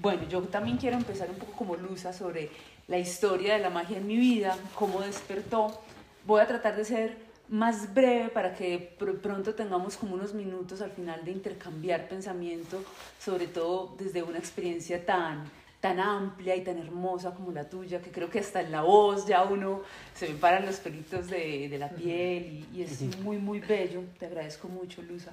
bueno, 0.01 0.23
yo 0.27 0.41
también 0.41 0.75
quiero 0.75 0.97
empezar 0.97 1.29
un 1.29 1.37
poco 1.37 1.53
como 1.53 1.77
Luza 1.77 2.11
sobre 2.11 2.49
la 2.89 2.97
historia 2.97 3.53
de 3.53 3.61
la 3.61 3.69
magia 3.69 3.95
en 3.95 4.07
mi 4.07 4.17
vida, 4.17 4.57
cómo 4.75 4.99
despertó. 4.99 5.79
Voy 6.25 6.41
a 6.41 6.47
tratar 6.47 6.75
de 6.75 6.83
ser 6.83 7.17
más 7.47 7.93
breve 7.93 8.27
para 8.27 8.53
que 8.53 8.93
pronto 9.23 9.55
tengamos 9.55 9.95
como 9.95 10.15
unos 10.15 10.33
minutos 10.33 10.81
al 10.81 10.91
final 10.91 11.23
de 11.23 11.31
intercambiar 11.31 12.09
pensamiento, 12.09 12.83
sobre 13.17 13.47
todo 13.47 13.95
desde 13.97 14.21
una 14.21 14.37
experiencia 14.37 15.05
tan, 15.05 15.45
tan 15.79 16.01
amplia 16.01 16.57
y 16.57 16.61
tan 16.65 16.77
hermosa 16.77 17.33
como 17.33 17.53
la 17.53 17.69
tuya, 17.69 18.01
que 18.01 18.11
creo 18.11 18.29
que 18.29 18.39
hasta 18.39 18.59
en 18.59 18.73
la 18.73 18.81
voz 18.81 19.27
ya 19.27 19.43
uno 19.43 19.83
se 20.13 20.27
me 20.27 20.35
paran 20.35 20.65
los 20.65 20.75
pelitos 20.75 21.29
de, 21.29 21.69
de 21.69 21.77
la 21.77 21.87
piel 21.87 22.65
y, 22.73 22.79
y, 22.79 22.81
es 22.81 23.01
muy, 23.19 23.37
muy 23.37 23.61
bello. 23.61 24.03
Te 24.19 24.25
agradezco 24.25 24.67
mucho, 24.67 25.01
Luza. 25.03 25.31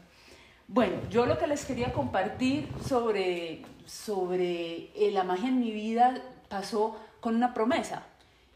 Bueno, 0.70 0.96
yo 1.08 1.24
lo 1.24 1.38
que 1.38 1.46
les 1.46 1.64
quería 1.64 1.94
compartir 1.94 2.68
sobre, 2.86 3.62
sobre 3.86 4.90
eh, 4.94 5.10
la 5.10 5.24
magia 5.24 5.48
en 5.48 5.60
mi 5.60 5.70
vida 5.70 6.22
pasó 6.50 6.94
con 7.20 7.34
una 7.34 7.54
promesa. 7.54 8.02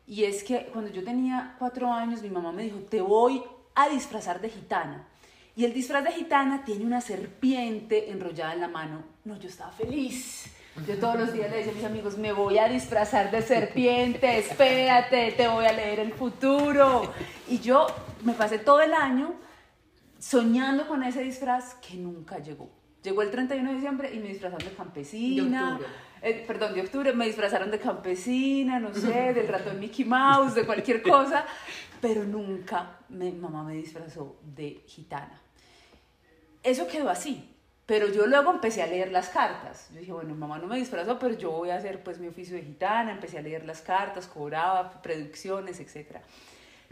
Y 0.07 0.25
es 0.25 0.45
que 0.45 0.67
cuando 0.67 0.91
yo 0.91 1.03
tenía 1.03 1.57
cuatro 1.59 1.91
años, 1.91 2.21
mi 2.21 2.29
mamá 2.29 2.53
me 2.53 2.65
dijo, 2.65 2.81
te 2.81 3.01
voy 3.01 3.43
a 3.75 3.89
disfrazar 3.89 4.43
de 4.43 4.51
gitana. 4.51 5.09
Y 5.57 5.65
el 5.65 5.73
disfraz 5.73 6.05
de 6.05 6.13
gitana 6.13 6.67
tiene 6.67 6.85
una 6.85 7.01
serpiente 7.01 8.11
enrollada 8.11 8.53
en 8.53 8.61
la 8.61 8.69
mano. 8.69 9.05
No, 9.25 9.39
yo 9.39 9.49
estaba 9.49 9.73
feliz. 9.73 10.51
Yo 10.87 10.99
todos 10.99 11.19
los 11.19 11.33
días 11.33 11.51
le 11.51 11.59
decía 11.59 11.73
a 11.73 11.77
mis 11.77 11.85
amigos, 11.85 12.19
me 12.19 12.33
voy 12.33 12.59
a 12.59 12.69
disfrazar 12.69 13.31
de 13.31 13.41
serpiente, 13.41 14.39
espérate, 14.39 15.33
te 15.33 15.49
voy 15.49 15.65
a 15.65 15.73
leer 15.73 16.01
el 16.01 16.13
futuro. 16.13 17.11
Y 17.49 17.59
yo 17.61 17.87
me 18.23 18.35
pasé 18.35 18.59
todo 18.59 18.83
el 18.83 18.93
año 18.93 19.35
soñando 20.23 20.87
con 20.87 21.03
ese 21.03 21.21
disfraz 21.23 21.75
que 21.75 21.97
nunca 21.97 22.39
llegó. 22.39 22.71
Llegó 23.03 23.23
el 23.23 23.31
31 23.33 23.69
de 23.69 23.75
diciembre 23.75 24.15
y 24.15 24.21
me 24.21 24.29
disfrazaron 24.29 24.65
de 24.65 24.75
campesina. 24.77 25.81
Eh, 26.23 26.45
perdón, 26.47 26.75
de 26.75 26.83
octubre 26.83 27.13
me 27.13 27.27
disfrazaron 27.27 27.73
de 27.73 27.81
campesina, 27.81 28.79
no 28.79 28.95
sé, 28.95 29.35
del 29.35 29.49
ratón 29.49 29.81
Mickey 29.81 30.05
Mouse, 30.05 30.55
de 30.55 30.65
cualquier 30.65 31.03
cosa, 31.11 31.45
pero 32.01 32.23
nunca 32.23 32.99
mi 33.09 33.33
mamá 33.33 33.65
me 33.65 33.75
disfrazó 33.75 34.39
de 34.45 34.85
gitana. 34.87 35.41
Eso 36.63 36.87
quedó 36.87 37.11
así, 37.11 37.57
pero 37.85 38.07
yo 38.07 38.29
luego 38.29 38.53
empecé 38.53 38.85
a 38.85 38.87
leer 38.87 39.11
las 39.11 39.29
cartas. 39.31 39.91
Yo 39.93 39.99
dije, 39.99 40.13
bueno, 40.13 40.37
mamá 40.37 40.61
no 40.61 40.69
me 40.69 40.77
disfrazó, 40.77 41.19
pero 41.19 41.37
yo 41.37 41.51
voy 41.51 41.71
a 41.71 41.77
hacer 41.77 42.05
pues 42.05 42.21
mi 42.21 42.29
oficio 42.29 42.55
de 42.55 42.63
gitana, 42.63 43.11
empecé 43.11 43.39
a 43.39 43.43
leer 43.43 43.65
las 43.65 43.81
cartas, 43.81 44.29
cobraba 44.29 45.03
predicciones, 45.03 45.81
etc. 45.81 46.19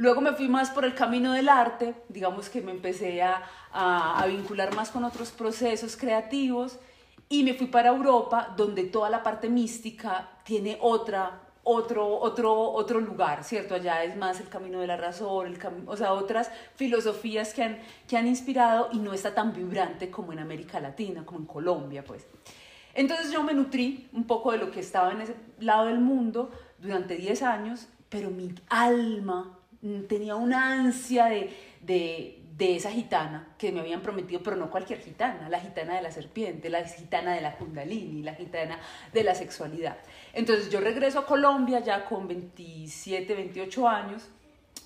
Luego 0.00 0.22
me 0.22 0.32
fui 0.32 0.48
más 0.48 0.70
por 0.70 0.86
el 0.86 0.94
camino 0.94 1.34
del 1.34 1.50
arte, 1.50 1.94
digamos 2.08 2.48
que 2.48 2.62
me 2.62 2.70
empecé 2.70 3.20
a, 3.20 3.42
a, 3.70 4.18
a 4.18 4.26
vincular 4.28 4.74
más 4.74 4.88
con 4.88 5.04
otros 5.04 5.30
procesos 5.30 5.94
creativos 5.94 6.78
y 7.28 7.44
me 7.44 7.52
fui 7.52 7.66
para 7.66 7.90
Europa, 7.90 8.54
donde 8.56 8.84
toda 8.84 9.10
la 9.10 9.22
parte 9.22 9.50
mística 9.50 10.30
tiene 10.42 10.78
otra, 10.80 11.42
otro, 11.64 12.18
otro, 12.18 12.70
otro 12.70 12.98
lugar, 12.98 13.44
¿cierto? 13.44 13.74
Allá 13.74 14.02
es 14.02 14.16
más 14.16 14.40
el 14.40 14.48
camino 14.48 14.80
de 14.80 14.86
la 14.86 14.96
razón, 14.96 15.48
el 15.48 15.58
o 15.86 15.94
sea, 15.98 16.14
otras 16.14 16.50
filosofías 16.76 17.52
que 17.52 17.62
han, 17.62 17.78
que 18.08 18.16
han 18.16 18.26
inspirado 18.26 18.88
y 18.94 19.00
no 19.00 19.12
está 19.12 19.34
tan 19.34 19.52
vibrante 19.52 20.10
como 20.10 20.32
en 20.32 20.38
América 20.38 20.80
Latina, 20.80 21.26
como 21.26 21.40
en 21.40 21.44
Colombia, 21.44 22.02
pues. 22.06 22.26
Entonces 22.94 23.30
yo 23.32 23.42
me 23.42 23.52
nutrí 23.52 24.08
un 24.14 24.24
poco 24.24 24.52
de 24.52 24.56
lo 24.56 24.70
que 24.70 24.80
estaba 24.80 25.12
en 25.12 25.20
ese 25.20 25.36
lado 25.58 25.84
del 25.84 26.00
mundo 26.00 26.50
durante 26.78 27.16
10 27.16 27.42
años, 27.42 27.86
pero 28.08 28.30
mi 28.30 28.54
alma 28.70 29.58
tenía 30.08 30.36
una 30.36 30.72
ansia 30.72 31.26
de, 31.26 31.50
de 31.80 32.40
de 32.60 32.76
esa 32.76 32.90
gitana 32.90 33.54
que 33.56 33.72
me 33.72 33.80
habían 33.80 34.02
prometido, 34.02 34.42
pero 34.42 34.54
no 34.54 34.70
cualquier 34.70 35.00
gitana, 35.00 35.48
la 35.48 35.60
gitana 35.60 35.94
de 35.96 36.02
la 36.02 36.12
serpiente, 36.12 36.68
la 36.68 36.84
gitana 36.84 37.32
de 37.32 37.40
la 37.40 37.56
kundalini, 37.56 38.22
la 38.22 38.34
gitana 38.34 38.78
de 39.14 39.24
la 39.24 39.34
sexualidad. 39.34 39.96
Entonces 40.34 40.68
yo 40.68 40.78
regreso 40.80 41.20
a 41.20 41.26
Colombia 41.26 41.80
ya 41.80 42.04
con 42.04 42.28
27, 42.28 43.34
28 43.34 43.88
años 43.88 44.28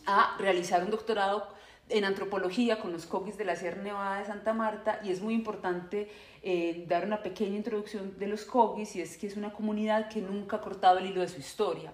a 0.07 0.37
realizar 0.39 0.85
un 0.85 0.91
doctorado 0.93 1.49
en 1.89 2.05
antropología 2.05 2.79
con 2.79 2.93
los 2.93 3.07
coquis 3.07 3.37
de 3.37 3.45
la 3.45 3.57
Sierra 3.57 3.83
Nevada 3.83 4.21
de 4.21 4.27
Santa 4.27 4.53
Marta 4.53 5.01
y 5.03 5.11
es 5.11 5.21
muy 5.21 5.35
importante 5.35 6.09
eh, 6.45 6.85
dar 6.89 7.05
una 7.05 7.25
pequeña 7.25 7.57
introducción 7.57 8.17
de 8.21 8.29
los 8.29 8.45
coquis 8.45 8.95
y 8.95 9.01
es 9.01 9.17
que 9.17 9.27
es 9.27 9.37
una 9.37 9.53
comunidad 9.53 10.09
que 10.09 10.21
nunca 10.21 10.59
ha 10.59 10.61
cortado 10.61 10.99
el 10.99 11.07
hilo 11.07 11.23
de 11.23 11.29
su 11.29 11.41
historia. 11.41 11.93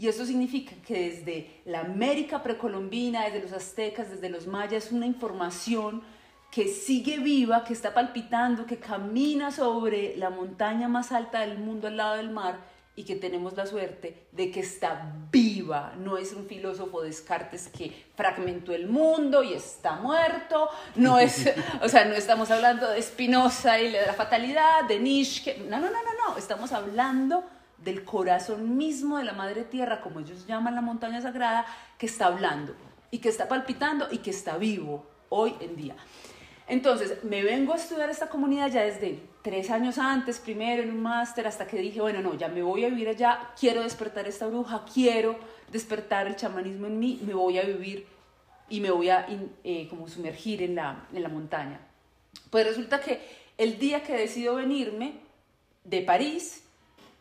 Y 0.00 0.08
eso 0.08 0.24
significa 0.24 0.72
que 0.76 1.10
desde 1.10 1.60
la 1.66 1.80
América 1.80 2.42
precolombina, 2.42 3.26
desde 3.26 3.42
los 3.42 3.52
aztecas, 3.52 4.10
desde 4.10 4.30
los 4.30 4.46
mayas, 4.46 4.92
una 4.92 5.04
información 5.04 6.02
que 6.50 6.68
sigue 6.68 7.18
viva, 7.18 7.64
que 7.64 7.74
está 7.74 7.92
palpitando, 7.92 8.64
que 8.64 8.78
camina 8.78 9.50
sobre 9.50 10.16
la 10.16 10.30
montaña 10.30 10.88
más 10.88 11.12
alta 11.12 11.40
del 11.40 11.58
mundo 11.58 11.86
al 11.86 11.98
lado 11.98 12.16
del 12.16 12.30
mar 12.30 12.60
y 12.96 13.04
que 13.04 13.14
tenemos 13.14 13.54
la 13.58 13.66
suerte 13.66 14.26
de 14.32 14.50
que 14.50 14.60
está 14.60 15.12
viva. 15.30 15.92
No 15.98 16.16
es 16.16 16.32
un 16.32 16.46
filósofo 16.46 17.02
Descartes 17.02 17.68
que 17.68 18.06
fragmentó 18.16 18.72
el 18.72 18.88
mundo 18.88 19.42
y 19.42 19.52
está 19.52 19.96
muerto. 19.96 20.70
No 20.96 21.18
es, 21.18 21.52
o 21.82 21.90
sea, 21.90 22.06
no 22.06 22.14
estamos 22.14 22.50
hablando 22.50 22.88
de 22.88 23.02
Spinoza 23.02 23.78
y 23.78 23.90
la 23.92 24.14
fatalidad, 24.14 24.84
de 24.88 24.98
Nietzsche. 24.98 25.58
No, 25.68 25.78
no, 25.78 25.90
no, 25.90 26.02
no, 26.02 26.30
no. 26.30 26.38
Estamos 26.38 26.72
hablando 26.72 27.44
del 27.84 28.04
corazón 28.04 28.76
mismo 28.76 29.18
de 29.18 29.24
la 29.24 29.32
Madre 29.32 29.64
Tierra, 29.64 30.00
como 30.00 30.20
ellos 30.20 30.46
llaman 30.46 30.74
la 30.74 30.80
montaña 30.80 31.20
sagrada, 31.20 31.66
que 31.98 32.06
está 32.06 32.26
hablando 32.26 32.74
y 33.10 33.18
que 33.18 33.28
está 33.28 33.48
palpitando 33.48 34.08
y 34.10 34.18
que 34.18 34.30
está 34.30 34.58
vivo 34.58 35.06
hoy 35.28 35.54
en 35.60 35.76
día. 35.76 35.96
Entonces, 36.68 37.24
me 37.24 37.42
vengo 37.42 37.72
a 37.72 37.76
estudiar 37.76 38.10
esta 38.10 38.28
comunidad 38.28 38.70
ya 38.70 38.82
desde 38.82 39.20
tres 39.42 39.70
años 39.70 39.98
antes, 39.98 40.38
primero 40.38 40.82
en 40.82 40.90
un 40.90 41.02
máster, 41.02 41.46
hasta 41.46 41.66
que 41.66 41.78
dije, 41.78 42.00
bueno, 42.00 42.20
no, 42.20 42.34
ya 42.34 42.48
me 42.48 42.62
voy 42.62 42.84
a 42.84 42.88
vivir 42.88 43.08
allá, 43.08 43.50
quiero 43.58 43.82
despertar 43.82 44.28
esta 44.28 44.46
bruja, 44.46 44.84
quiero 44.92 45.36
despertar 45.72 46.28
el 46.28 46.36
chamanismo 46.36 46.86
en 46.86 46.98
mí, 46.98 47.20
me 47.26 47.34
voy 47.34 47.58
a 47.58 47.62
vivir 47.62 48.06
y 48.68 48.80
me 48.80 48.90
voy 48.90 49.08
a 49.08 49.26
eh, 49.64 49.88
como 49.88 50.08
sumergir 50.08 50.62
en 50.62 50.76
la, 50.76 51.08
en 51.12 51.22
la 51.22 51.28
montaña. 51.28 51.80
Pues 52.50 52.66
resulta 52.66 53.00
que 53.00 53.20
el 53.58 53.78
día 53.78 54.02
que 54.02 54.12
decido 54.12 54.54
venirme 54.54 55.14
de 55.84 56.02
París, 56.02 56.62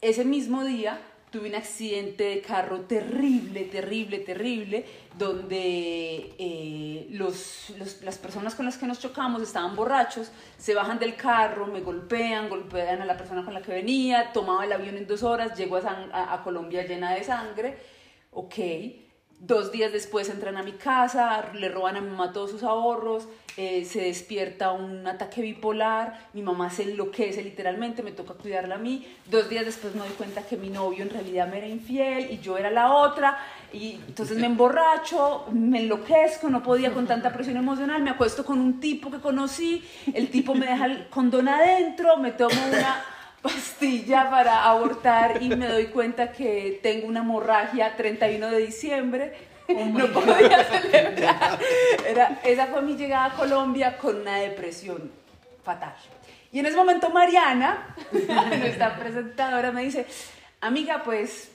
ese 0.01 0.25
mismo 0.25 0.63
día 0.63 0.99
tuve 1.31 1.49
un 1.49 1.55
accidente 1.55 2.23
de 2.23 2.41
carro 2.41 2.81
terrible, 2.81 3.65
terrible, 3.65 4.19
terrible, 4.19 4.85
donde 5.17 6.33
eh, 6.39 7.07
los, 7.11 7.71
las 8.01 8.17
personas 8.17 8.55
con 8.55 8.65
las 8.65 8.77
que 8.77 8.87
nos 8.87 8.99
chocamos 8.99 9.41
estaban 9.41 9.75
borrachos, 9.75 10.31
se 10.57 10.73
bajan 10.73 10.97
del 10.97 11.15
carro, 11.15 11.67
me 11.67 11.81
golpean, 11.81 12.49
golpean 12.49 13.01
a 13.01 13.05
la 13.05 13.15
persona 13.15 13.45
con 13.45 13.53
la 13.53 13.61
que 13.61 13.73
venía, 13.73 14.31
tomaba 14.33 14.65
el 14.65 14.71
avión 14.71 14.97
en 14.97 15.05
dos 15.05 15.21
horas, 15.21 15.55
llego 15.57 15.77
a, 15.77 16.33
a 16.33 16.43
Colombia 16.43 16.85
llena 16.87 17.13
de 17.13 17.23
sangre, 17.23 17.77
ok, 18.31 18.55
Dos 19.39 19.71
días 19.71 19.93
después 19.93 20.27
entran 20.27 20.57
a 20.57 20.63
mi 20.63 20.73
casa, 20.73 21.49
le 21.53 21.69
roban 21.69 21.95
a 21.95 22.01
mi 22.01 22.09
mamá 22.09 22.33
todos 22.33 22.51
sus 22.51 22.61
ahorros, 22.61 23.25
eh, 23.55 23.85
se 23.85 24.01
despierta 24.01 24.73
un 24.73 25.07
ataque 25.07 25.41
bipolar, 25.41 26.27
mi 26.33 26.41
mamá 26.41 26.69
se 26.69 26.83
enloquece 26.83 27.41
literalmente, 27.41 28.03
me 28.03 28.11
toca 28.11 28.33
cuidarla 28.33 28.75
a 28.75 28.77
mí. 28.79 29.07
Dos 29.31 29.47
días 29.47 29.65
después 29.65 29.95
me 29.95 30.01
doy 30.01 30.09
cuenta 30.17 30.41
que 30.43 30.57
mi 30.57 30.67
novio 30.67 31.03
en 31.03 31.09
realidad 31.09 31.47
me 31.47 31.59
era 31.59 31.67
infiel 31.67 32.31
y 32.31 32.39
yo 32.39 32.57
era 32.57 32.69
la 32.69 32.93
otra. 32.93 33.37
Y 33.71 34.01
entonces 34.07 34.37
me 34.37 34.47
emborracho, 34.47 35.45
me 35.53 35.83
enloquezco, 35.83 36.49
no 36.49 36.61
podía 36.61 36.93
con 36.93 37.07
tanta 37.07 37.31
presión 37.31 37.55
emocional, 37.55 38.03
me 38.03 38.09
acuesto 38.09 38.43
con 38.43 38.59
un 38.59 38.81
tipo 38.81 39.09
que 39.09 39.19
conocí, 39.19 39.87
el 40.13 40.29
tipo 40.29 40.53
me 40.53 40.65
deja 40.65 40.85
el 40.85 41.07
condón 41.07 41.47
adentro, 41.47 42.17
me 42.17 42.33
tomo 42.33 42.59
una 42.67 43.05
pastilla 43.41 44.29
para 44.29 44.65
abortar 44.65 45.41
y 45.41 45.49
me 45.49 45.67
doy 45.67 45.87
cuenta 45.87 46.31
que 46.31 46.79
tengo 46.83 47.07
una 47.07 47.21
hemorragia 47.21 47.95
31 47.95 48.51
de 48.51 48.57
diciembre. 48.59 49.33
Oh 49.69 49.85
no 49.85 50.07
podía 50.07 50.63
celebrar. 50.63 51.59
Era, 52.07 52.39
esa 52.43 52.67
fue 52.67 52.81
mi 52.81 52.95
llegada 52.95 53.25
a 53.25 53.33
Colombia 53.33 53.97
con 53.97 54.21
una 54.21 54.37
depresión 54.37 55.11
fatal. 55.63 55.95
Y 56.51 56.59
en 56.59 56.65
ese 56.65 56.75
momento 56.75 57.09
Mariana, 57.11 57.95
nuestra 58.59 58.97
presentadora, 58.97 59.71
me 59.71 59.83
dice, 59.83 60.07
amiga, 60.61 61.03
pues 61.03 61.51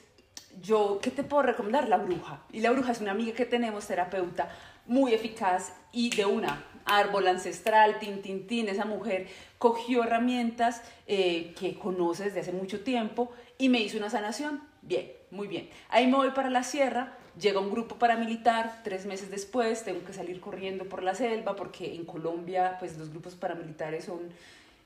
yo, 0.63 1.01
¿qué 1.03 1.11
te 1.11 1.25
puedo 1.25 1.43
recomendar? 1.43 1.89
La 1.89 1.97
bruja. 1.97 2.41
Y 2.53 2.61
la 2.61 2.71
bruja 2.71 2.93
es 2.93 3.01
una 3.01 3.11
amiga 3.11 3.35
que 3.35 3.47
tenemos, 3.47 3.87
terapeuta, 3.87 4.49
muy 4.87 5.13
eficaz 5.13 5.73
y 5.93 6.15
de 6.15 6.25
una 6.25 6.63
árbol 6.85 7.27
ancestral, 7.29 7.99
tin, 7.99 8.23
tin, 8.23 8.47
tin, 8.47 8.69
esa 8.69 8.85
mujer 8.85 9.27
cogió 9.65 10.05
herramientas 10.05 10.83
eh, 11.07 11.55
que 11.59 11.79
conoce 11.79 12.25
desde 12.25 12.41
hace 12.41 12.53
mucho 12.53 12.85
tiempo 12.85 13.33
y 13.57 13.71
me 13.71 13.81
hizo 13.81 13.97
una 13.97 14.11
sanación. 14.11 14.63
Bien, 14.83 15.11
muy 15.31 15.49
bien. 15.49 15.71
Ahí 15.89 16.07
me 16.07 16.19
voy 16.19 16.33
para 16.33 16.51
la 16.51 16.63
sierra, 16.63 17.17
llega 17.41 17.61
un 17.61 17.71
grupo 17.71 17.97
paramilitar, 17.97 18.83
tres 18.85 19.07
meses 19.07 19.31
después 19.31 19.83
tengo 19.83 20.05
que 20.05 20.13
salir 20.13 20.39
corriendo 20.39 20.85
por 20.85 21.03
la 21.03 21.15
selva 21.15 21.57
porque 21.57 21.95
en 21.95 22.05
Colombia 22.05 22.77
pues 22.79 22.99
los 22.99 23.09
grupos 23.09 23.37
paramilitares 23.37 24.05
son 24.05 24.29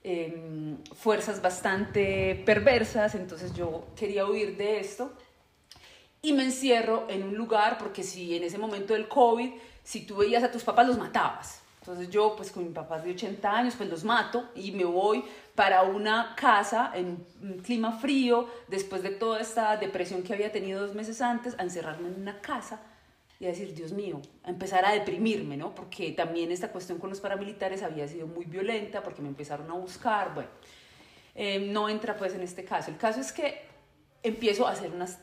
em, 0.04 0.76
fuerzas 0.94 1.42
bastante 1.42 2.40
perversas, 2.46 3.16
entonces 3.16 3.52
yo 3.54 3.84
quería 3.96 4.26
huir 4.26 4.56
de 4.56 4.78
esto 4.78 5.12
y 6.22 6.34
me 6.34 6.44
encierro 6.44 7.06
en 7.10 7.24
un 7.24 7.34
lugar 7.34 7.78
porque 7.78 8.04
si 8.04 8.36
en 8.36 8.44
ese 8.44 8.58
momento 8.58 8.94
del 8.94 9.08
COVID, 9.08 9.50
si 9.82 10.06
tú 10.06 10.18
veías 10.18 10.44
a 10.44 10.52
tus 10.52 10.62
papás 10.62 10.86
los 10.86 10.98
matabas, 10.98 11.62
entonces 11.88 12.12
yo, 12.12 12.36
pues 12.36 12.52
con 12.52 12.64
mi 12.64 12.70
papá 12.70 12.98
de 12.98 13.12
80 13.12 13.50
años, 13.50 13.74
pues 13.74 13.88
los 13.88 14.04
mato 14.04 14.50
y 14.54 14.72
me 14.72 14.84
voy 14.84 15.24
para 15.54 15.84
una 15.84 16.34
casa 16.36 16.92
en 16.94 17.24
clima 17.64 17.92
frío, 17.92 18.46
después 18.68 19.02
de 19.02 19.08
toda 19.08 19.40
esta 19.40 19.74
depresión 19.78 20.22
que 20.22 20.34
había 20.34 20.52
tenido 20.52 20.82
dos 20.86 20.94
meses 20.94 21.22
antes, 21.22 21.58
a 21.58 21.62
encerrarme 21.62 22.08
en 22.08 22.20
una 22.20 22.42
casa 22.42 22.82
y 23.40 23.46
a 23.46 23.48
decir, 23.48 23.72
Dios 23.72 23.92
mío, 23.92 24.20
a 24.44 24.50
empezar 24.50 24.84
a 24.84 24.92
deprimirme, 24.92 25.56
¿no? 25.56 25.74
Porque 25.74 26.12
también 26.12 26.52
esta 26.52 26.70
cuestión 26.70 26.98
con 26.98 27.08
los 27.08 27.20
paramilitares 27.20 27.82
había 27.82 28.06
sido 28.06 28.26
muy 28.26 28.44
violenta, 28.44 29.02
porque 29.02 29.22
me 29.22 29.28
empezaron 29.28 29.70
a 29.70 29.74
buscar, 29.74 30.34
bueno, 30.34 30.50
eh, 31.34 31.58
no 31.58 31.88
entra 31.88 32.18
pues 32.18 32.34
en 32.34 32.42
este 32.42 32.66
caso. 32.66 32.90
El 32.90 32.98
caso 32.98 33.22
es 33.22 33.32
que 33.32 33.62
empiezo 34.22 34.66
a 34.66 34.72
hacer 34.72 34.90
unas, 34.90 35.20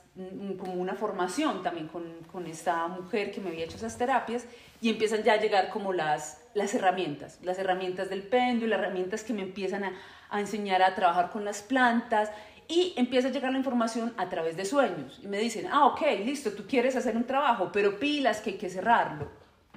como 0.58 0.74
una 0.74 0.96
formación 0.96 1.62
también 1.62 1.88
con, 1.88 2.24
con 2.32 2.48
esta 2.48 2.88
mujer 2.88 3.32
que 3.32 3.40
me 3.40 3.50
había 3.50 3.66
hecho 3.66 3.78
esas 3.78 3.96
terapias 4.00 4.46
y 4.82 4.90
empiezan 4.90 5.22
ya 5.22 5.34
a 5.34 5.38
llegar 5.38 5.70
como 5.70 5.94
las 5.94 6.42
las 6.56 6.74
herramientas, 6.74 7.38
las 7.44 7.60
herramientas 7.60 8.10
del 8.10 8.24
péndulo, 8.24 8.70
las 8.70 8.80
herramientas 8.80 9.24
que 9.24 9.34
me 9.34 9.44
empiezan 9.44 9.84
a, 9.84 9.94
enseñar 10.40 10.82
a 10.82 10.96
trabajar 10.96 11.30
con 11.30 11.46
las 11.46 11.62
plantas 11.62 12.32
y 12.68 12.94
empieza 12.98 13.28
a 13.28 13.32
llegar 13.32 13.52
la 13.52 13.58
información 13.58 14.14
a 14.18 14.28
través 14.28 14.58
de 14.58 14.66
sueños. 14.66 15.20
Y 15.22 15.28
me 15.28 15.38
dicen, 15.38 15.68
ah, 15.72 15.86
ok, 15.86 16.02
listo, 16.26 16.52
tú 16.52 16.66
quieres 16.68 16.96
hacer 16.96 17.16
un 17.16 17.26
trabajo, 17.26 17.70
pero 17.72 18.00
pilas 18.00 18.42
que 18.42 18.52
hay 18.52 18.58
que 18.58 18.70
cerrarlo. 18.70 19.30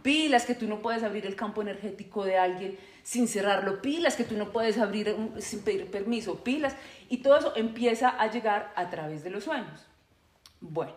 pilas 0.03 0.47
que 0.47 0.55
tú 0.55 0.67
no 0.67 0.79
puedes 0.79 1.03
abrir 1.03 1.27
el 1.27 1.37
campo 1.37 1.61
energético 1.61 2.25
de 2.25 2.39
alguien 2.39 2.79
sin 3.03 3.29
cerrarlo, 3.29 3.83
pilas 3.83 4.17
que 4.17 4.25
tú 4.25 4.37
no 4.37 4.53
puedes 4.53 4.79
abrir 4.79 5.15
sin 5.39 5.63
pedir 5.63 5.91
permiso, 5.91 6.43
pilas. 6.43 6.75
Y 7.09 7.19
todo 7.19 7.37
eso 7.37 7.53
empieza 7.57 8.09
a 8.09 8.31
llegar 8.31 8.73
a 8.77 8.89
través 8.89 9.23
de 9.25 9.31
los 9.31 9.45
sueños. 9.45 9.87
Bueno, 10.61 10.93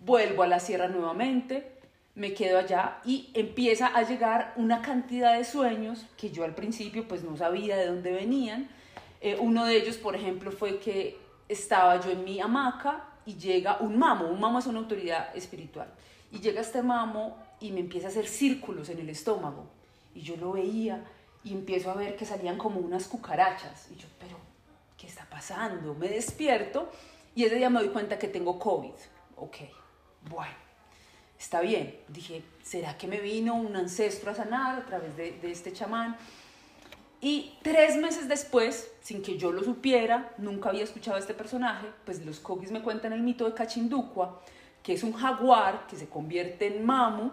vuelvo 0.00 0.42
a 0.42 0.48
la 0.48 0.60
sierra 0.60 0.88
nuevamente, 0.88 1.81
me 2.14 2.34
quedo 2.34 2.58
allá 2.58 2.98
y 3.04 3.30
empieza 3.34 3.86
a 3.86 4.02
llegar 4.02 4.52
una 4.56 4.82
cantidad 4.82 5.36
de 5.36 5.44
sueños 5.44 6.06
que 6.16 6.30
yo 6.30 6.44
al 6.44 6.54
principio 6.54 7.08
pues 7.08 7.22
no 7.22 7.36
sabía 7.36 7.76
de 7.76 7.86
dónde 7.86 8.12
venían. 8.12 8.68
Eh, 9.20 9.36
uno 9.40 9.64
de 9.64 9.76
ellos, 9.76 9.96
por 9.96 10.14
ejemplo, 10.14 10.52
fue 10.52 10.78
que 10.78 11.18
estaba 11.48 12.00
yo 12.00 12.10
en 12.10 12.24
mi 12.24 12.40
hamaca 12.40 13.08
y 13.24 13.34
llega 13.36 13.78
un 13.80 13.98
mamo, 13.98 14.26
un 14.26 14.40
mamo 14.40 14.58
es 14.58 14.66
una 14.66 14.80
autoridad 14.80 15.34
espiritual, 15.36 15.88
y 16.32 16.40
llega 16.40 16.60
este 16.60 16.82
mamo 16.82 17.36
y 17.60 17.70
me 17.70 17.80
empieza 17.80 18.08
a 18.08 18.10
hacer 18.10 18.26
círculos 18.26 18.88
en 18.88 18.98
el 18.98 19.08
estómago, 19.08 19.66
y 20.14 20.22
yo 20.22 20.36
lo 20.36 20.52
veía 20.52 21.04
y 21.44 21.52
empiezo 21.52 21.90
a 21.90 21.94
ver 21.94 22.16
que 22.16 22.24
salían 22.24 22.58
como 22.58 22.80
unas 22.80 23.06
cucarachas, 23.06 23.88
y 23.92 23.96
yo, 23.96 24.08
pero, 24.18 24.36
¿qué 24.96 25.06
está 25.06 25.24
pasando? 25.30 25.94
Me 25.94 26.08
despierto 26.08 26.90
y 27.34 27.44
ese 27.44 27.56
día 27.56 27.70
me 27.70 27.80
doy 27.80 27.90
cuenta 27.90 28.18
que 28.18 28.28
tengo 28.28 28.58
COVID. 28.58 28.94
Ok, 29.36 29.56
bueno, 30.28 30.54
está 31.42 31.60
bien. 31.60 31.96
Dije, 32.08 32.42
¿será 32.62 32.96
que 32.96 33.08
me 33.08 33.20
vino 33.20 33.54
un 33.54 33.74
ancestro 33.74 34.30
a 34.30 34.34
sanar 34.34 34.78
a 34.78 34.86
través 34.86 35.16
de, 35.16 35.38
este 35.42 35.72
chamán? 35.72 36.16
Y 37.20 37.54
tres 37.62 37.96
meses 37.96 38.28
después, 38.28 38.92
sin 39.00 39.22
que 39.22 39.36
yo 39.36 39.52
lo 39.52 39.62
supiera, 39.62 40.32
nunca 40.38 40.70
había 40.70 40.84
escuchado 40.84 41.16
a 41.16 41.20
este 41.20 41.34
personaje, 41.34 41.86
pues 42.04 42.24
los 42.24 42.40
cogis 42.40 42.70
me 42.70 42.82
cuentan 42.82 43.12
el 43.12 43.22
mito 43.22 43.44
de 43.44 43.54
Cachindukwa, 43.54 44.40
que 44.82 44.94
es 44.94 45.02
un 45.02 45.12
jaguar 45.12 45.86
que 45.88 45.96
se 45.96 46.08
convierte 46.08 46.68
en 46.68 46.84
mamu, 46.84 47.30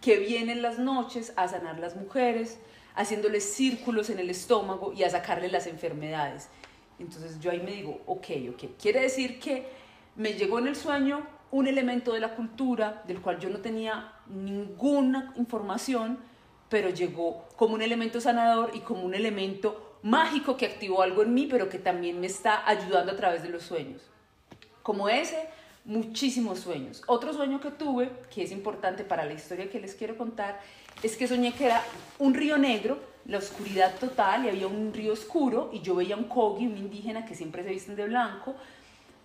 que 0.00 0.18
viene 0.18 0.52
en 0.52 0.62
las 0.62 0.78
noches 0.78 1.32
a 1.36 1.48
sanar 1.48 1.78
las 1.78 1.96
mujeres, 1.96 2.58
haciéndoles 2.94 3.44
círculos 3.54 4.10
en 4.10 4.18
el 4.18 4.30
estómago 4.30 4.92
y 4.92 5.02
a 5.02 5.10
sacarle 5.10 5.48
las 5.48 5.66
enfermedades. 5.66 6.48
Entonces 6.98 7.40
yo 7.40 7.50
ahí 7.50 7.60
me 7.60 7.72
digo, 7.72 8.00
ok, 8.06 8.26
ok, 8.54 8.64
quiere 8.80 9.00
decir 9.02 9.38
que 9.38 9.66
me 10.14 10.32
llegó 10.32 10.58
en 10.58 10.68
el 10.68 10.76
sueño 10.76 11.35
un 11.56 11.66
elemento 11.66 12.12
de 12.12 12.20
la 12.20 12.34
cultura 12.34 13.02
del 13.06 13.22
cual 13.22 13.38
yo 13.38 13.48
no 13.48 13.60
tenía 13.60 14.12
ninguna 14.26 15.32
información, 15.36 16.18
pero 16.68 16.90
llegó 16.90 17.48
como 17.56 17.74
un 17.74 17.80
elemento 17.80 18.20
sanador 18.20 18.72
y 18.74 18.80
como 18.80 19.04
un 19.04 19.14
elemento 19.14 19.98
mágico 20.02 20.58
que 20.58 20.66
activó 20.66 21.00
algo 21.00 21.22
en 21.22 21.32
mí, 21.32 21.46
pero 21.50 21.70
que 21.70 21.78
también 21.78 22.20
me 22.20 22.26
está 22.26 22.68
ayudando 22.68 23.12
a 23.12 23.16
través 23.16 23.42
de 23.42 23.48
los 23.48 23.62
sueños. 23.62 24.02
Como 24.82 25.08
ese, 25.08 25.48
muchísimos 25.86 26.60
sueños. 26.60 27.02
Otro 27.06 27.32
sueño 27.32 27.58
que 27.58 27.70
tuve, 27.70 28.10
que 28.28 28.42
es 28.42 28.52
importante 28.52 29.02
para 29.02 29.24
la 29.24 29.32
historia 29.32 29.70
que 29.70 29.80
les 29.80 29.94
quiero 29.94 30.18
contar, 30.18 30.60
es 31.02 31.16
que 31.16 31.26
soñé 31.26 31.54
que 31.54 31.64
era 31.64 31.82
un 32.18 32.34
río 32.34 32.58
negro, 32.58 32.98
la 33.24 33.38
oscuridad 33.38 33.94
total, 33.98 34.44
y 34.44 34.50
había 34.50 34.66
un 34.66 34.92
río 34.92 35.14
oscuro, 35.14 35.70
y 35.72 35.80
yo 35.80 35.94
veía 35.94 36.16
un 36.16 36.24
kogi, 36.24 36.66
un 36.66 36.76
indígena 36.76 37.24
que 37.24 37.34
siempre 37.34 37.62
se 37.62 37.70
visten 37.70 37.96
de 37.96 38.04
blanco, 38.04 38.54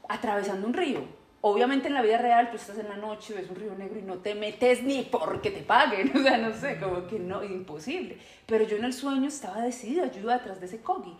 atravesando 0.08 0.66
un 0.66 0.74
río 0.74 1.21
obviamente 1.42 1.88
en 1.88 1.96
la 1.96 2.02
vida 2.02 2.18
real 2.18 2.50
tú 2.52 2.58
estás 2.58 2.78
en 2.78 2.88
la 2.88 2.98
noche, 2.98 3.34
ves 3.34 3.50
un 3.50 3.56
río 3.56 3.76
negro 3.76 4.00
y 4.00 4.04
no 4.04 4.16
te 4.18 4.36
metes 4.36 4.84
ni 4.84 5.04
porque 5.04 5.52
te 5.52 5.62
paguen, 5.62 6.12
o 6.16 6.22
sea, 6.22 6.38
no 6.38 6.54
sé, 6.54 6.80
como 6.80 7.08
que 7.08 7.20
no, 7.20 7.44
imposible. 7.44 8.18
Pero 8.46 8.66
yo 8.66 8.78
en 8.78 8.86
el 8.86 8.94
sueño 8.94 9.28
estaba 9.28 9.62
decidida, 9.62 10.12
yo 10.12 10.22
iba 10.22 10.38
detrás 10.38 10.60
de 10.60 10.68
ese 10.68 10.82
kogi. 10.82 11.14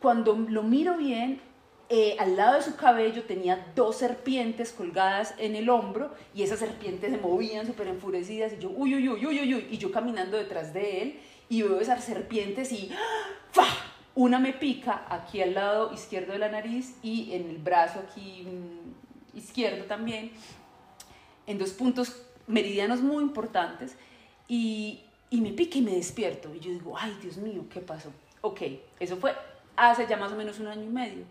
Cuando 0.00 0.34
lo 0.34 0.62
miro 0.62 0.96
bien, 0.96 1.40
eh, 1.92 2.16
al 2.18 2.36
lado 2.36 2.54
de 2.54 2.62
su 2.62 2.76
cabello 2.76 3.24
tenía 3.24 3.66
dos 3.74 3.96
serpientes 3.96 4.72
colgadas 4.72 5.34
en 5.38 5.56
el 5.56 5.68
hombro 5.68 6.14
y 6.34 6.44
esas 6.44 6.60
serpientes 6.60 7.10
se 7.10 7.18
movían 7.18 7.66
súper 7.66 7.88
enfurecidas 7.88 8.52
y 8.52 8.58
yo, 8.58 8.70
uy, 8.70 8.94
uy, 8.94 9.08
uy, 9.08 9.26
uy, 9.26 9.54
uy, 9.54 9.66
y 9.70 9.76
yo 9.76 9.90
caminando 9.90 10.36
detrás 10.36 10.72
de 10.72 11.02
él 11.02 11.20
y 11.48 11.62
veo 11.62 11.80
esas 11.80 12.04
serpientes 12.04 12.70
y 12.70 12.90
¡fa! 13.50 13.64
Una 14.14 14.38
me 14.38 14.52
pica 14.52 15.04
aquí 15.08 15.42
al 15.42 15.54
lado 15.54 15.92
izquierdo 15.92 16.32
de 16.32 16.38
la 16.38 16.48
nariz 16.48 16.96
y 17.02 17.32
en 17.32 17.50
el 17.50 17.58
brazo 17.58 17.98
aquí 17.98 18.46
izquierdo 19.34 19.84
también, 19.84 20.32
en 21.46 21.58
dos 21.58 21.70
puntos 21.70 22.22
meridianos 22.46 23.00
muy 23.00 23.22
importantes, 23.22 23.96
y, 24.48 25.00
y 25.30 25.40
me 25.40 25.52
pique 25.52 25.78
y 25.78 25.82
me 25.82 25.92
despierto. 25.92 26.54
Y 26.54 26.60
yo 26.60 26.70
digo, 26.70 26.96
ay, 26.96 27.16
Dios 27.22 27.36
mío, 27.36 27.64
¿qué 27.72 27.80
pasó? 27.80 28.12
Ok, 28.40 28.62
eso 28.98 29.16
fue 29.16 29.34
hace 29.76 30.06
ya 30.06 30.16
más 30.16 30.32
o 30.32 30.36
menos 30.36 30.58
un 30.58 30.66
año 30.66 30.82
y 30.82 30.88
medio. 30.88 31.24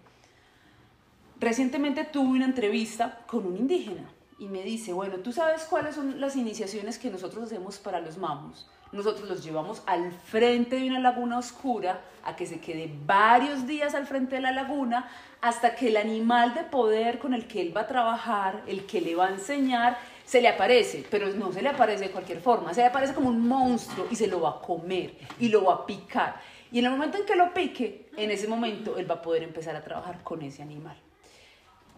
Recientemente 1.39 2.03
tuve 2.03 2.29
una 2.29 2.45
entrevista 2.45 3.23
con 3.27 3.45
un 3.45 3.57
indígena 3.57 4.09
y 4.39 4.47
me 4.47 4.63
dice, 4.63 4.93
bueno, 4.93 5.17
¿tú 5.17 5.31
sabes 5.31 5.63
cuáles 5.63 5.95
son 5.95 6.19
las 6.19 6.35
iniciaciones 6.35 6.97
que 6.97 7.09
nosotros 7.09 7.43
hacemos 7.43 7.77
para 7.77 8.01
los 8.01 8.17
mamos? 8.17 8.69
Nosotros 8.91 9.29
los 9.29 9.43
llevamos 9.43 9.81
al 9.85 10.11
frente 10.11 10.77
de 10.77 10.87
una 10.87 10.99
laguna 10.99 11.37
oscura, 11.37 12.01
a 12.23 12.35
que 12.35 12.45
se 12.45 12.59
quede 12.59 12.91
varios 13.05 13.65
días 13.67 13.95
al 13.95 14.07
frente 14.07 14.35
de 14.35 14.41
la 14.41 14.51
laguna, 14.51 15.09
hasta 15.41 15.75
que 15.75 15.87
el 15.87 15.97
animal 15.97 16.53
de 16.53 16.63
poder 16.63 17.19
con 17.19 17.33
el 17.33 17.47
que 17.47 17.61
él 17.61 17.75
va 17.75 17.81
a 17.81 17.87
trabajar, 17.87 18.63
el 18.67 18.85
que 18.85 19.01
le 19.01 19.15
va 19.15 19.27
a 19.27 19.29
enseñar, 19.29 19.97
se 20.25 20.41
le 20.41 20.49
aparece, 20.49 21.05
pero 21.09 21.27
no 21.29 21.51
se 21.51 21.61
le 21.61 21.69
aparece 21.69 22.05
de 22.05 22.11
cualquier 22.11 22.39
forma, 22.39 22.73
se 22.73 22.81
le 22.81 22.87
aparece 22.87 23.13
como 23.13 23.29
un 23.29 23.47
monstruo 23.47 24.07
y 24.11 24.15
se 24.15 24.27
lo 24.27 24.41
va 24.41 24.49
a 24.49 24.61
comer 24.61 25.13
y 25.39 25.49
lo 25.49 25.63
va 25.63 25.73
a 25.73 25.85
picar. 25.85 26.41
Y 26.71 26.79
en 26.79 26.85
el 26.85 26.91
momento 26.91 27.17
en 27.17 27.25
que 27.25 27.35
lo 27.35 27.51
pique, 27.53 28.09
en 28.15 28.29
ese 28.29 28.47
momento 28.47 28.97
él 28.97 29.09
va 29.09 29.15
a 29.15 29.21
poder 29.21 29.41
empezar 29.41 29.75
a 29.75 29.83
trabajar 29.83 30.21
con 30.21 30.41
ese 30.43 30.61
animal. 30.61 30.95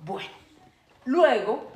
Bueno, 0.06 0.30
luego 1.06 1.72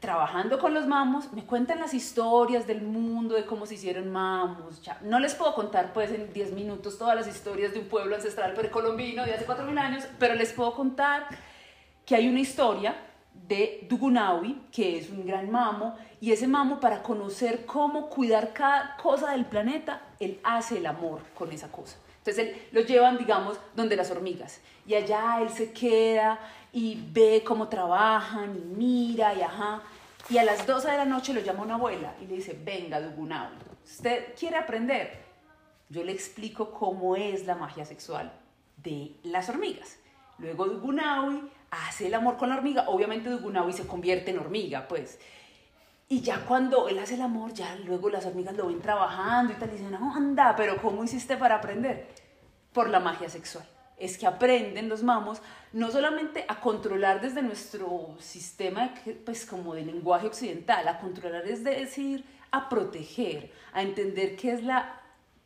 trabajando 0.00 0.58
con 0.58 0.74
los 0.74 0.86
mamos, 0.86 1.32
me 1.32 1.44
cuentan 1.44 1.78
las 1.78 1.94
historias 1.94 2.66
del 2.66 2.82
mundo, 2.82 3.34
de 3.34 3.46
cómo 3.46 3.66
se 3.66 3.74
hicieron 3.74 4.10
mamos. 4.10 4.82
Ya. 4.82 4.98
No 5.02 5.20
les 5.20 5.34
puedo 5.34 5.54
contar 5.54 5.92
pues 5.92 6.10
en 6.10 6.32
10 6.32 6.52
minutos 6.52 6.98
todas 6.98 7.14
las 7.14 7.28
historias 7.28 7.72
de 7.72 7.80
un 7.80 7.86
pueblo 7.86 8.16
ancestral 8.16 8.52
precolombino 8.54 9.24
de 9.24 9.34
hace 9.34 9.46
4.000 9.46 9.78
años, 9.78 10.04
pero 10.18 10.34
les 10.34 10.52
puedo 10.52 10.74
contar 10.74 11.26
que 12.04 12.16
hay 12.16 12.28
una 12.28 12.40
historia 12.40 12.96
de 13.46 13.86
Dugunawi, 13.88 14.66
que 14.72 14.98
es 14.98 15.10
un 15.10 15.26
gran 15.26 15.50
mamo, 15.50 15.96
y 16.20 16.32
ese 16.32 16.46
mamo 16.46 16.80
para 16.80 17.02
conocer 17.02 17.64
cómo 17.66 18.08
cuidar 18.08 18.52
cada 18.52 18.96
cosa 18.96 19.32
del 19.32 19.46
planeta, 19.46 20.02
él 20.20 20.40
hace 20.44 20.78
el 20.78 20.86
amor 20.86 21.20
con 21.34 21.50
esa 21.52 21.70
cosa. 21.70 21.96
Entonces 22.24 22.38
él 22.38 22.68
lo 22.70 22.82
llevan, 22.82 23.18
digamos, 23.18 23.58
donde 23.74 23.96
las 23.96 24.12
hormigas, 24.12 24.60
y 24.86 24.94
allá 24.94 25.40
él 25.42 25.50
se 25.50 25.72
queda 25.72 26.38
y 26.72 27.02
ve 27.10 27.42
cómo 27.44 27.66
trabajan 27.68 28.56
y 28.56 28.60
mira 28.60 29.34
y 29.34 29.42
ajá. 29.42 29.82
Y 30.30 30.38
a 30.38 30.44
las 30.44 30.64
12 30.64 30.88
de 30.88 30.96
la 30.98 31.04
noche 31.04 31.34
lo 31.34 31.40
llama 31.40 31.64
una 31.64 31.74
abuela 31.74 32.14
y 32.22 32.26
le 32.26 32.36
dice, 32.36 32.56
venga, 32.64 33.00
Dugunawi, 33.00 33.56
¿usted 33.84 34.34
quiere 34.38 34.56
aprender? 34.56 35.20
Yo 35.88 36.04
le 36.04 36.12
explico 36.12 36.70
cómo 36.70 37.16
es 37.16 37.44
la 37.44 37.56
magia 37.56 37.84
sexual 37.84 38.32
de 38.76 39.16
las 39.24 39.48
hormigas. 39.48 39.98
Luego 40.38 40.66
Dugunawi 40.66 41.42
hace 41.70 42.06
el 42.06 42.14
amor 42.14 42.36
con 42.36 42.50
la 42.50 42.56
hormiga. 42.56 42.88
Obviamente 42.88 43.30
Dugunawi 43.30 43.72
se 43.72 43.86
convierte 43.86 44.30
en 44.30 44.38
hormiga, 44.38 44.86
pues. 44.86 45.18
Y 46.08 46.20
ya 46.20 46.44
cuando 46.44 46.88
él 46.88 46.98
hace 46.98 47.14
el 47.14 47.22
amor, 47.22 47.54
ya 47.54 47.74
luego 47.84 48.10
las 48.10 48.26
hormigas 48.26 48.56
lo 48.56 48.66
ven 48.66 48.80
trabajando 48.80 49.52
y 49.52 49.56
tal, 49.56 49.70
y 49.70 49.72
dicen, 49.72 49.92
no, 49.92 50.14
anda, 50.14 50.54
pero 50.56 50.80
¿cómo 50.80 51.04
hiciste 51.04 51.36
para 51.36 51.56
aprender? 51.56 52.08
Por 52.72 52.88
la 52.90 53.00
magia 53.00 53.28
sexual 53.28 53.66
es 54.02 54.18
que 54.18 54.26
aprenden 54.26 54.88
los 54.88 55.04
mamos 55.04 55.40
no 55.72 55.92
solamente 55.92 56.44
a 56.48 56.60
controlar 56.60 57.20
desde 57.20 57.40
nuestro 57.40 58.16
sistema, 58.18 58.92
pues 59.24 59.46
como 59.46 59.74
de 59.74 59.84
lenguaje 59.84 60.26
occidental, 60.26 60.88
a 60.88 60.98
controlar 60.98 61.46
es 61.46 61.62
decir, 61.62 62.24
a 62.50 62.68
proteger, 62.68 63.52
a 63.72 63.82
entender 63.82 64.34
qué 64.34 64.54
es 64.54 64.64
la 64.64 65.00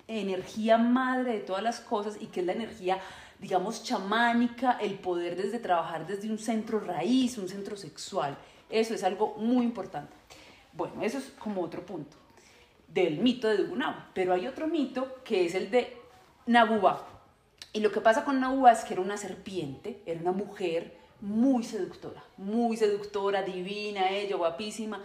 energía 0.09 0.79
madre 0.79 1.35
de 1.35 1.41
todas 1.41 1.63
las 1.63 1.81
cosas 1.81 2.17
y 2.19 2.29
qué 2.29 2.41
es 2.41 2.47
la 2.47 2.55
energía, 2.55 2.99
digamos, 3.39 3.85
chamánica, 3.85 4.79
el 4.81 4.95
poder 5.01 5.37
desde 5.37 5.59
trabajar 5.59 6.07
desde 6.07 6.31
un 6.31 6.39
centro 6.39 6.81
raíz, 6.81 7.37
un 7.37 7.51
centro 7.51 7.77
sexual. 7.77 8.39
Eso 8.71 8.95
es 8.95 9.05
algo 9.05 9.35
muy 9.37 9.67
importante. 9.67 10.16
Bueno, 10.77 11.03
eso 11.03 11.18
es 11.18 11.33
como 11.39 11.62
otro 11.62 11.85
punto 11.85 12.16
del 12.89 13.18
mito 13.18 13.49
de 13.49 13.59
Dugunabu. 13.59 13.99
Pero 14.14 14.33
hay 14.33 14.47
otro 14.47 14.66
mito 14.66 15.22
que 15.24 15.47
es 15.47 15.55
el 15.55 15.70
de 15.70 15.97
Nabuba. 16.47 17.07
Y 17.72 17.81
lo 17.81 17.93
que 17.93 18.01
pasa 18.01 18.24
con 18.24 18.41
Nahuatl 18.41 18.79
es 18.79 18.85
que 18.85 18.95
era 18.95 19.03
una 19.03 19.16
serpiente, 19.16 20.01
era 20.07 20.20
una 20.20 20.33
mujer 20.33 20.97
muy 21.20 21.62
seductora, 21.62 22.24
muy 22.37 22.77
seductora, 22.77 23.43
divina, 23.43 24.11
ella, 24.11 24.37
guapísima. 24.37 25.03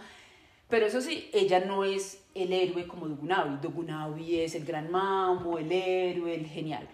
Pero 0.68 0.86
eso 0.86 1.02
sí, 1.02 1.28
ella 1.34 1.60
no 1.60 1.84
es 1.84 2.22
el 2.34 2.52
héroe 2.52 2.86
como 2.86 3.08
Dugunawi. 3.08 3.58
Dugunawi 3.60 4.40
es 4.40 4.54
el 4.54 4.64
gran 4.64 4.90
mamo, 4.90 5.58
el 5.58 5.70
héroe, 5.70 6.34
el 6.34 6.46
genial. 6.46 6.88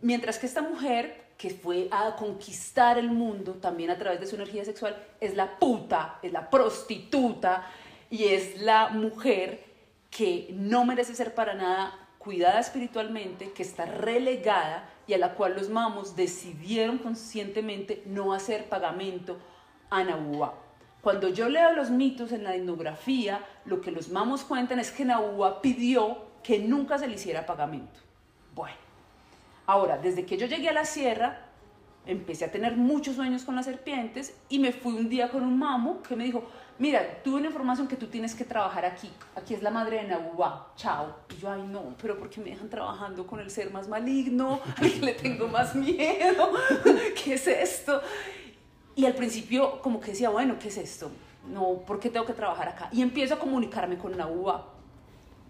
Mientras 0.00 0.38
que 0.38 0.46
esta 0.46 0.62
mujer, 0.62 1.26
que 1.36 1.50
fue 1.50 1.88
a 1.90 2.16
conquistar 2.16 2.96
el 2.96 3.10
mundo 3.10 3.54
también 3.54 3.90
a 3.90 3.98
través 3.98 4.20
de 4.20 4.26
su 4.26 4.36
energía 4.36 4.64
sexual, 4.64 4.96
es 5.20 5.34
la 5.34 5.58
puta, 5.58 6.18
es 6.22 6.32
la 6.32 6.48
prostituta 6.48 7.66
y 8.10 8.24
es 8.24 8.60
la 8.60 8.88
mujer 8.88 9.64
que 10.10 10.48
no 10.52 10.84
merece 10.84 11.14
ser 11.14 11.34
para 11.34 11.54
nada 11.54 12.08
cuidada 12.18 12.60
espiritualmente, 12.60 13.52
que 13.52 13.62
está 13.62 13.86
relegada 13.86 14.88
y 15.06 15.14
a 15.14 15.18
la 15.18 15.34
cual 15.34 15.54
los 15.54 15.70
mamos 15.70 16.16
decidieron 16.16 16.98
conscientemente 16.98 18.02
no 18.06 18.32
hacer 18.32 18.64
pagamento 18.68 19.38
a 19.90 20.04
Nabuá. 20.04 20.54
Cuando 21.00 21.28
yo 21.28 21.48
leo 21.48 21.72
los 21.72 21.90
mitos 21.90 22.32
en 22.32 22.44
la 22.44 22.54
etnografía, 22.54 23.44
lo 23.64 23.80
que 23.80 23.92
los 23.92 24.08
mamos 24.08 24.42
cuentan 24.42 24.80
es 24.80 24.90
que 24.90 25.04
Naúa 25.04 25.62
pidió 25.62 26.18
que 26.42 26.58
nunca 26.58 26.98
se 26.98 27.06
le 27.06 27.14
hiciera 27.14 27.46
pagamento. 27.46 28.00
Bueno, 28.54 28.76
ahora, 29.66 29.96
desde 29.96 30.26
que 30.26 30.36
yo 30.36 30.46
llegué 30.46 30.68
a 30.68 30.72
la 30.72 30.84
sierra, 30.84 31.46
empecé 32.04 32.46
a 32.46 32.50
tener 32.50 32.76
muchos 32.76 33.16
sueños 33.16 33.44
con 33.44 33.54
las 33.54 33.66
serpientes 33.66 34.36
y 34.48 34.58
me 34.58 34.72
fui 34.72 34.94
un 34.94 35.08
día 35.08 35.30
con 35.30 35.44
un 35.44 35.58
mamo 35.58 36.02
que 36.02 36.16
me 36.16 36.24
dijo, 36.24 36.44
mira, 36.78 37.22
tuve 37.22 37.36
una 37.36 37.46
información 37.46 37.88
que 37.88 37.96
tú 37.96 38.06
tienes 38.06 38.34
que 38.34 38.44
trabajar 38.44 38.84
aquí, 38.84 39.10
aquí 39.36 39.54
es 39.54 39.62
la 39.62 39.70
madre 39.70 40.02
de 40.02 40.08
Nahuba, 40.08 40.72
chao. 40.76 41.16
Y 41.36 41.40
yo, 41.40 41.50
ay 41.50 41.62
no, 41.62 41.94
pero 42.00 42.18
¿por 42.18 42.30
qué 42.30 42.40
me 42.40 42.50
dejan 42.50 42.70
trabajando 42.70 43.26
con 43.26 43.40
el 43.40 43.50
ser 43.50 43.70
más 43.70 43.88
maligno? 43.88 44.60
Al 44.76 44.92
que 44.92 45.00
le 45.00 45.14
tengo 45.14 45.48
más 45.48 45.74
miedo, 45.74 46.52
¿qué 47.24 47.34
es 47.34 47.46
esto? 47.46 48.00
Y 48.94 49.06
al 49.06 49.14
principio 49.14 49.80
como 49.80 50.00
que 50.00 50.10
decía, 50.10 50.30
bueno, 50.30 50.58
¿qué 50.58 50.68
es 50.68 50.76
esto? 50.76 51.10
No, 51.48 51.80
¿por 51.86 52.00
qué 52.00 52.10
tengo 52.10 52.26
que 52.26 52.32
trabajar 52.32 52.68
acá? 52.68 52.88
Y 52.92 53.02
empiezo 53.02 53.34
a 53.34 53.38
comunicarme 53.38 53.96
con 53.96 54.16
Nahuba 54.16 54.74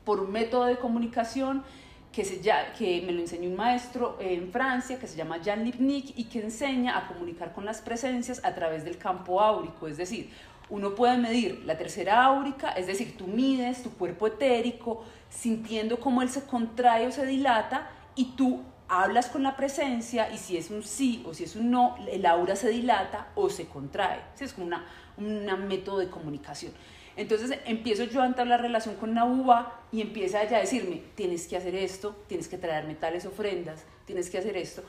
por 0.05 0.21
un 0.21 0.31
método 0.31 0.67
de 0.67 0.77
comunicación 0.77 1.65
que, 2.13 2.25
se, 2.25 2.41
que 2.41 3.03
me 3.07 3.13
lo 3.13 3.21
enseñó 3.21 3.49
un 3.49 3.57
maestro 3.57 4.17
en 4.21 4.51
Francia 4.51 4.99
que 4.99 5.07
se 5.07 5.17
llama 5.17 5.39
Jan 5.45 5.65
Lipnik 5.65 6.13
y 6.17 6.25
que 6.25 6.43
enseña 6.43 6.99
a 6.99 7.07
comunicar 7.07 7.53
con 7.53 7.65
las 7.65 7.81
presencias 7.81 8.45
a 8.45 8.55
través 8.55 8.85
del 8.85 8.99
campo 8.99 9.41
áurico, 9.41 9.87
es 9.89 9.97
decir, 9.97 10.31
uno 10.71 10.95
puede 10.95 11.17
medir 11.17 11.63
la 11.65 11.79
tercera 11.79 12.25
áurica, 12.25 12.71
es 12.71 12.87
decir, 12.87 13.17
tú 13.17 13.27
mides 13.27 13.83
tu 13.83 13.91
cuerpo 13.91 14.27
etérico 14.27 15.05
sintiendo 15.31 15.99
cómo 16.01 16.23
él 16.23 16.29
se 16.29 16.45
contrae 16.45 17.07
o 17.07 17.13
se 17.13 17.27
dilata 17.27 17.91
y 18.15 18.33
tú 18.37 18.63
hablas 18.89 19.29
con 19.29 19.43
la 19.43 19.57
presencia 19.57 20.33
y 20.33 20.39
si 20.39 20.57
es 20.57 20.71
un 20.71 20.83
sí 20.83 21.23
o 21.27 21.35
si 21.35 21.45
es 21.45 21.57
un 21.57 21.71
no, 21.71 21.97
el 22.11 22.25
aura 22.27 22.57
se 22.57 22.71
dilata 22.71 23.29
o 23.35 23.51
se 23.51 23.67
contrae. 23.67 24.21
Es 24.39 24.53
como 24.53 24.67
una, 24.67 24.87
un 25.17 25.69
método 25.69 25.99
de 25.99 26.09
comunicación. 26.09 26.73
Entonces 27.17 27.59
empiezo 27.65 28.05
yo 28.05 28.23
a 28.23 28.27
entablar 28.27 28.63
relación 28.63 28.95
con 28.95 29.13
Nahuba 29.13 29.81
y 29.91 30.01
empieza 30.01 30.43
ella 30.43 30.59
a 30.59 30.61
decirme, 30.61 31.03
tienes 31.15 31.49
que 31.49 31.57
hacer 31.57 31.75
esto, 31.75 32.17
tienes 32.29 32.49
que 32.49 32.59
traerme 32.59 32.95
tales 32.95 33.27
ofrendas, 33.27 33.85
tienes 34.05 34.31
que 34.31 34.39
hacer 34.39 34.57
esto. 34.57 34.83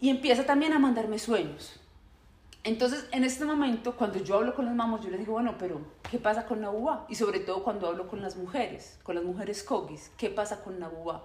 Y 0.00 0.10
empieza 0.10 0.44
también 0.44 0.72
a 0.72 0.78
mandarme 0.78 1.18
sueños. 1.18 1.81
Entonces, 2.64 3.06
en 3.10 3.24
este 3.24 3.44
momento, 3.44 3.96
cuando 3.96 4.18
yo 4.20 4.36
hablo 4.36 4.54
con 4.54 4.66
los 4.66 4.74
mamos, 4.74 5.02
yo 5.02 5.10
les 5.10 5.18
digo, 5.18 5.32
bueno, 5.32 5.56
pero 5.58 5.80
¿qué 6.08 6.18
pasa 6.18 6.46
con 6.46 6.60
Nahuba? 6.60 7.06
Y 7.08 7.16
sobre 7.16 7.40
todo 7.40 7.64
cuando 7.64 7.88
hablo 7.88 8.06
con 8.06 8.22
las 8.22 8.36
mujeres, 8.36 9.00
con 9.02 9.16
las 9.16 9.24
mujeres 9.24 9.64
Kogis, 9.64 10.12
¿qué 10.16 10.30
pasa 10.30 10.62
con 10.62 10.78
Nahuba? 10.78 11.24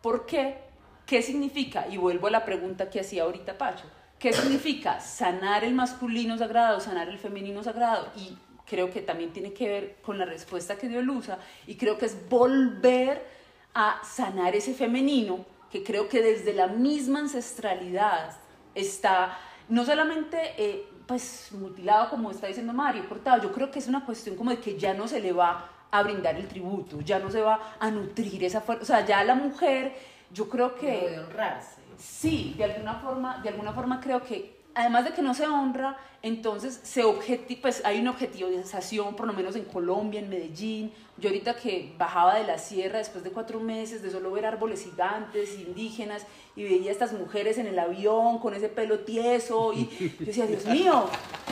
¿Por 0.00 0.26
qué? 0.26 0.58
¿Qué 1.06 1.22
significa? 1.22 1.88
Y 1.88 1.96
vuelvo 1.96 2.28
a 2.28 2.30
la 2.30 2.44
pregunta 2.44 2.88
que 2.88 3.00
hacía 3.00 3.24
ahorita 3.24 3.58
Pacho. 3.58 3.84
¿Qué 4.20 4.32
significa 4.32 5.00
sanar 5.00 5.64
el 5.64 5.74
masculino 5.74 6.38
sagrado, 6.38 6.78
sanar 6.78 7.08
el 7.08 7.18
femenino 7.18 7.64
sagrado? 7.64 8.08
Y 8.16 8.38
creo 8.64 8.92
que 8.92 9.00
también 9.00 9.32
tiene 9.32 9.52
que 9.52 9.66
ver 9.66 9.96
con 10.02 10.18
la 10.18 10.24
respuesta 10.24 10.78
que 10.78 10.88
dio 10.88 11.02
Luza 11.02 11.38
y 11.66 11.74
creo 11.74 11.98
que 11.98 12.06
es 12.06 12.28
volver 12.28 13.26
a 13.74 14.00
sanar 14.04 14.54
ese 14.54 14.74
femenino 14.74 15.44
que 15.72 15.82
creo 15.82 16.08
que 16.08 16.22
desde 16.22 16.52
la 16.52 16.68
misma 16.68 17.20
ancestralidad 17.20 18.36
está 18.74 19.36
no 19.70 19.84
solamente 19.84 20.54
eh, 20.58 20.88
pues 21.06 21.50
mutilado 21.52 22.10
como 22.10 22.30
está 22.30 22.46
diciendo 22.46 22.72
Mario, 22.72 23.08
cortado, 23.08 23.42
yo 23.42 23.52
creo 23.52 23.70
que 23.70 23.78
es 23.78 23.88
una 23.88 24.04
cuestión 24.04 24.36
como 24.36 24.50
de 24.50 24.58
que 24.58 24.78
ya 24.78 24.94
no 24.94 25.08
se 25.08 25.20
le 25.20 25.32
va 25.32 25.68
a 25.90 26.02
brindar 26.02 26.36
el 26.36 26.46
tributo, 26.46 27.00
ya 27.00 27.18
no 27.18 27.30
se 27.30 27.40
va 27.40 27.74
a 27.80 27.90
nutrir 27.90 28.44
esa 28.44 28.60
fuerza, 28.60 28.82
o 28.82 28.86
sea, 28.86 29.06
ya 29.06 29.24
la 29.24 29.34
mujer, 29.34 29.92
yo 30.32 30.48
creo 30.48 30.74
que... 30.74 31.10
de 31.10 31.20
honrarse. 31.20 31.80
Sí, 31.96 32.54
de 32.56 32.64
alguna 32.64 32.94
forma, 32.94 33.38
de 33.42 33.48
alguna 33.48 33.72
forma 33.72 34.00
creo 34.00 34.22
que 34.22 34.60
además 34.74 35.04
de 35.04 35.12
que 35.12 35.22
no 35.22 35.34
se 35.34 35.46
honra, 35.46 35.96
entonces 36.22 36.80
se 36.82 37.04
objeti 37.04 37.56
pues 37.56 37.82
hay 37.84 38.00
una 38.00 38.10
objetivización, 38.10 39.16
por 39.16 39.26
lo 39.26 39.32
menos 39.32 39.56
en 39.56 39.64
Colombia, 39.64 40.20
en 40.20 40.28
Medellín. 40.28 40.92
Yo 41.20 41.28
ahorita 41.28 41.54
que 41.54 41.92
bajaba 41.98 42.36
de 42.36 42.44
la 42.44 42.58
sierra 42.58 42.98
después 42.98 43.22
de 43.22 43.30
cuatro 43.30 43.60
meses 43.60 44.02
de 44.02 44.10
solo 44.10 44.30
ver 44.32 44.46
árboles 44.46 44.84
gigantes, 44.84 45.58
indígenas, 45.58 46.26
y 46.56 46.64
veía 46.64 46.88
a 46.88 46.92
estas 46.92 47.12
mujeres 47.12 47.58
en 47.58 47.66
el 47.66 47.78
avión 47.78 48.38
con 48.38 48.54
ese 48.54 48.68
pelo 48.68 49.00
tieso, 49.00 49.72
y 49.72 49.88
yo 50.18 50.26
decía, 50.26 50.46
Dios 50.46 50.64
mío, 50.64 51.04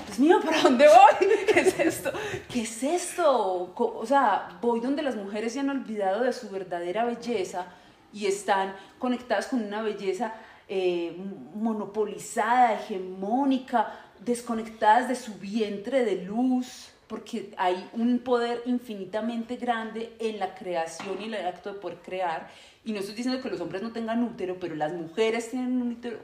Dios 0.06 0.18
mío, 0.18 0.40
¿para 0.44 0.62
dónde 0.62 0.86
voy? 0.86 1.28
¿Qué 1.52 1.60
es 1.60 1.78
esto? 1.78 2.12
¿Qué 2.50 2.62
es 2.62 2.82
esto? 2.82 3.72
O 3.76 4.06
sea, 4.06 4.58
voy 4.60 4.80
donde 4.80 5.02
las 5.02 5.16
mujeres 5.16 5.52
se 5.52 5.60
han 5.60 5.70
olvidado 5.70 6.24
de 6.24 6.32
su 6.32 6.48
verdadera 6.48 7.04
belleza 7.04 7.66
y 8.12 8.26
están 8.26 8.74
conectadas 8.98 9.48
con 9.48 9.62
una 9.62 9.82
belleza 9.82 10.34
eh, 10.68 11.16
monopolizada, 11.54 12.74
hegemónica, 12.74 13.92
desconectadas 14.20 15.08
de 15.08 15.14
su 15.14 15.34
vientre 15.34 16.04
de 16.04 16.24
luz, 16.24 16.90
porque 17.08 17.54
hay 17.56 17.88
un 17.92 18.18
poder 18.20 18.62
infinitamente 18.66 19.56
grande 19.56 20.14
en 20.18 20.38
la 20.38 20.54
creación 20.54 21.20
y 21.20 21.24
el 21.24 21.46
acto 21.46 21.72
de 21.72 21.80
poder 21.80 21.98
crear. 21.98 22.50
Y 22.84 22.92
no 22.92 23.00
estoy 23.00 23.14
diciendo 23.14 23.42
que 23.42 23.50
los 23.50 23.60
hombres 23.60 23.82
no 23.82 23.92
tengan 23.92 24.22
útero, 24.22 24.58
pero 24.60 24.74
las 24.74 24.92
mujeres 24.92 25.50
tienen 25.50 25.80
un 25.80 25.92
útero 25.92 26.18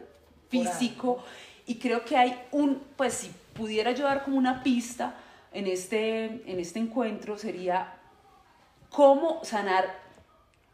físico. 0.49 1.25
Y 1.67 1.77
creo 1.77 2.05
que 2.05 2.17
hay 2.17 2.39
un, 2.53 2.83
pues 2.97 3.15
si 3.15 3.33
pudiera 3.55 3.93
yo 3.93 4.05
dar 4.05 4.25
como 4.25 4.37
una 4.37 4.63
pista 4.63 5.15
en 5.53 5.67
este, 5.67 6.43
en 6.51 6.61
este 6.61 6.79
encuentro, 6.79 7.39
sería 7.39 7.95
cómo 8.91 9.43
sanar 9.45 10.03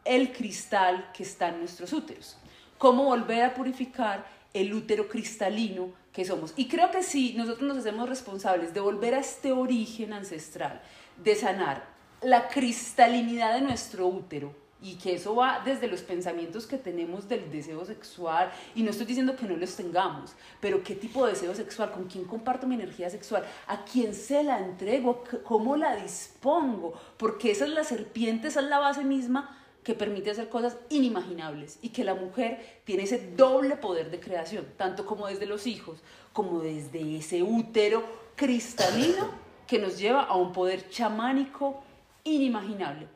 el 0.03 0.31
cristal 0.31 1.11
que 1.13 1.23
está 1.23 1.49
en 1.49 1.59
nuestros 1.59 1.93
úteros 1.93 2.37
cómo 2.81 3.03
volver 3.03 3.43
a 3.43 3.53
purificar 3.53 4.25
el 4.55 4.73
útero 4.73 5.07
cristalino 5.07 5.91
que 6.13 6.25
somos. 6.25 6.53
Y 6.55 6.67
creo 6.67 6.91
que 6.91 7.03
sí, 7.03 7.33
nosotros 7.37 7.67
nos 7.67 7.77
hacemos 7.77 8.09
responsables 8.09 8.73
de 8.73 8.79
volver 8.79 9.15
a 9.15 9.19
este 9.19 9.51
origen 9.51 10.13
ancestral, 10.13 10.81
de 11.17 11.35
sanar 11.35 11.85
la 12.21 12.47
cristalinidad 12.49 13.55
de 13.55 13.61
nuestro 13.61 14.07
útero, 14.07 14.53
y 14.83 14.95
que 14.95 15.13
eso 15.13 15.35
va 15.35 15.61
desde 15.63 15.87
los 15.87 16.01
pensamientos 16.01 16.65
que 16.65 16.77
tenemos 16.77 17.29
del 17.29 17.51
deseo 17.51 17.85
sexual, 17.85 18.51
y 18.73 18.81
no 18.81 18.89
estoy 18.89 19.05
diciendo 19.05 19.35
que 19.35 19.45
no 19.45 19.55
los 19.55 19.75
tengamos, 19.75 20.33
pero 20.59 20.83
qué 20.83 20.95
tipo 20.95 21.25
de 21.25 21.33
deseo 21.33 21.53
sexual, 21.53 21.91
con 21.91 22.05
quién 22.05 22.25
comparto 22.25 22.65
mi 22.65 22.75
energía 22.75 23.09
sexual, 23.09 23.45
a 23.67 23.85
quién 23.85 24.15
se 24.15 24.43
la 24.43 24.59
entrego, 24.59 25.23
cómo 25.43 25.77
la 25.77 25.95
dispongo, 25.95 26.93
porque 27.17 27.51
esa 27.51 27.65
es 27.65 27.71
la 27.71 27.83
serpiente, 27.83 28.47
esa 28.47 28.61
es 28.61 28.67
la 28.67 28.79
base 28.79 29.03
misma 29.03 29.60
que 29.83 29.93
permite 29.93 30.31
hacer 30.31 30.49
cosas 30.49 30.77
inimaginables 30.89 31.79
y 31.81 31.89
que 31.89 32.03
la 32.03 32.13
mujer 32.13 32.81
tiene 32.85 33.03
ese 33.03 33.31
doble 33.35 33.75
poder 33.77 34.11
de 34.11 34.19
creación, 34.19 34.65
tanto 34.77 35.05
como 35.05 35.27
desde 35.27 35.45
los 35.45 35.65
hijos, 35.65 35.99
como 36.33 36.59
desde 36.59 37.17
ese 37.17 37.41
útero 37.41 38.03
cristalino 38.35 39.29
que 39.67 39.79
nos 39.79 39.97
lleva 39.97 40.23
a 40.23 40.35
un 40.35 40.53
poder 40.53 40.89
chamánico 40.89 41.83
inimaginable. 42.23 43.07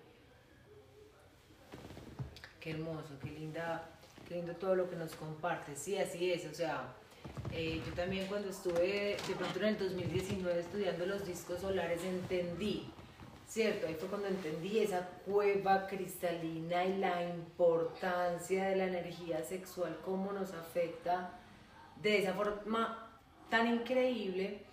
Qué 2.60 2.72
hermoso, 2.72 3.10
qué 3.22 3.30
linda, 3.30 3.88
qué 4.28 4.36
lindo 4.36 4.56
todo 4.56 4.76
lo 4.76 4.90
que 4.90 4.96
nos 4.96 5.14
comparte. 5.14 5.76
Sí, 5.76 5.98
así 5.98 6.32
es, 6.32 6.46
o 6.46 6.54
sea, 6.54 6.96
eh, 7.52 7.80
yo 7.86 7.94
también 7.94 8.26
cuando 8.28 8.50
estuve 8.50 9.18
de 9.28 9.36
pronto 9.36 9.60
en 9.60 9.66
el 9.66 9.78
2019 9.78 10.60
estudiando 10.60 11.06
los 11.06 11.28
discos 11.28 11.62
solares 11.62 12.04
entendí 12.04 12.90
¿cierto? 13.48 13.88
Ahí 13.88 13.96
fue 13.96 14.10
cuando 14.10 14.28
entendí 14.28 14.80
esa 14.80 15.08
cueva 15.26 15.88
cristalina 15.88 16.86
y 16.86 16.98
la 16.98 17.24
importancia 17.24 18.66
de 18.66 18.76
la 18.76 18.86
energía 18.86 19.44
sexual, 19.44 20.00
cómo 20.04 20.32
nos 20.32 20.54
afecta 20.54 21.40
de 22.02 22.20
esa 22.20 22.34
forma 22.34 23.10
tan 23.50 23.68
increíble. 23.68 24.66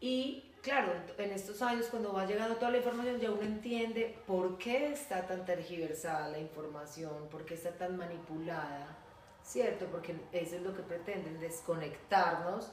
Y 0.00 0.52
claro, 0.62 0.92
en 1.18 1.30
estos 1.32 1.60
años 1.62 1.86
cuando 1.86 2.12
va 2.12 2.26
llegando 2.26 2.56
toda 2.56 2.70
la 2.70 2.78
información 2.78 3.20
ya 3.20 3.30
uno 3.30 3.42
entiende 3.42 4.18
por 4.26 4.58
qué 4.58 4.92
está 4.92 5.26
tan 5.26 5.44
tergiversada 5.44 6.28
la 6.28 6.38
información, 6.38 7.28
por 7.30 7.44
qué 7.44 7.54
está 7.54 7.72
tan 7.72 7.96
manipulada, 7.96 8.96
¿cierto? 9.42 9.86
Porque 9.86 10.14
eso 10.32 10.56
es 10.56 10.62
lo 10.62 10.74
que 10.74 10.82
pretenden, 10.82 11.40
desconectarnos 11.40 12.70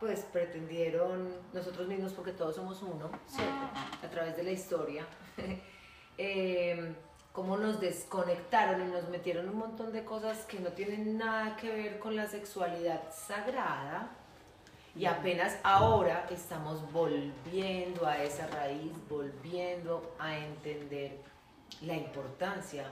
pues 0.00 0.20
pretendieron 0.20 1.28
nosotros 1.52 1.88
mismos, 1.88 2.12
porque 2.12 2.32
todos 2.32 2.56
somos 2.56 2.82
uno, 2.82 3.10
¿cierto? 3.26 4.04
A 4.04 4.08
través 4.08 4.36
de 4.36 4.42
la 4.44 4.50
historia, 4.50 5.06
eh, 6.18 6.94
cómo 7.32 7.56
nos 7.56 7.80
desconectaron 7.80 8.88
y 8.88 8.90
nos 8.92 9.08
metieron 9.08 9.48
un 9.48 9.58
montón 9.58 9.92
de 9.92 10.04
cosas 10.04 10.44
que 10.44 10.60
no 10.60 10.70
tienen 10.70 11.18
nada 11.18 11.56
que 11.56 11.70
ver 11.70 11.98
con 11.98 12.16
la 12.16 12.26
sexualidad 12.26 13.02
sagrada. 13.12 14.10
Y 14.94 15.06
apenas 15.06 15.56
ahora 15.62 16.26
estamos 16.30 16.90
volviendo 16.92 18.06
a 18.06 18.22
esa 18.22 18.46
raíz, 18.48 18.92
volviendo 19.08 20.14
a 20.18 20.36
entender 20.36 21.18
la 21.82 21.94
importancia 21.94 22.90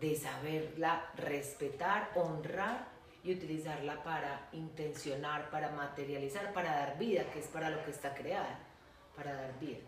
de 0.00 0.16
saberla 0.16 1.10
respetar, 1.16 2.10
honrar 2.14 2.91
y 3.24 3.32
utilizarla 3.32 4.02
para 4.02 4.48
intencionar, 4.52 5.50
para 5.50 5.70
materializar, 5.70 6.52
para 6.52 6.74
dar 6.74 6.98
vida, 6.98 7.30
que 7.30 7.38
es 7.40 7.46
para 7.46 7.70
lo 7.70 7.84
que 7.84 7.92
está 7.92 8.14
creada, 8.14 8.58
para 9.16 9.32
dar 9.32 9.58
vida. 9.60 9.78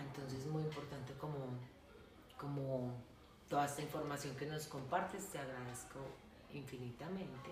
Entonces 0.00 0.40
es 0.40 0.46
muy 0.46 0.62
importante 0.62 1.12
como, 1.14 1.36
como 2.36 2.94
toda 3.48 3.66
esta 3.66 3.82
información 3.82 4.34
que 4.36 4.46
nos 4.46 4.66
compartes, 4.66 5.26
te 5.26 5.38
agradezco 5.38 6.00
infinitamente. 6.52 7.50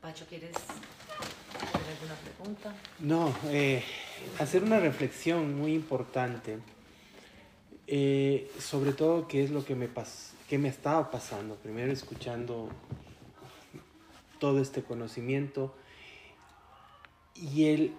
Pacho, 0.00 0.26
¿quieres 0.26 0.54
hacer 0.54 1.94
alguna 1.94 2.14
pregunta? 2.14 2.74
No, 3.00 3.34
eh, 3.46 3.82
hacer 4.38 4.62
una 4.62 4.78
reflexión 4.78 5.58
muy 5.58 5.74
importante, 5.74 6.58
eh, 7.86 8.50
sobre 8.58 8.92
todo 8.92 9.26
qué 9.28 9.44
es 9.44 9.50
lo 9.50 9.64
que 9.64 9.74
me, 9.74 9.88
pas 9.88 10.32
que 10.48 10.58
me 10.58 10.68
estaba 10.68 11.10
pasando. 11.10 11.56
Primero 11.56 11.92
escuchando 11.92 12.68
todo 14.38 14.60
este 14.60 14.82
conocimiento 14.82 15.74
y 17.34 17.66
el 17.66 17.92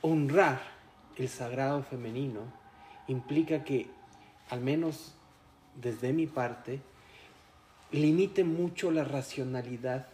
honrar 0.00 0.60
el 1.16 1.28
sagrado 1.28 1.82
femenino 1.82 2.40
implica 3.08 3.64
que, 3.64 3.88
al 4.50 4.60
menos 4.60 5.14
desde 5.74 6.12
mi 6.12 6.26
parte, 6.26 6.80
limite 7.90 8.44
mucho 8.44 8.90
la 8.90 9.04
racionalidad 9.04 10.06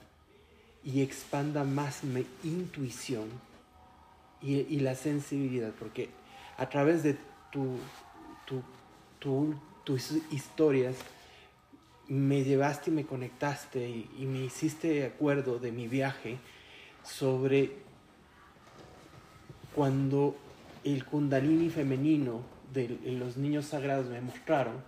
y 0.82 1.02
expanda 1.02 1.64
más 1.64 2.04
mi 2.04 2.26
intuición 2.42 3.28
y, 4.40 4.78
la 4.80 4.94
sensibilidad, 4.94 5.72
porque 5.78 6.10
a 6.58 6.68
través 6.68 7.02
de 7.02 7.16
tu, 7.50 7.78
tus 9.84 10.12
historias 10.30 10.96
me 12.08 12.44
llevaste 12.44 12.90
y 12.90 12.94
me 12.94 13.06
conectaste 13.06 13.88
y, 13.88 14.26
me 14.26 14.40
hiciste 14.40 14.88
de 14.88 15.06
acuerdo 15.06 15.58
de 15.58 15.72
mi 15.72 15.88
viaje 15.88 16.38
sobre 17.02 17.72
cuando 19.74 20.36
el 20.84 21.04
kundalini 21.04 21.70
femenino 21.70 22.42
de 22.72 22.98
los 23.18 23.36
niños 23.36 23.66
sagrados 23.66 24.06
me 24.06 24.20
mostraron, 24.20 24.82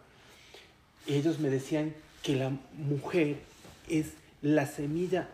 ellos 1.07 1.39
me 1.39 1.49
decían 1.49 1.95
que 2.23 2.37
la 2.37 2.51
mujer 2.73 3.39
es 3.89 4.13
la 4.43 4.67
semilla 4.67 5.29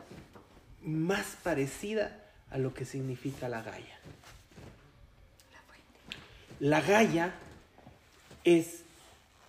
más 0.82 1.36
parecida 1.42 2.18
a 2.50 2.58
lo 2.58 2.74
que 2.74 2.84
significa 2.84 3.48
la 3.48 3.62
Gaia. 3.62 3.98
La 6.60 6.80
Gaia 6.80 7.34
es 8.44 8.82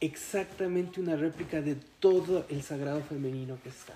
exactamente 0.04 1.00
una 1.00 1.16
réplica 1.16 1.62
de 1.62 1.76
todo 2.00 2.46
el 2.50 2.62
sagrado 2.62 3.02
femenino 3.04 3.58
que 3.64 3.70
está. 3.70 3.94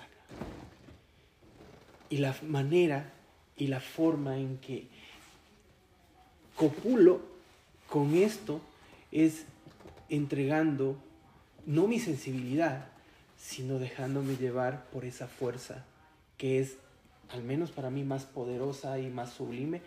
Y 2.08 2.18
la 2.18 2.34
manera 2.46 3.12
y 3.56 3.66
la 3.66 3.80
forma 3.80 4.38
en 4.38 4.56
que 4.58 4.86
copulo 6.56 7.20
con 7.88 8.14
esto 8.14 8.60
es 9.12 9.44
entregando 10.08 10.96
no 11.66 11.86
mi 11.86 12.00
sensibilidad, 12.00 12.86
sino 13.36 13.78
dejándome 13.78 14.36
llevar 14.36 14.84
por 14.86 15.04
esa 15.04 15.26
fuerza 15.28 15.84
que 16.38 16.60
es 16.60 16.76
al 17.30 17.42
menos 17.42 17.70
para 17.70 17.90
mí, 17.90 18.04
más 18.04 18.24
poderosa 18.24 18.98
y 18.98 19.10
más 19.10 19.34
sublime 19.34 19.82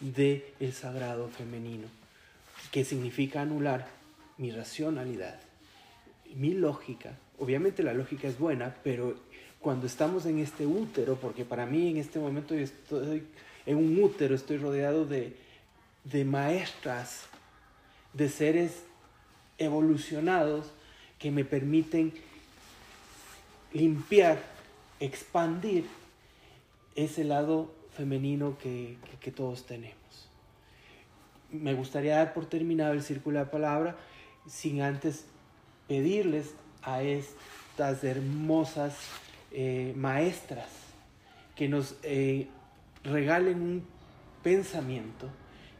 de 0.00 0.54
el 0.60 0.72
sagrado 0.72 1.28
femenino, 1.28 1.88
que 2.72 2.84
significa 2.84 3.42
anular 3.42 3.86
mi 4.38 4.50
racionalidad, 4.50 5.38
mi 6.36 6.54
lógica. 6.54 7.18
Obviamente 7.38 7.82
la 7.82 7.94
lógica 7.94 8.28
es 8.28 8.38
buena, 8.38 8.76
pero 8.84 9.16
cuando 9.60 9.86
estamos 9.86 10.26
en 10.26 10.38
este 10.38 10.66
útero, 10.66 11.16
porque 11.16 11.44
para 11.44 11.66
mí 11.66 11.90
en 11.90 11.96
este 11.96 12.18
momento 12.18 12.54
estoy 12.54 13.24
en 13.64 13.76
un 13.76 14.02
útero, 14.02 14.34
estoy 14.34 14.58
rodeado 14.58 15.06
de, 15.06 15.36
de 16.04 16.24
maestras, 16.24 17.22
de 18.12 18.28
seres 18.28 18.84
evolucionados 19.58 20.70
que 21.18 21.30
me 21.30 21.44
permiten 21.44 22.12
limpiar, 23.72 24.38
expandir 25.00 25.86
ese 26.94 27.24
lado 27.24 27.74
femenino 27.92 28.56
que, 28.58 28.98
todos 29.34 29.66
tenemos. 29.66 29.96
Me 31.50 31.74
gustaría 31.74 32.16
dar 32.16 32.32
por 32.32 32.46
terminado 32.46 32.92
el 32.92 33.02
círculo 33.02 33.38
de 33.38 33.44
la 33.44 33.50
palabra 33.50 33.96
sin 34.46 34.82
antes 34.82 35.24
pedirles 35.88 36.54
a 36.82 37.02
estas 37.02 38.04
hermosas 38.04 38.96
eh, 39.52 39.92
maestras 39.96 40.68
que 41.54 41.68
nos 41.68 41.96
eh, 42.02 42.48
regalen 43.04 43.60
un 43.60 43.86
pensamiento 44.42 45.28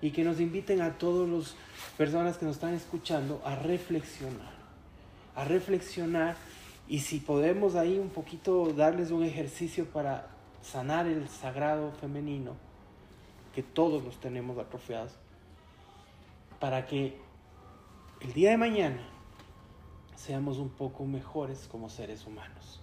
y 0.01 0.11
que 0.11 0.25
nos 0.25 0.41
inviten 0.41 0.81
a 0.83 0.99
todas 0.99 1.29
las 1.29 1.55
personas 1.97 2.37
que 2.37 2.47
nos 2.47 2.57
están 2.57 2.75
escuchando 2.75 3.41
a 3.45 3.57
reflexionar, 3.57 4.53
a 5.35 5.45
reflexionar 5.45 6.37
y 6.89 7.01
si 7.01 7.19
podemos 7.19 7.75
ahí 7.75 7.99
un 7.99 8.11
poquito 8.11 8.73
darles 8.73 9.11
un 9.11 9.25
ejercicio 9.25 9.87
para 9.87 10.29
sanar 10.63 11.07
el 11.07 11.29
sagrado 11.29 11.93
femenino, 12.01 12.57
que 13.55 13.63
todos 13.63 14.05
los 14.05 14.21
tenemos 14.21 14.59
atrofiados, 14.59 15.13
para 16.61 16.87
que 16.87 17.17
el 18.21 18.33
día 18.33 18.51
de 18.51 18.57
mañana 18.57 19.16
seamos 20.17 20.59
un 20.59 20.71
poco 20.71 21.05
mejores 21.05 21.69
como 21.71 21.89
seres 21.89 22.27
humanos. 22.27 22.81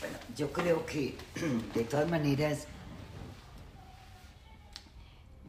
Bueno, 0.00 0.16
yo 0.36 0.52
creo 0.52 0.86
que 0.86 1.16
de 1.74 1.84
todas 1.84 2.08
maneras, 2.08 2.66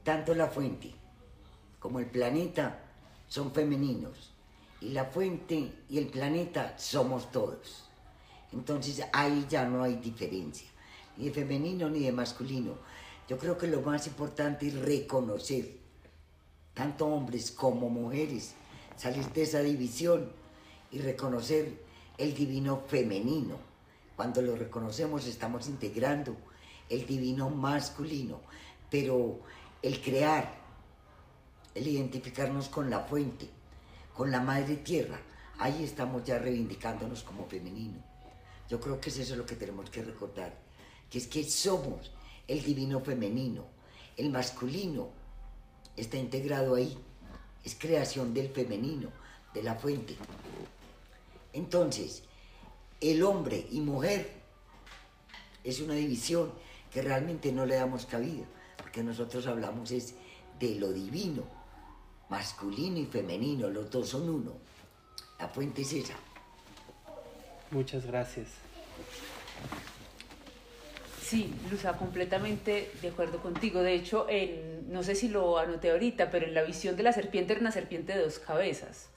tanto 0.04 0.34
la 0.34 0.48
fuente 0.48 0.94
como 1.80 2.00
el 2.00 2.08
planeta 2.08 2.80
son 3.28 3.52
femeninos 3.52 4.32
y 4.82 4.90
la 4.90 5.06
fuente 5.06 5.84
y 5.90 5.98
el 5.98 6.08
planeta 6.08 6.78
somos 6.78 7.32
todos. 7.32 7.90
Entonces 8.52 9.06
ahí 9.12 9.46
ya 9.50 9.66
no 9.66 9.84
hay 9.84 9.96
diferencia, 9.96 10.70
ni 11.18 11.26
de 11.26 11.32
femenino 11.32 11.90
ni 11.90 12.00
de 12.00 12.12
masculino. 12.12 12.78
Yo 13.28 13.38
creo 13.38 13.58
que 13.58 13.68
lo 13.68 13.82
más 13.82 14.08
importante 14.08 14.68
es 14.68 14.76
reconocer, 14.76 15.85
tanto 16.76 17.08
hombres 17.08 17.50
como 17.50 17.90
mujeres, 17.90 18.54
salir 18.96 19.26
de 19.32 19.42
esa 19.42 19.62
división 19.62 20.32
y 20.92 21.00
reconocer 21.00 21.82
el 22.18 22.36
divino 22.36 22.84
femenino. 22.88 23.58
Cuando 24.16 24.42
lo 24.42 24.56
reconocemos 24.56 25.26
estamos 25.26 25.68
integrando 25.68 26.36
el 26.90 27.08
divino 27.08 27.50
masculino, 27.50 28.42
pero 28.92 29.40
el 29.82 30.02
crear, 30.02 30.54
el 31.74 31.88
identificarnos 31.88 32.70
con 32.70 32.90
la 32.90 33.00
fuente, 33.00 33.50
con 34.14 34.30
la 34.30 34.42
madre 34.42 34.76
tierra, 34.78 35.20
ahí 35.58 35.84
estamos 35.84 36.24
ya 36.24 36.38
reivindicándonos 36.38 37.24
como 37.24 37.46
femenino. 37.46 38.04
Yo 38.70 38.80
creo 38.80 39.00
que 39.00 39.10
es 39.10 39.20
eso 39.20 39.36
lo 39.36 39.46
que 39.46 39.56
tenemos 39.56 39.90
que 39.90 40.04
recordar, 40.04 40.54
que 41.10 41.20
es 41.20 41.28
que 41.28 41.44
somos 41.44 42.12
el 42.48 42.64
divino 42.64 43.00
femenino, 43.00 43.66
el 44.18 44.30
masculino 44.30 45.25
está 45.98 46.18
integrado 46.18 46.76
ahí, 46.76 46.98
es 47.64 47.76
creación 47.76 48.34
del 48.34 48.50
femenino, 48.50 49.10
de 49.54 49.64
la 49.64 49.76
fuente. 49.76 50.16
Entonces, 51.54 52.24
el 53.02 53.24
hombre 53.24 53.68
y 53.72 53.80
mujer 53.80 54.32
es 55.64 55.80
una 55.80 55.96
división 55.96 56.52
que 56.92 57.02
realmente 57.02 57.52
no 57.52 57.66
le 57.66 57.76
damos 57.76 58.06
cabida, 58.06 58.46
porque 58.78 59.04
nosotros 59.04 59.48
hablamos 59.48 59.92
es 59.92 60.16
de 60.60 60.76
lo 60.76 60.92
divino, 60.92 61.44
masculino 62.30 63.00
y 63.00 63.06
femenino, 63.06 63.70
los 63.70 63.90
dos 63.90 64.10
son 64.10 64.30
uno. 64.30 64.54
La 65.40 65.50
fuente 65.50 65.82
es 65.82 65.94
esa. 65.94 66.16
Muchas 67.72 68.06
gracias. 68.06 68.48
Sí, 71.36 71.54
Luza, 71.70 71.98
completamente 71.98 72.90
de 73.02 73.10
acuerdo 73.10 73.42
contigo. 73.42 73.82
De 73.82 73.94
hecho, 73.94 74.26
no 74.88 75.04
sé 75.04 75.16
si 75.16 75.28
lo 75.28 75.60
anoté 75.60 75.92
ahorita, 75.92 76.32
pero 76.32 76.46
en 76.46 76.54
la 76.54 76.64
visión 76.64 76.96
de 76.96 77.04
la 77.04 77.12
serpiente 77.12 77.52
era 77.52 77.60
una 77.60 77.74
serpiente 77.74 78.14
de 78.14 78.24
dos 78.24 78.40
cabezas, 78.40 79.10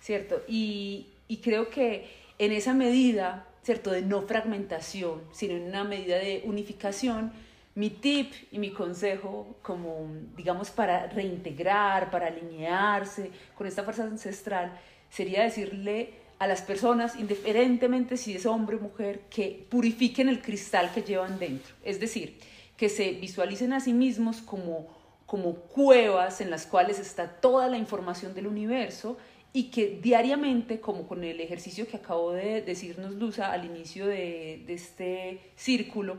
¿cierto? 0.00 0.40
Y, 0.48 1.08
y 1.28 1.36
creo 1.42 1.68
que 1.68 2.08
en 2.38 2.52
esa 2.52 2.72
medida, 2.72 3.44
¿cierto?, 3.62 3.90
de 3.90 4.00
no 4.00 4.22
fragmentación, 4.22 5.20
sino 5.30 5.56
en 5.56 5.64
una 5.64 5.84
medida 5.84 6.16
de 6.16 6.40
unificación, 6.46 7.30
mi 7.74 7.90
tip 7.90 8.32
y 8.50 8.58
mi 8.58 8.70
consejo, 8.70 9.58
como, 9.60 10.08
digamos, 10.38 10.70
para 10.70 11.06
reintegrar, 11.08 12.10
para 12.10 12.28
alinearse 12.28 13.30
con 13.54 13.66
esta 13.66 13.82
fuerza 13.82 14.04
ancestral, 14.04 14.80
sería 15.10 15.42
decirle 15.42 16.14
a 16.38 16.46
las 16.46 16.62
personas, 16.62 17.16
indiferentemente 17.16 18.16
si 18.16 18.34
es 18.34 18.46
hombre 18.46 18.76
o 18.76 18.80
mujer, 18.80 19.22
que 19.30 19.66
purifiquen 19.68 20.28
el 20.28 20.42
cristal 20.42 20.92
que 20.92 21.02
llevan 21.02 21.38
dentro. 21.38 21.74
Es 21.82 21.98
decir, 21.98 22.38
que 22.76 22.88
se 22.88 23.12
visualicen 23.12 23.72
a 23.72 23.80
sí 23.80 23.92
mismos 23.92 24.42
como, 24.42 24.86
como 25.24 25.54
cuevas 25.54 26.40
en 26.40 26.50
las 26.50 26.66
cuales 26.66 26.98
está 26.98 27.28
toda 27.28 27.68
la 27.68 27.78
información 27.78 28.34
del 28.34 28.46
universo 28.46 29.16
y 29.52 29.70
que 29.70 29.98
diariamente, 30.02 30.80
como 30.80 31.08
con 31.08 31.24
el 31.24 31.40
ejercicio 31.40 31.86
que 31.86 31.96
acabó 31.96 32.32
de 32.32 32.60
decirnos 32.60 33.14
Luza 33.14 33.50
al 33.50 33.64
inicio 33.64 34.06
de, 34.06 34.62
de 34.66 34.74
este 34.74 35.40
círculo, 35.56 36.18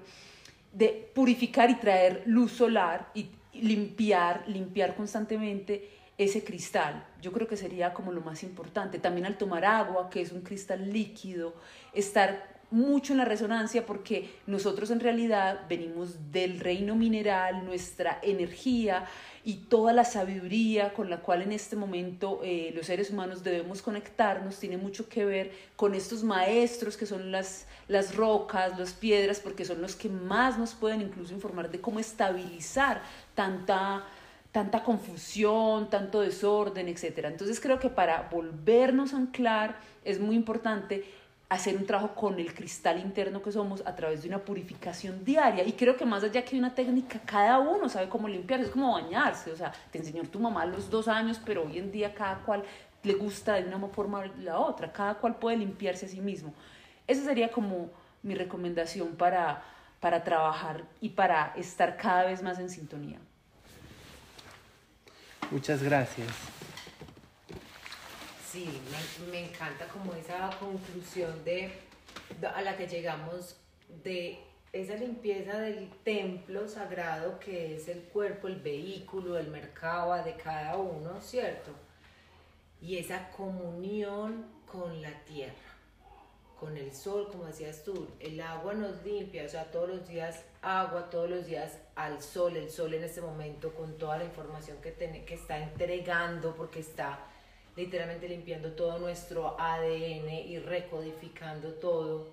de 0.74 1.10
purificar 1.14 1.70
y 1.70 1.76
traer 1.76 2.24
luz 2.26 2.54
solar 2.54 3.12
y 3.14 3.28
limpiar, 3.54 4.44
limpiar 4.48 4.96
constantemente 4.96 5.97
ese 6.18 6.44
cristal. 6.44 7.06
Yo 7.22 7.32
creo 7.32 7.48
que 7.48 7.58
sería 7.58 7.94
como 7.94 8.12
lo 8.12 8.22
más 8.22 8.44
importante. 8.44 9.00
También 9.00 9.26
al 9.26 9.38
tomar 9.38 9.66
agua, 9.66 10.10
que 10.10 10.22
es 10.22 10.32
un 10.32 10.42
cristal 10.42 10.92
líquido, 10.92 11.54
estar 11.94 12.58
mucho 12.70 13.14
en 13.14 13.20
la 13.20 13.26
resonancia 13.26 13.86
porque 13.86 14.30
nosotros 14.46 14.92
en 14.92 15.00
realidad 15.00 15.62
venimos 15.70 16.32
del 16.32 16.60
reino 16.60 16.96
mineral, 16.96 17.66
nuestra 17.66 18.20
energía 18.22 19.06
y 19.46 19.54
toda 19.70 19.94
la 19.94 20.04
sabiduría 20.04 20.94
con 20.94 21.10
la 21.10 21.22
cual 21.22 21.44
en 21.44 21.54
este 21.54 21.78
momento 21.78 22.42
eh, 22.44 22.74
los 22.76 22.88
seres 22.88 23.10
humanos 23.10 23.42
debemos 23.42 23.82
conectarnos 23.82 24.60
tiene 24.60 24.76
mucho 24.76 25.08
que 25.08 25.24
ver 25.24 25.52
con 25.78 25.96
estos 25.96 26.24
maestros 26.24 26.98
que 26.98 27.06
son 27.06 27.32
las, 27.32 27.68
las 27.88 28.14
rocas, 28.16 28.78
las 28.78 28.92
piedras, 28.92 29.40
porque 29.40 29.64
son 29.64 29.82
los 29.82 29.96
que 29.96 30.10
más 30.10 30.58
nos 30.58 30.74
pueden 30.74 31.00
incluso 31.00 31.34
informar 31.34 31.72
de 31.72 31.80
cómo 31.80 32.00
estabilizar 32.00 33.02
tanta 33.34 34.06
tanta 34.52 34.84
confusión, 34.84 35.90
tanto 35.90 36.22
desorden, 36.22 36.88
etc. 36.88 37.26
Entonces 37.26 37.60
creo 37.60 37.80
que 37.80 37.90
para 37.90 38.28
volvernos 38.32 39.14
a 39.14 39.18
anclar 39.18 39.78
es 40.04 40.20
muy 40.20 40.36
importante 40.36 41.04
hacer 41.50 41.78
un 41.78 41.86
trabajo 41.86 42.14
con 42.14 42.40
el 42.40 42.54
cristal 42.54 43.00
interno 43.00 43.42
que 43.42 43.52
somos 43.52 43.82
a 43.86 43.96
través 43.96 44.22
de 44.22 44.28
una 44.28 44.40
purificación 44.40 45.24
diaria. 45.24 45.64
Y 45.66 45.74
creo 45.74 45.96
que 45.96 46.06
más 46.06 46.24
allá 46.24 46.44
que 46.44 46.58
una 46.58 46.76
técnica, 46.76 47.20
cada 47.26 47.60
uno 47.60 47.88
sabe 47.88 48.10
cómo 48.10 48.28
limpiar, 48.28 48.60
es 48.60 48.70
como 48.70 48.94
bañarse. 48.94 49.52
O 49.52 49.56
sea, 49.56 49.72
te 49.92 50.00
enseñó 50.00 50.24
tu 50.24 50.40
mamá 50.40 50.64
a 50.64 50.66
los 50.66 50.90
dos 50.90 51.08
años, 51.08 51.40
pero 51.46 51.64
hoy 51.64 51.78
en 51.78 51.92
día 51.92 52.14
cada 52.14 52.40
cual 52.40 52.64
le 53.04 53.14
gusta 53.14 53.54
de 53.54 53.64
una 53.64 53.80
forma 53.88 54.20
o 54.20 54.26
la 54.42 54.60
otra, 54.60 54.92
cada 54.92 55.16
cual 55.16 55.36
puede 55.38 55.58
limpiarse 55.58 56.08
a 56.08 56.10
sí 56.10 56.20
mismo. 56.20 56.54
Esa 57.06 57.24
sería 57.24 57.50
como 57.52 57.90
mi 58.24 58.36
recomendación 58.36 59.16
para, 59.16 59.64
para 60.02 60.24
trabajar 60.24 60.84
y 61.00 61.10
para 61.10 61.54
estar 61.56 61.96
cada 61.96 62.26
vez 62.26 62.44
más 62.44 62.60
en 62.60 62.70
sintonía. 62.70 63.20
Muchas 65.50 65.82
gracias. 65.82 66.28
Sí, 68.52 68.82
me, 69.32 69.46
encanta 69.46 69.88
como 69.88 70.14
esa 70.14 70.50
conclusión 70.60 71.44
de, 71.46 71.72
a 72.54 72.62
la 72.62 72.76
que 72.76 72.88
llegamos 72.88 73.56
de 74.04 74.40
esa 74.74 74.96
limpieza 74.96 75.60
del 75.60 75.90
templo 76.04 76.68
sagrado 76.68 77.40
que 77.40 77.78
es 77.78 77.88
el 77.88 78.02
cuerpo, 78.04 78.48
el 78.48 78.60
vehículo, 78.60 79.38
el 79.38 79.48
mercado 79.48 80.22
de 80.24 80.36
cada 80.36 80.76
uno, 80.76 81.22
¿cierto? 81.22 81.72
Y 82.82 82.98
esa 82.98 83.30
comunión 83.30 84.46
con 84.70 85.02
la 85.02 85.12
tierra, 85.24 85.67
con 86.60 86.76
el 86.78 86.94
sol, 86.94 87.28
como 87.32 87.46
decías 87.46 87.84
tú, 87.84 88.08
el 88.20 88.42
agua 88.42 88.74
nos 88.74 89.04
limpia, 89.04 89.46
o 89.46 89.50
sea, 89.50 89.72
todos 89.72 89.90
los 89.90 90.08
días 90.08 90.44
agua, 90.62 91.10
todos 91.10 91.30
los 91.30 91.46
días 91.46 91.80
al 91.96 92.22
sol, 92.22 92.58
el 92.58 92.70
sol 92.72 92.94
en 92.94 93.04
este 93.04 93.22
momento 93.22 93.74
con 93.74 93.98
toda 93.98 94.18
la 94.18 94.26
información 94.26 94.78
que, 94.82 94.92
tiene, 94.92 95.24
que 95.24 95.36
está 95.36 95.60
entregando, 95.60 96.56
porque 96.56 96.80
está 96.80 97.20
literalmente 97.76 98.28
limpiando 98.28 98.72
todo 98.72 98.98
nuestro 98.98 99.60
ADN 99.60 100.30
y 100.30 100.58
recodificando 100.60 101.74
todo. 101.74 102.28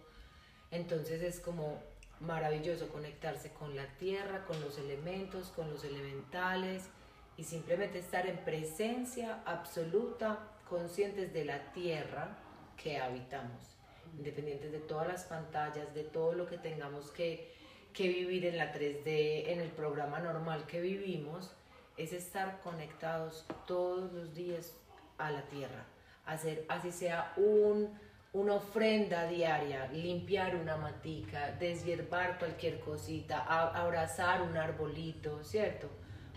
Entonces 0.71 1.23
es 1.23 1.39
como 1.39 1.83
maravilloso 2.21 2.89
conectarse 2.89 3.51
con 3.51 3.77
la 3.77 3.87
tierra, 3.99 4.45
con 4.47 4.61
los 4.61 4.79
elementos, 4.79 5.49
con 5.51 5.71
los 5.71 5.85
elementales 5.85 6.89
y 7.37 7.45
simplemente 7.45 7.99
estar 7.99 8.27
en 8.27 8.39
presencia 8.39 9.43
absoluta, 9.45 10.39
conscientes 10.69 11.33
de 11.33 11.45
la 11.45 11.73
tierra 11.73 12.39
que 12.77 12.99
habitamos, 12.99 13.74
independientes 14.17 14.73
de 14.73 14.81
todas 14.81 15.09
las 15.09 15.25
pantallas, 15.25 15.95
de 15.95 16.05
todo 16.05 16.33
lo 16.33 16.47
que 16.47 16.59
tengamos 16.59 17.11
que, 17.11 17.53
que 17.93 18.09
vivir 18.09 18.47
en 18.47 18.59
la 18.59 18.73
3D, 18.73 19.49
en 19.49 19.61
el 19.61 19.71
programa 19.71 20.21
normal 20.21 20.67
que 20.67 20.81
vivimos, 20.81 21.53
es 21.97 22.13
estar 22.13 22.61
conectados 22.63 23.47
todos 23.67 24.13
los 24.13 24.35
días, 24.35 24.75
a 25.19 25.31
la 25.31 25.43
tierra, 25.43 25.85
hacer 26.27 26.65
así 26.69 26.91
sea 26.91 27.33
un, 27.37 27.99
una 28.33 28.55
ofrenda 28.55 29.27
diaria, 29.29 29.87
limpiar 29.93 30.57
una 30.57 30.77
matica, 30.77 31.53
deshiervar 31.53 32.39
cualquier 32.39 32.81
cosita, 32.81 33.43
abrazar 33.43 34.43
un 34.43 34.57
arbolito, 34.57 35.45
¿cierto? 35.45 35.89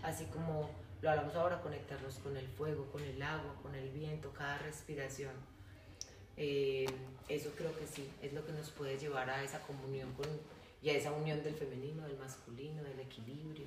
Así 0.02 0.26
como 0.26 0.70
lo 1.00 1.10
hablamos 1.10 1.34
ahora, 1.34 1.60
conectarnos 1.60 2.18
con 2.18 2.36
el 2.36 2.46
fuego, 2.48 2.86
con 2.92 3.02
el 3.02 3.20
agua, 3.22 3.54
con 3.62 3.74
el 3.74 3.90
viento, 3.90 4.32
cada 4.32 4.58
respiración. 4.58 5.32
Eh, 6.38 6.86
eso 7.28 7.50
creo 7.56 7.76
que 7.78 7.86
sí, 7.86 8.08
es 8.22 8.32
lo 8.32 8.46
que 8.46 8.52
nos 8.52 8.70
puede 8.70 8.96
llevar 8.96 9.28
a 9.28 9.42
esa 9.44 9.60
comunión 9.60 10.12
con, 10.14 10.26
y 10.82 10.88
a 10.88 10.94
esa 10.94 11.12
unión 11.12 11.42
del 11.42 11.54
femenino, 11.54 12.06
del 12.06 12.16
masculino, 12.16 12.82
del 12.82 13.00
equilibrio. 13.00 13.66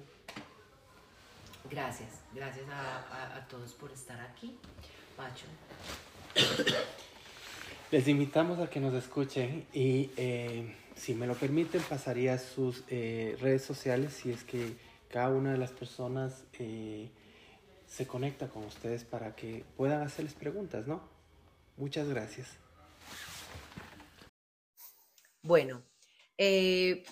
Gracias, 1.69 2.09
gracias 2.33 2.65
a 2.69 3.45
todos 3.47 3.73
por 3.73 3.91
estar 3.91 4.19
aquí. 4.19 4.57
Les 7.91 8.07
invitamos 8.07 8.59
a 8.59 8.69
que 8.69 8.79
nos 8.79 8.93
escuchen 8.93 9.65
y 9.73 10.09
eh, 10.15 10.73
si 10.95 11.13
me 11.13 11.27
lo 11.27 11.35
permiten 11.35 11.81
pasaría 11.81 12.33
a 12.35 12.37
sus 12.37 12.83
eh, 12.87 13.37
redes 13.41 13.63
sociales 13.63 14.13
si 14.13 14.31
es 14.31 14.43
que 14.43 14.75
cada 15.09 15.29
una 15.29 15.51
de 15.51 15.57
las 15.57 15.71
personas 15.71 16.45
eh, 16.57 17.09
se 17.85 18.07
conecta 18.07 18.47
con 18.47 18.63
ustedes 18.63 19.03
para 19.03 19.35
que 19.35 19.65
puedan 19.75 20.03
hacerles 20.03 20.33
preguntas, 20.33 20.87
¿no? 20.87 21.01
Muchas 21.75 22.07
gracias. 22.07 22.60
Bueno, 25.43 25.83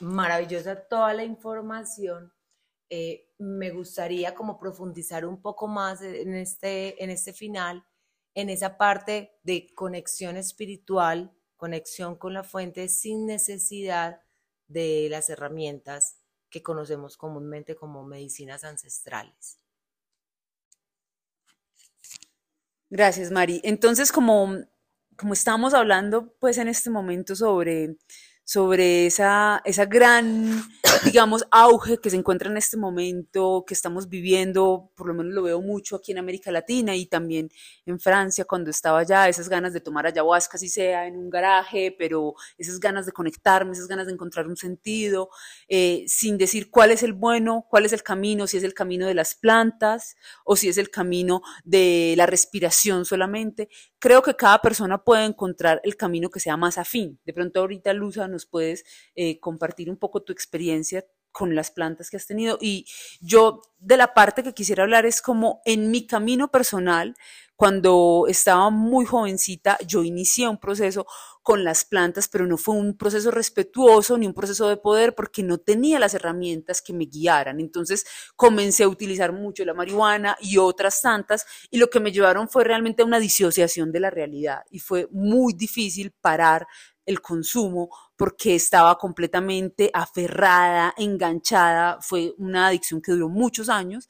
maravillosa 0.01 0.87
toda 0.87 1.13
la 1.13 1.23
información. 1.23 2.33
me 3.37 3.71
gustaría 3.71 4.33
como 4.33 4.59
profundizar 4.59 5.25
un 5.25 5.41
poco 5.41 5.67
más 5.67 6.01
en 6.01 6.33
este, 6.35 7.03
en 7.03 7.09
este 7.09 7.33
final 7.33 7.83
en 8.35 8.49
esa 8.49 8.77
parte 8.77 9.37
de 9.43 9.73
conexión 9.75 10.37
espiritual, 10.37 11.33
conexión 11.57 12.15
con 12.15 12.33
la 12.33 12.43
fuente 12.43 12.87
sin 12.87 13.25
necesidad 13.25 14.21
de 14.67 15.07
las 15.09 15.29
herramientas 15.29 16.19
que 16.49 16.63
conocemos 16.63 17.17
comúnmente 17.17 17.75
como 17.75 18.03
medicinas 18.03 18.63
ancestrales. 18.63 19.59
Gracias, 22.89 23.29
Mari. 23.29 23.61
Entonces, 23.63 24.11
como, 24.11 24.55
como 25.19 25.33
estamos 25.33 25.73
hablando 25.73 26.33
pues 26.39 26.57
en 26.57 26.69
este 26.69 26.89
momento 26.89 27.35
sobre 27.35 27.97
sobre 28.49 29.05
esa, 29.05 29.61
esa 29.63 29.85
gran, 29.85 30.63
digamos, 31.03 31.45
auge 31.51 31.97
que 31.99 32.09
se 32.09 32.17
encuentra 32.17 32.49
en 32.49 32.57
este 32.57 32.77
momento, 32.77 33.63
que 33.67 33.73
estamos 33.73 34.09
viviendo, 34.09 34.91
por 34.95 35.07
lo 35.07 35.13
menos 35.13 35.33
lo 35.33 35.43
veo 35.43 35.61
mucho 35.61 35.95
aquí 35.95 36.11
en 36.11 36.17
América 36.17 36.51
Latina 36.51 36.95
y 36.95 37.05
también 37.05 37.49
en 37.85 37.99
Francia, 37.99 38.45
cuando 38.45 38.69
estaba 38.69 38.99
allá, 38.99 39.27
esas 39.27 39.49
ganas 39.49 39.73
de 39.73 39.81
tomar 39.81 40.07
ayahuasca, 40.07 40.57
si 40.57 40.69
sea 40.69 41.07
en 41.07 41.17
un 41.17 41.29
garaje, 41.29 41.95
pero 41.97 42.33
esas 42.57 42.79
ganas 42.79 43.05
de 43.05 43.11
conectarme, 43.11 43.73
esas 43.73 43.87
ganas 43.87 44.07
de 44.07 44.13
encontrar 44.13 44.47
un 44.47 44.57
sentido, 44.57 45.29
eh, 45.67 46.05
sin 46.07 46.37
decir 46.37 46.69
cuál 46.69 46.91
es 46.91 47.03
el 47.03 47.13
bueno, 47.13 47.65
cuál 47.69 47.85
es 47.85 47.93
el 47.93 48.03
camino, 48.03 48.47
si 48.47 48.57
es 48.57 48.63
el 48.63 48.73
camino 48.73 49.05
de 49.05 49.13
las 49.13 49.35
plantas 49.35 50.15
o 50.45 50.55
si 50.55 50.69
es 50.69 50.77
el 50.77 50.89
camino 50.89 51.41
de 51.63 52.13
la 52.17 52.25
respiración 52.25 53.05
solamente. 53.05 53.69
Creo 53.99 54.21
que 54.21 54.35
cada 54.35 54.59
persona 54.61 55.03
puede 55.03 55.25
encontrar 55.25 55.81
el 55.83 55.97
camino 55.97 56.29
que 56.29 56.39
sea 56.39 56.57
más 56.57 56.77
afín. 56.77 57.19
De 57.25 57.33
pronto 57.33 57.59
ahorita 57.59 57.93
Luza 57.93 58.27
nos 58.27 58.45
puedes 58.45 58.85
eh, 59.15 59.39
compartir 59.39 59.89
un 59.89 59.97
poco 59.97 60.21
tu 60.21 60.31
experiencia 60.31 60.78
con 61.31 61.55
las 61.55 61.71
plantas 61.71 62.09
que 62.09 62.17
has 62.17 62.27
tenido. 62.27 62.57
Y 62.59 62.85
yo 63.21 63.61
de 63.77 63.97
la 63.97 64.13
parte 64.13 64.43
que 64.43 64.53
quisiera 64.53 64.83
hablar 64.83 65.05
es 65.05 65.21
como 65.21 65.61
en 65.65 65.91
mi 65.91 66.05
camino 66.07 66.49
personal, 66.51 67.15
cuando 67.55 68.25
estaba 68.29 68.69
muy 68.69 69.05
jovencita, 69.05 69.77
yo 69.85 70.03
inicié 70.03 70.47
un 70.47 70.59
proceso 70.59 71.05
con 71.43 71.63
las 71.63 71.83
plantas, 71.83 72.29
pero 72.29 72.45
no 72.45 72.57
fue 72.57 72.75
un 72.75 72.95
proceso 72.95 73.31
respetuoso 73.31 74.17
ni 74.17 74.27
un 74.27 74.33
proceso 74.33 74.69
de 74.69 74.77
poder 74.77 75.13
porque 75.13 75.43
no 75.43 75.57
tenía 75.57 75.99
las 75.99 76.13
herramientas 76.13 76.81
que 76.81 76.93
me 76.93 77.05
guiaran. 77.05 77.59
Entonces 77.59 78.05
comencé 78.37 78.83
a 78.83 78.87
utilizar 78.87 79.33
mucho 79.33 79.65
la 79.65 79.73
marihuana 79.73 80.37
y 80.39 80.57
otras 80.57 81.01
tantas 81.01 81.45
y 81.69 81.79
lo 81.79 81.89
que 81.89 81.99
me 81.99 82.13
llevaron 82.13 82.47
fue 82.47 82.63
realmente 82.63 83.01
a 83.01 83.05
una 83.05 83.19
disociación 83.19 83.91
de 83.91 83.99
la 83.99 84.09
realidad 84.09 84.61
y 84.69 84.79
fue 84.79 85.09
muy 85.11 85.53
difícil 85.53 86.11
parar 86.11 86.65
el 87.05 87.21
consumo 87.21 87.89
porque 88.19 88.53
estaba 88.53 88.97
completamente 88.97 89.89
aferrada, 89.93 90.93
enganchada, 90.97 91.99
fue 92.01 92.33
una 92.37 92.67
adicción 92.67 93.01
que 93.01 93.13
duró 93.13 93.29
muchos 93.29 93.69
años 93.69 94.09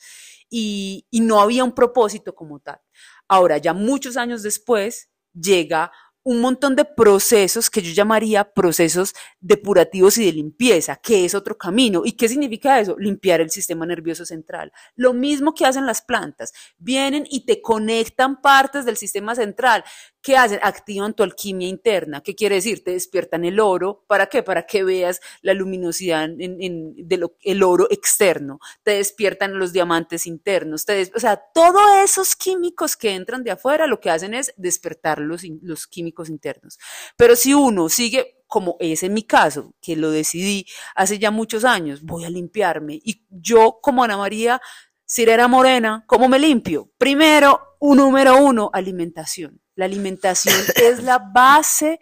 y, 0.50 1.06
y 1.12 1.22
no 1.22 1.40
había 1.40 1.64
un 1.64 1.74
propósito 1.74 2.34
como 2.34 2.60
tal. 2.60 2.82
Ahora, 3.28 3.60
ya 3.60 3.72
muchos 3.74 4.18
años 4.18 4.42
después, 4.42 5.12
llega 5.32 5.92
un 6.24 6.42
montón 6.42 6.76
de 6.76 6.86
procesos 6.86 7.70
que 7.70 7.82
yo 7.82 7.94
llamaría 7.94 8.54
procesos 8.54 9.14
depurativos 9.40 10.18
y 10.18 10.26
de 10.26 10.34
limpieza, 10.34 10.98
que 10.98 11.26
es 11.26 11.34
otro 11.34 11.58
camino. 11.58 12.02
¿Y 12.04 12.12
qué 12.12 12.28
significa 12.28 12.80
eso? 12.80 12.96
Limpiar 13.00 13.42
el 13.42 13.50
sistema 13.50 13.86
nervioso 13.86 14.26
central. 14.26 14.72
Lo 14.96 15.14
mismo 15.14 15.54
que 15.54 15.66
hacen 15.66 15.86
las 15.86 16.02
plantas. 16.02 16.52
Vienen 16.78 17.26
y 17.30 17.46
te 17.46 17.62
conectan 17.62 18.42
partes 18.42 18.86
del 18.86 18.98
sistema 18.98 19.34
central, 19.34 19.84
¿Qué 20.22 20.36
hacen? 20.36 20.60
Activan 20.62 21.14
tu 21.14 21.24
alquimia 21.24 21.68
interna. 21.68 22.22
¿Qué 22.22 22.36
quiere 22.36 22.56
decir? 22.56 22.84
Te 22.84 22.92
despiertan 22.92 23.46
el 23.46 23.60
oro. 23.60 24.04
¿Para 24.08 24.28
qué? 24.28 24.44
Para 24.44 24.66
que 24.66 24.84
veas 24.84 25.22
la 25.42 25.54
luminosidad 25.54 26.26
en, 26.26 26.96
el 27.42 27.64
oro 27.64 27.88
externo. 27.90 28.60
Te 28.84 28.92
despiertan 28.92 29.58
los 29.58 29.72
diamantes 29.72 30.28
internos. 30.28 30.86
Te 30.86 31.10
o 31.16 31.20
sea, 31.20 31.38
todos 31.54 31.82
esos 32.04 32.36
químicos 32.36 32.98
que 32.98 33.16
entran 33.16 33.44
de 33.44 33.52
afuera 33.52 33.88
lo 33.88 34.00
que 34.00 34.10
hacen 34.10 34.34
es 34.34 34.54
despertar 34.58 35.20
los, 35.20 35.44
los 35.62 35.88
químicos 35.88 36.30
internos. 36.30 36.78
Pero 37.16 37.36
si 37.36 37.54
uno 37.54 37.88
sigue 37.88 38.36
como 38.48 38.78
es 38.80 39.04
en 39.04 39.14
mi 39.14 39.24
caso, 39.24 39.76
que 39.80 39.96
lo 39.96 40.10
decidí 40.10 40.66
hace 40.96 41.20
ya 41.20 41.30
muchos 41.30 41.64
años, 41.64 42.02
voy 42.02 42.26
a 42.26 42.30
limpiarme. 42.30 43.00
Y 43.04 43.24
yo, 43.30 43.80
como 43.82 44.04
Ana 44.04 44.18
María 44.18 44.60
Sirena 45.06 45.48
Morena, 45.48 46.04
¿cómo 46.06 46.28
me 46.28 46.38
limpio? 46.38 46.92
Primero, 46.98 47.76
un 47.80 47.98
número 47.98 48.44
uno, 48.44 48.70
alimentación. 48.74 49.60
La 49.80 49.86
alimentación 49.86 50.54
es 50.76 51.02
la 51.04 51.20
base, 51.20 52.02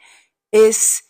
es 0.51 1.03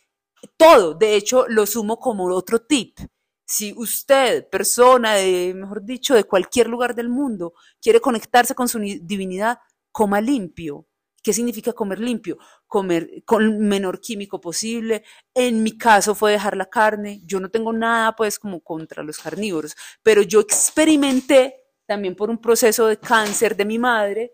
todo. 0.57 0.93
De 0.93 1.15
hecho, 1.15 1.47
lo 1.47 1.65
sumo 1.65 1.97
como 1.97 2.25
otro 2.25 2.59
tip. 2.59 2.99
Si 3.45 3.73
usted, 3.77 4.49
persona 4.49 5.13
de, 5.13 5.53
mejor 5.55 5.85
dicho, 5.85 6.13
de 6.13 6.25
cualquier 6.25 6.67
lugar 6.67 6.93
del 6.93 7.07
mundo, 7.07 7.53
quiere 7.81 8.01
conectarse 8.01 8.53
con 8.53 8.67
su 8.67 8.79
divinidad, 8.79 9.59
coma 9.93 10.19
limpio. 10.19 10.85
¿Qué 11.23 11.31
significa 11.31 11.71
comer 11.71 11.99
limpio? 11.99 12.37
Comer 12.67 13.23
con 13.25 13.43
el 13.43 13.59
menor 13.59 14.01
químico 14.01 14.41
posible. 14.41 15.05
En 15.33 15.63
mi 15.63 15.77
caso 15.77 16.15
fue 16.15 16.33
dejar 16.33 16.57
la 16.57 16.65
carne. 16.65 17.21
Yo 17.23 17.39
no 17.39 17.49
tengo 17.49 17.71
nada 17.71 18.13
pues 18.13 18.37
como 18.37 18.59
contra 18.59 19.03
los 19.03 19.19
carnívoros, 19.19 19.73
pero 20.03 20.21
yo 20.21 20.41
experimenté 20.41 21.55
también 21.85 22.13
por 22.13 22.29
un 22.29 22.39
proceso 22.39 22.87
de 22.87 22.97
cáncer 22.97 23.55
de 23.55 23.63
mi 23.63 23.79
madre 23.79 24.33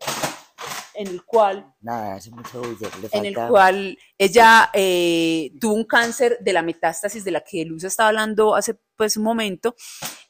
en 0.96 1.08
el 1.08 1.24
cual, 1.24 1.74
Nada, 1.82 2.16
hace 2.16 2.32
mucho 2.32 2.62
en 3.12 3.26
el 3.26 3.36
cual 3.36 3.98
ella 4.18 4.70
eh, 4.74 5.52
tuvo 5.60 5.74
un 5.74 5.86
cáncer 5.86 6.38
de 6.42 6.54
la 6.54 6.62
metástasis 6.62 7.24
de 7.24 7.32
la 7.32 7.42
que 7.42 7.66
Luz 7.66 7.84
estaba 7.84 8.10
hablando 8.10 8.56
hace 8.56 8.80
pues 8.96 9.18
un 9.18 9.24
momento, 9.24 9.76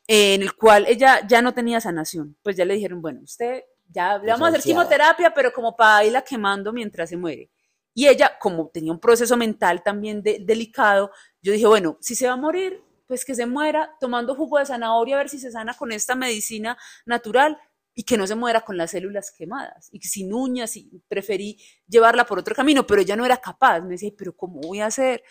en 0.07 0.41
el 0.41 0.55
cual 0.55 0.85
ella 0.87 1.25
ya 1.27 1.41
no 1.41 1.53
tenía 1.53 1.81
sanación. 1.81 2.37
Pues 2.41 2.55
ya 2.55 2.65
le 2.65 2.75
dijeron, 2.75 3.01
bueno, 3.01 3.21
usted 3.23 3.63
ya 3.89 4.17
le 4.17 4.31
vamos 4.31 4.47
a 4.47 4.49
hacer 4.49 4.61
quimioterapia, 4.61 5.33
pero 5.33 5.51
como 5.53 5.75
para 5.75 6.05
irla 6.05 6.21
quemando 6.21 6.73
mientras 6.73 7.09
se 7.09 7.17
muere. 7.17 7.49
Y 7.93 8.07
ella, 8.07 8.37
como 8.39 8.69
tenía 8.69 8.91
un 8.91 8.99
proceso 8.99 9.37
mental 9.37 9.83
también 9.83 10.23
delicado, 10.23 11.11
yo 11.41 11.53
dije, 11.53 11.67
bueno, 11.67 11.97
si 12.01 12.15
se 12.15 12.27
va 12.27 12.33
a 12.33 12.37
morir, 12.37 12.83
pues 13.07 13.23
que 13.23 13.35
se 13.35 13.45
muera 13.45 13.95
tomando 13.99 14.33
jugo 14.33 14.57
de 14.57 14.65
zanahoria 14.65 15.15
a 15.15 15.19
ver 15.19 15.29
si 15.29 15.37
se 15.37 15.51
sana 15.51 15.75
con 15.75 15.91
esta 15.91 16.15
medicina 16.15 16.77
natural, 17.05 17.59
y 17.95 18.03
que 18.03 18.17
no 18.17 18.27
se 18.27 18.35
muera 18.35 18.61
con 18.61 18.77
las 18.77 18.91
células 18.91 19.31
quemadas 19.31 19.89
y 19.91 19.99
sin 20.01 20.33
uñas 20.33 20.75
y 20.77 21.01
preferí 21.07 21.57
llevarla 21.87 22.25
por 22.25 22.39
otro 22.39 22.55
camino, 22.55 22.85
pero 22.85 23.01
ella 23.01 23.15
no 23.15 23.25
era 23.25 23.37
capaz. 23.37 23.81
Me 23.81 23.91
decía, 23.91 24.11
pero 24.17 24.35
¿cómo 24.35 24.61
voy 24.61 24.79
a 24.79 24.87
hacer? 24.87 25.23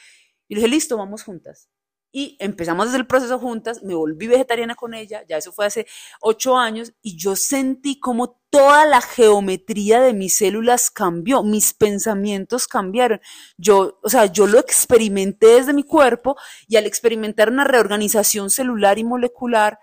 Y 0.48 0.54
le 0.54 0.60
dije, 0.60 0.68
listo, 0.68 0.96
vamos 0.96 1.22
juntas. 1.22 1.68
Y 2.14 2.36
empezamos 2.40 2.86
desde 2.86 2.98
el 2.98 3.06
proceso 3.06 3.38
juntas, 3.38 3.82
me 3.82 3.94
volví 3.94 4.26
vegetariana 4.26 4.74
con 4.74 4.92
ella, 4.92 5.24
ya 5.26 5.38
eso 5.38 5.50
fue 5.50 5.64
hace 5.64 5.86
ocho 6.20 6.58
años, 6.58 6.92
y 7.00 7.16
yo 7.16 7.36
sentí 7.36 7.98
como 7.98 8.38
toda 8.50 8.84
la 8.84 9.00
geometría 9.00 10.02
de 10.02 10.12
mis 10.12 10.36
células 10.36 10.90
cambió, 10.90 11.42
mis 11.42 11.72
pensamientos 11.72 12.68
cambiaron. 12.68 13.22
Yo, 13.56 13.98
o 14.02 14.10
sea, 14.10 14.26
yo 14.26 14.46
lo 14.46 14.58
experimenté 14.58 15.46
desde 15.46 15.72
mi 15.72 15.84
cuerpo 15.84 16.36
y 16.68 16.76
al 16.76 16.84
experimentar 16.84 17.48
una 17.48 17.64
reorganización 17.64 18.50
celular 18.50 18.98
y 18.98 19.04
molecular, 19.04 19.78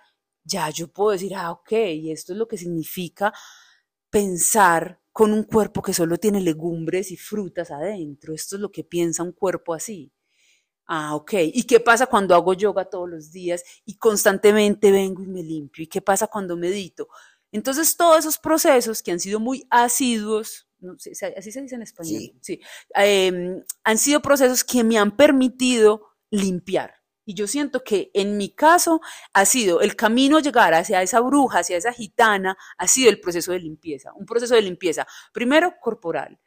ya 0.50 0.70
yo 0.70 0.88
puedo 0.88 1.12
decir, 1.12 1.36
ah, 1.36 1.52
ok, 1.52 1.72
y 1.72 2.12
esto 2.12 2.34
es 2.34 2.40
lo 2.40 2.48
que 2.48 2.58
significa 2.58 3.34
pensar 4.10 5.00
con 5.12 5.34
un 5.34 5.44
cuerpo 5.44 5.82
que 5.82 5.94
solo 5.94 6.18
tiene 6.18 6.42
legumbres 6.42 7.12
y 7.12 7.18
frutas 7.18 7.72
adentro. 7.72 8.34
Esto 8.34 8.56
es 8.56 8.62
lo 8.62 8.72
que 8.72 8.84
piensa 8.84 9.24
un 9.24 9.34
cuerpo 9.34 9.74
así. 9.74 10.12
Ah, 10.88 11.16
ok. 11.16 11.34
¿Y 11.54 11.64
qué 11.64 11.80
pasa 11.80 12.08
cuando 12.08 12.34
hago 12.34 12.54
yoga 12.54 12.86
todos 12.86 13.08
los 13.08 13.32
días 13.32 13.64
y 13.86 13.98
constantemente 13.98 14.92
vengo 14.92 15.22
y 15.24 15.28
me 15.28 15.44
limpio? 15.44 15.84
¿Y 15.84 15.88
qué 15.88 16.02
pasa 16.02 16.28
cuando 16.28 16.58
medito? 16.58 17.08
Entonces, 17.52 17.96
todos 17.96 18.20
esos 18.20 18.38
procesos 18.38 19.04
que 19.04 19.12
han 19.12 19.20
sido 19.20 19.40
muy 19.40 19.68
asiduos, 19.70 20.68
así 21.36 21.52
se 21.52 21.62
dice 21.62 21.76
en 21.76 21.82
español, 21.82 22.34
sí. 22.42 22.62
Em, 22.96 23.64
han 23.84 23.98
sido 23.98 24.22
procesos 24.22 24.64
que 24.64 24.84
me 24.84 24.98
han 24.98 25.16
permitido 25.16 26.08
limpiar. 26.32 26.99
Y 27.30 27.36
yo 27.36 27.46
siento 27.46 27.84
que 27.84 28.10
en 28.16 28.38
mi 28.38 28.50
caso 28.50 29.02
ha 29.34 29.46
sido 29.46 29.82
el 29.82 29.96
camino 29.96 30.38
a 30.38 30.42
llegar 30.42 30.74
hacia 30.74 31.04
esa 31.04 31.20
bruja, 31.20 31.60
hacia 31.60 31.78
esa 31.78 31.94
gitana, 31.94 32.58
ha 32.76 32.88
sido 32.88 33.12
el 33.12 33.20
proceso 33.20 33.52
de 33.52 33.60
limpieza. 33.60 34.12
Un 34.16 34.26
proceso 34.26 34.56
de 34.56 34.64
limpieza, 34.64 35.06
primero 35.32 35.76
corporal, 35.80 36.40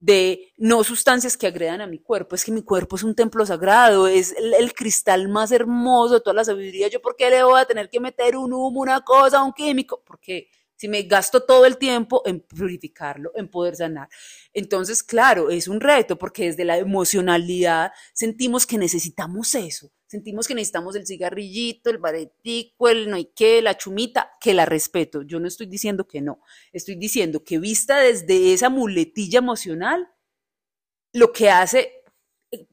de 0.00 0.52
no 0.56 0.82
sustancias 0.82 1.36
que 1.36 1.46
agredan 1.46 1.82
a 1.82 1.86
mi 1.86 2.00
cuerpo. 2.00 2.34
Es 2.34 2.44
que 2.44 2.50
mi 2.50 2.64
cuerpo 2.64 2.96
es 2.96 3.04
un 3.04 3.14
templo 3.14 3.46
sagrado, 3.46 4.08
es 4.08 4.34
el, 4.36 4.74
cristal 4.74 5.28
más 5.28 5.52
hermoso 5.52 6.14
de 6.14 6.20
toda 6.20 6.34
la 6.34 6.44
sabiduría. 6.44 6.88
¿Yo 6.88 7.00
por 7.00 7.14
qué 7.14 7.30
le 7.30 7.44
voy 7.44 7.60
a 7.60 7.64
tener 7.64 7.88
que 7.88 8.00
meter 8.00 8.36
un 8.36 8.52
humo, 8.52 8.80
una 8.80 9.02
cosa, 9.02 9.40
un 9.40 9.52
químico? 9.52 10.02
Porque 10.04 10.48
si 10.74 10.88
me 10.88 11.02
gasto 11.02 11.44
todo 11.44 11.64
el 11.64 11.78
tiempo 11.78 12.22
en 12.26 12.40
purificarlo, 12.40 13.30
en 13.36 13.48
poder 13.48 13.76
sanar. 13.76 14.08
Entonces, 14.52 15.04
claro, 15.04 15.50
es 15.50 15.68
un 15.68 15.80
reto 15.80 16.18
porque 16.18 16.46
desde 16.46 16.64
la 16.64 16.76
emocionalidad 16.76 17.92
sentimos 18.12 18.66
que 18.66 18.78
necesitamos 18.78 19.54
eso 19.54 19.92
sentimos 20.14 20.46
que 20.46 20.54
necesitamos 20.54 20.94
el 20.94 21.08
cigarrillito, 21.08 21.90
el 21.90 21.98
baretico, 21.98 22.88
el 22.88 23.10
no 23.10 23.16
hay 23.16 23.32
qué, 23.34 23.60
la 23.60 23.76
chumita, 23.76 24.30
que 24.40 24.54
la 24.54 24.64
respeto. 24.64 25.22
Yo 25.22 25.40
no 25.40 25.48
estoy 25.48 25.66
diciendo 25.66 26.06
que 26.06 26.20
no, 26.20 26.40
estoy 26.72 26.94
diciendo 26.94 27.42
que 27.42 27.58
vista 27.58 27.98
desde 27.98 28.52
esa 28.52 28.70
muletilla 28.70 29.40
emocional, 29.40 30.08
lo 31.12 31.32
que 31.32 31.50
hace 31.50 32.04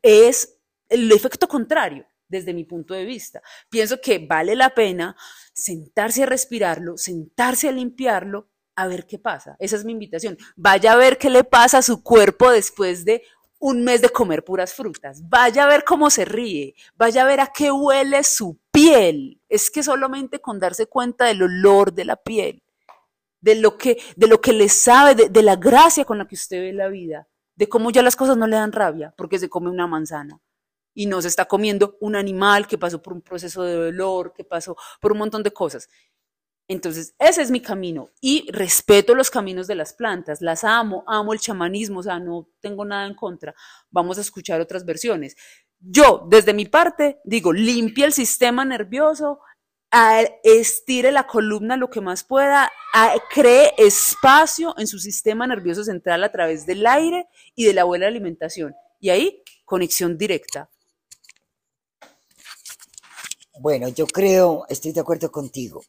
es 0.03 0.59
el 0.87 1.11
efecto 1.11 1.47
contrario 1.47 2.05
desde 2.27 2.53
mi 2.53 2.63
punto 2.63 2.93
de 2.93 3.05
vista. 3.05 3.41
Pienso 3.71 3.99
que 3.99 4.19
vale 4.19 4.55
la 4.55 4.75
pena 4.75 5.15
sentarse 5.51 6.21
a 6.21 6.27
respirarlo, 6.27 6.95
sentarse 6.95 7.69
a 7.69 7.71
limpiarlo, 7.71 8.51
a 8.75 8.85
ver 8.85 9.07
qué 9.07 9.17
pasa. 9.17 9.55
Esa 9.57 9.77
es 9.77 9.83
mi 9.83 9.93
invitación. 9.93 10.37
Vaya 10.55 10.93
a 10.93 10.95
ver 10.95 11.17
qué 11.17 11.31
le 11.31 11.43
pasa 11.43 11.79
a 11.79 11.81
su 11.81 12.03
cuerpo 12.03 12.51
después 12.51 13.03
de 13.03 13.23
un 13.61 13.83
mes 13.83 14.01
de 14.01 14.09
comer 14.09 14.43
puras 14.43 14.73
frutas. 14.73 15.29
Vaya 15.29 15.63
a 15.63 15.67
ver 15.67 15.85
cómo 15.85 16.09
se 16.09 16.25
ríe, 16.25 16.75
vaya 16.95 17.21
a 17.21 17.25
ver 17.25 17.39
a 17.39 17.47
qué 17.47 17.71
huele 17.71 18.23
su 18.23 18.57
piel. 18.71 19.39
Es 19.47 19.69
que 19.69 19.83
solamente 19.83 20.41
con 20.41 20.59
darse 20.59 20.87
cuenta 20.87 21.25
del 21.25 21.43
olor 21.43 21.93
de 21.93 22.05
la 22.05 22.15
piel, 22.15 22.63
de 23.39 23.55
lo 23.55 23.77
que, 23.77 24.01
de 24.15 24.27
lo 24.27 24.41
que 24.41 24.51
le 24.51 24.67
sabe, 24.67 25.15
de, 25.15 25.29
de 25.29 25.43
la 25.43 25.55
gracia 25.55 26.03
con 26.05 26.17
la 26.17 26.27
que 26.27 26.35
usted 26.35 26.59
ve 26.59 26.73
la 26.73 26.87
vida, 26.87 27.27
de 27.55 27.69
cómo 27.69 27.91
ya 27.91 28.01
las 28.01 28.15
cosas 28.15 28.35
no 28.35 28.47
le 28.47 28.55
dan 28.55 28.71
rabia 28.71 29.13
porque 29.15 29.37
se 29.37 29.47
come 29.47 29.69
una 29.69 29.85
manzana 29.85 30.41
y 30.93 31.05
no 31.05 31.21
se 31.21 31.27
está 31.27 31.45
comiendo 31.45 31.97
un 32.01 32.15
animal 32.15 32.67
que 32.67 32.77
pasó 32.77 33.01
por 33.01 33.13
un 33.13 33.21
proceso 33.21 33.63
de 33.63 33.75
dolor, 33.75 34.33
que 34.33 34.43
pasó 34.43 34.75
por 34.99 35.11
un 35.11 35.19
montón 35.19 35.43
de 35.43 35.51
cosas. 35.51 35.87
Entonces, 36.67 37.13
ese 37.19 37.41
es 37.41 37.51
mi 37.51 37.59
camino 37.59 38.11
y 38.21 38.49
respeto 38.51 39.13
los 39.13 39.29
caminos 39.29 39.67
de 39.67 39.75
las 39.75 39.91
plantas, 39.93 40.41
las 40.41 40.63
amo, 40.63 41.03
amo 41.05 41.33
el 41.33 41.39
chamanismo, 41.39 41.99
o 41.99 42.03
sea, 42.03 42.17
no 42.17 42.47
tengo 42.61 42.85
nada 42.85 43.05
en 43.07 43.13
contra. 43.13 43.53
Vamos 43.89 44.17
a 44.17 44.21
escuchar 44.21 44.61
otras 44.61 44.85
versiones. 44.85 45.35
Yo, 45.79 46.25
desde 46.29 46.53
mi 46.53 46.65
parte, 46.65 47.19
digo, 47.25 47.51
limpia 47.51 48.05
el 48.05 48.13
sistema 48.13 48.63
nervioso, 48.63 49.39
estire 50.43 51.11
la 51.11 51.27
columna 51.27 51.75
lo 51.75 51.89
que 51.89 51.99
más 51.99 52.23
pueda, 52.23 52.71
cree 53.33 53.73
espacio 53.77 54.73
en 54.77 54.87
su 54.87 54.97
sistema 54.99 55.45
nervioso 55.47 55.83
central 55.83 56.23
a 56.23 56.31
través 56.31 56.65
del 56.65 56.87
aire 56.87 57.27
y 57.53 57.65
de 57.65 57.73
la 57.73 57.83
buena 57.83 58.07
alimentación. 58.07 58.73
Y 59.01 59.09
ahí, 59.09 59.43
conexión 59.65 60.17
directa. 60.17 60.69
Bueno, 63.59 63.89
yo 63.89 64.07
creo, 64.07 64.65
estoy 64.69 64.93
de 64.93 65.01
acuerdo 65.01 65.29
contigo 65.29 65.83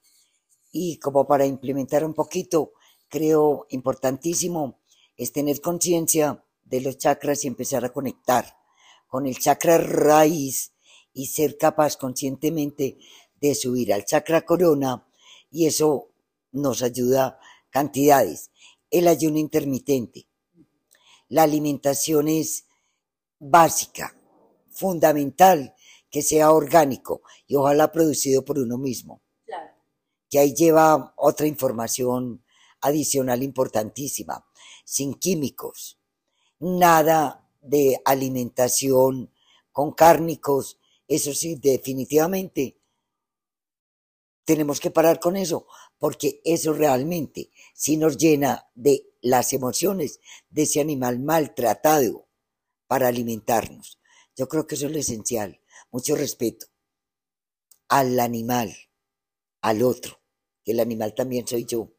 y 0.73 0.97
como 0.97 1.27
para 1.27 1.44
implementar 1.44 2.05
un 2.05 2.15
poquito, 2.15 2.73
creo 3.09 3.66
importantísimo 3.69 4.81
es 5.16 5.31
tener 5.31 5.61
conciencia 5.61 6.43
de 6.65 6.81
los 6.81 6.97
chakras 6.97 7.44
y 7.44 7.49
empezar 7.49 7.85
a 7.85 7.93
conectar 7.93 8.57
con 9.07 9.27
el 9.27 9.39
chakra 9.39 9.77
raíz 9.77 10.73
y 11.12 11.27
ser 11.27 11.59
capaz 11.59 11.99
conscientemente 11.99 12.99
de 13.39 13.55
subir 13.55 13.93
al 13.93 14.07
chakra 14.07 14.47
corona 14.47 15.07
y 15.51 15.66
eso 15.66 16.09
nos 16.53 16.82
ayuda 16.82 17.39
cantidades. 17.69 18.51
El 18.90 19.09
ayuno 19.09 19.39
intermitente. 19.39 20.27
La 21.28 21.43
alimentación 21.43 22.28
es 22.28 22.66
básica, 23.39 24.16
fundamental, 24.70 25.74
que 26.11 26.23
sea 26.23 26.53
orgánico 26.53 27.23
y 27.47 27.57
ojalá 27.57 27.90
producido 27.90 28.44
por 28.44 28.59
uno 28.59 28.78
mismo 28.78 29.22
que 30.33 30.39
ahí 30.39 30.55
lleva 30.55 31.13
otra 31.19 31.47
información 31.47 32.43
adicional 32.81 33.43
importantísima, 33.43 34.47
sin 34.83 35.13
químicos, 35.13 36.01
nada 36.59 37.47
de 37.61 38.01
alimentación 38.03 39.31
con 39.73 39.93
cárnicos, 39.93 40.79
eso 41.07 41.35
sí, 41.35 41.57
definitivamente 41.57 42.81
tenemos 44.47 44.81
que 44.81 44.91
parar 44.91 45.21
con 45.21 45.37
eso, 45.37 45.67
porque 45.99 46.41
eso 46.47 46.73
realmente 46.73 47.51
sí 47.75 47.99
nos 47.99 48.17
llena 48.17 48.71
de 48.75 49.13
las 49.21 49.53
emociones 49.53 50.19
de 50.49 50.63
ese 50.63 50.81
animal 50.81 51.19
maltratado 51.19 52.27
para 52.87 53.09
alimentarnos. 53.09 54.01
Yo 54.35 54.49
creo 54.49 54.67
que 54.67 54.77
eso 54.77 54.87
es 54.87 54.93
lo 54.93 54.99
esencial. 54.99 55.61
Mucho 55.91 56.17
respeto 56.17 56.69
al 57.89 58.19
animal, 58.19 58.75
al 59.61 59.83
otro, 59.83 60.22
que 60.65 60.73
el 60.73 60.81
animal 60.81 61.15
también 61.15 61.47
soy 61.47 61.65
yo. 61.65 61.93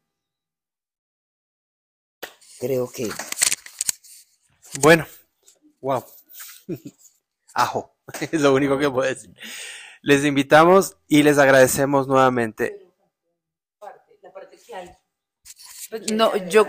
Creo 2.58 2.90
que. 2.90 3.10
Bueno, 4.80 5.06
wow. 5.80 6.04
Ajo, 7.54 7.96
es 8.32 8.40
lo 8.40 8.52
único 8.54 8.78
que 8.78 8.90
puedo 8.90 9.08
decir. 9.08 9.34
Les 10.02 10.24
invitamos 10.24 10.96
y 11.06 11.22
les 11.22 11.38
agradecemos 11.38 12.06
nuevamente. 12.06 12.80
Pues, 15.90 16.10
no, 16.12 16.36
yo, 16.48 16.66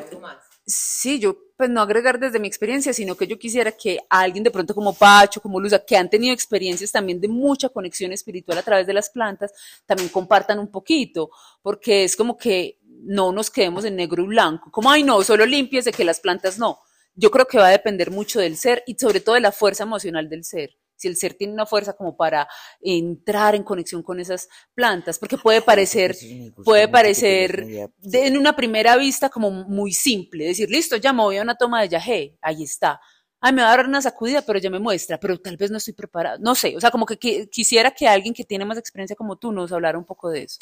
sí, 0.66 1.20
yo, 1.20 1.38
pues 1.58 1.70
no 1.70 1.82
agregar 1.82 2.20
desde 2.20 2.40
mi 2.40 2.48
experiencia, 2.48 2.94
sino 2.94 3.16
que 3.16 3.28
yo 3.28 3.38
quisiera 3.38 3.72
que 3.72 4.00
alguien 4.10 4.44
de 4.44 4.52
pronto 4.52 4.74
como 4.74 4.94
Pacho, 4.94 5.42
como 5.42 5.60
Luza, 5.60 5.80
que 5.86 5.96
han 5.96 6.10
tenido 6.10 6.34
experiencias 6.34 6.92
también 6.92 7.22
de 7.22 7.28
mucha 7.28 7.70
conexión 7.70 8.12
espiritual 8.12 8.58
a 8.58 8.64
través 8.64 8.88
de 8.88 8.94
las 8.94 9.10
plantas, 9.10 9.52
también 9.86 10.10
compartan 10.10 10.60
un 10.60 10.70
poquito, 10.70 11.30
porque 11.62 12.04
es 12.04 12.16
como 12.16 12.38
que 12.38 12.80
no 13.04 13.32
nos 13.32 13.52
quedemos 13.52 13.86
en 13.86 13.96
negro 13.96 14.24
y 14.24 14.28
blanco, 14.28 14.72
como, 14.72 14.90
ay 14.90 15.04
no, 15.04 15.22
solo 15.24 15.46
limpies 15.46 15.86
de 15.86 15.92
que 15.92 16.04
las 16.04 16.20
plantas 16.20 16.58
no. 16.58 16.80
Yo 17.14 17.32
creo 17.32 17.48
que 17.48 17.58
va 17.58 17.68
a 17.68 17.72
depender 17.72 18.12
mucho 18.12 18.40
del 18.40 18.58
ser 18.58 18.84
y 18.88 18.96
sobre 18.96 19.22
todo 19.22 19.36
de 19.36 19.42
la 19.42 19.52
fuerza 19.52 19.84
emocional 19.84 20.28
del 20.28 20.44
ser 20.44 20.76
si 20.96 21.08
el 21.08 21.18
ser 21.18 21.34
tiene 21.34 21.54
una 21.54 21.66
fuerza 21.66 21.94
como 21.94 22.16
para 22.16 22.48
entrar 22.82 23.56
en 23.56 23.64
conexión 23.64 24.04
con 24.04 24.20
esas 24.20 24.48
plantas, 24.74 25.20
porque 25.20 25.38
puede 25.38 25.62
parecer, 25.62 26.16
puede 26.64 26.88
parecer 26.88 27.66
en 28.12 28.38
una 28.38 28.56
primera 28.56 28.98
vista 28.98 29.30
como 29.30 29.52
muy 29.52 29.92
simple, 29.92 30.46
decir, 30.46 30.70
listo, 30.70 30.96
ya 30.98 31.14
me 31.14 31.24
voy 31.24 31.38
a 31.38 31.42
una 31.42 31.56
toma 31.56 31.82
de 31.82 31.90
yagé, 31.90 32.38
ahí 32.42 32.64
está. 32.64 33.00
Ay, 33.42 33.54
me 33.54 33.62
va 33.62 33.74
a 33.74 33.78
dar 33.78 33.86
una 33.86 34.02
sacudida, 34.02 34.42
pero 34.42 34.58
ya 34.58 34.70
me 34.70 34.80
muestra, 34.80 35.20
pero 35.20 35.40
tal 35.40 35.58
vez 35.58 35.70
no 35.70 35.78
estoy 35.78 35.94
preparado. 35.94 36.40
No 36.40 36.56
sé, 36.56 36.76
o 36.76 36.82
sea, 36.82 36.90
como 36.90 37.06
que, 37.06 37.18
quisiera 37.50 37.92
que 37.92 38.08
alguien 38.08 38.34
que 38.34 38.44
tiene 38.44 38.66
más 38.66 38.78
experiencia 38.78 39.16
como 39.16 39.36
tú 39.36 39.52
nos 39.52 39.72
hablara 39.72 39.98
un 39.98 40.06
poco 40.06 40.30
de 40.30 40.44
eso. 40.44 40.60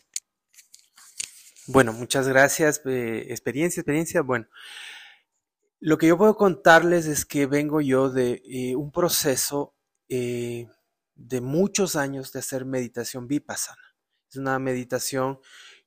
Bueno, 1.68 1.94
muchas 1.94 2.28
gracias. 2.28 2.82
Eh, 2.86 3.28
experiencia, 3.30 3.80
experiencia. 3.80 4.22
Bueno, 4.22 4.48
lo 5.80 5.98
que 5.98 6.08
yo 6.08 6.18
puedo 6.18 6.36
contarles 6.36 7.06
es 7.06 7.26
que 7.26 7.46
vengo 7.46 7.80
yo 7.80 8.10
de 8.10 8.42
eh, 8.46 8.76
un 8.76 8.92
proceso 8.92 9.73
eh, 10.10 10.68
de 11.16 11.42
muchos 11.42 11.96
años 11.96 12.32
de 12.32 12.40
hacer 12.40 12.66
meditación 12.66 13.28
vipassana. 13.28 13.96
Es 14.30 14.38
una 14.38 14.58
meditación 14.60 15.40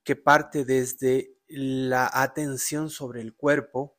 que 0.04 0.16
parte 0.16 0.64
desde 0.64 1.36
la 1.48 2.10
atención 2.12 2.90
sobre 2.90 3.20
el 3.20 3.34
cuerpo 3.34 3.96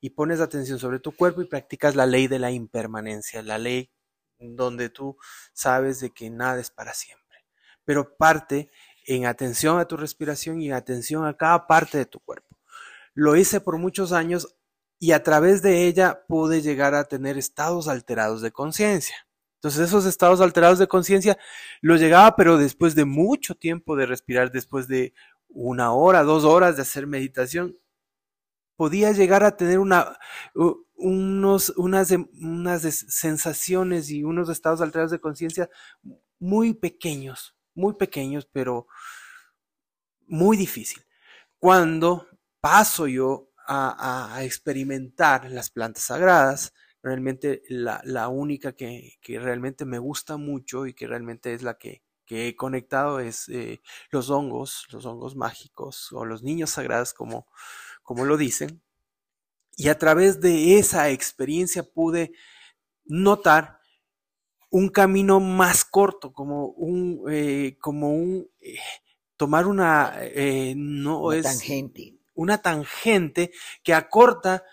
y 0.00 0.10
pones 0.10 0.40
atención 0.40 0.78
sobre 0.78 1.00
tu 1.00 1.14
cuerpo 1.14 1.42
y 1.42 1.46
practicas 1.46 1.94
la 1.94 2.06
ley 2.06 2.26
de 2.26 2.38
la 2.38 2.50
impermanencia, 2.50 3.42
la 3.42 3.58
ley 3.58 3.90
donde 4.38 4.88
tú 4.88 5.16
sabes 5.52 6.00
de 6.00 6.10
que 6.10 6.30
nada 6.30 6.60
es 6.60 6.70
para 6.70 6.94
siempre. 6.94 7.46
Pero 7.84 8.16
parte 8.16 8.70
en 9.06 9.26
atención 9.26 9.78
a 9.78 9.86
tu 9.86 9.96
respiración 9.96 10.60
y 10.60 10.68
en 10.68 10.74
atención 10.74 11.26
a 11.26 11.36
cada 11.36 11.66
parte 11.66 11.98
de 11.98 12.06
tu 12.06 12.20
cuerpo. 12.20 12.56
Lo 13.14 13.36
hice 13.36 13.60
por 13.60 13.78
muchos 13.78 14.12
años 14.12 14.56
y 14.98 15.12
a 15.12 15.22
través 15.22 15.62
de 15.62 15.86
ella 15.86 16.24
pude 16.28 16.62
llegar 16.62 16.94
a 16.94 17.04
tener 17.04 17.38
estados 17.38 17.88
alterados 17.88 18.42
de 18.42 18.52
conciencia. 18.52 19.16
Entonces 19.60 19.88
esos 19.88 20.06
estados 20.06 20.40
alterados 20.40 20.78
de 20.78 20.88
conciencia 20.88 21.36
los 21.82 22.00
llegaba, 22.00 22.34
pero 22.34 22.56
después 22.56 22.94
de 22.94 23.04
mucho 23.04 23.54
tiempo 23.54 23.94
de 23.94 24.06
respirar, 24.06 24.50
después 24.50 24.88
de 24.88 25.12
una 25.48 25.92
hora, 25.92 26.22
dos 26.22 26.44
horas 26.44 26.76
de 26.76 26.82
hacer 26.82 27.06
meditación, 27.06 27.76
podía 28.76 29.12
llegar 29.12 29.44
a 29.44 29.58
tener 29.58 29.78
unos, 29.78 30.08
unas, 31.76 32.10
unas 32.40 32.82
sensaciones 33.08 34.08
y 34.08 34.24
unos 34.24 34.48
estados 34.48 34.80
alterados 34.80 35.10
de 35.10 35.20
conciencia 35.20 35.68
muy 36.38 36.72
pequeños, 36.72 37.54
muy 37.74 37.92
pequeños, 37.92 38.48
pero 38.50 38.86
muy 40.26 40.56
difícil. 40.56 41.02
Cuando 41.58 42.28
paso 42.62 43.06
yo 43.06 43.50
a 43.66 44.38
experimentar 44.40 45.50
las 45.50 45.68
plantas 45.68 46.04
sagradas, 46.04 46.72
realmente 47.02 47.62
la, 47.68 48.00
la 48.04 48.28
única 48.28 48.72
que, 48.72 49.18
que, 49.22 49.38
realmente 49.38 49.84
me 49.84 49.98
gusta 49.98 50.36
mucho 50.36 50.86
y 50.86 50.94
que 50.94 51.06
realmente 51.06 51.54
es 51.54 51.62
la 51.62 51.78
que, 51.78 52.02
que 52.26 52.48
he 52.48 52.56
conectado 52.56 53.20
es 53.20 53.48
eh, 53.48 53.80
los 54.10 54.30
hongos, 54.30 54.86
los 54.90 55.06
hongos 55.06 55.36
mágicos 55.36 56.12
o 56.12 56.24
los 56.24 56.42
niños 56.42 56.70
sagrados 56.70 57.12
como, 57.12 57.46
como 58.02 58.24
lo 58.24 58.36
dicen. 58.36 58.82
Y 59.76 59.88
a 59.88 59.98
través 59.98 60.40
de 60.40 60.78
esa 60.78 61.10
experiencia 61.10 61.82
pude 61.82 62.32
notar 63.04 63.80
un 64.68 64.90
camino 64.90 65.40
más 65.40 65.84
corto, 65.84 66.32
como 66.32 66.66
un, 66.66 67.24
eh, 67.30 67.76
como 67.80 68.12
un, 68.12 68.48
eh, 68.60 68.78
tomar 69.36 69.66
una, 69.66 70.14
no 70.76 71.22
una 71.22 71.36
es 71.36 71.44
tangente. 71.44 72.18
una 72.34 72.58
tangente 72.60 73.52
que 73.82 73.94
acorta 73.94 74.64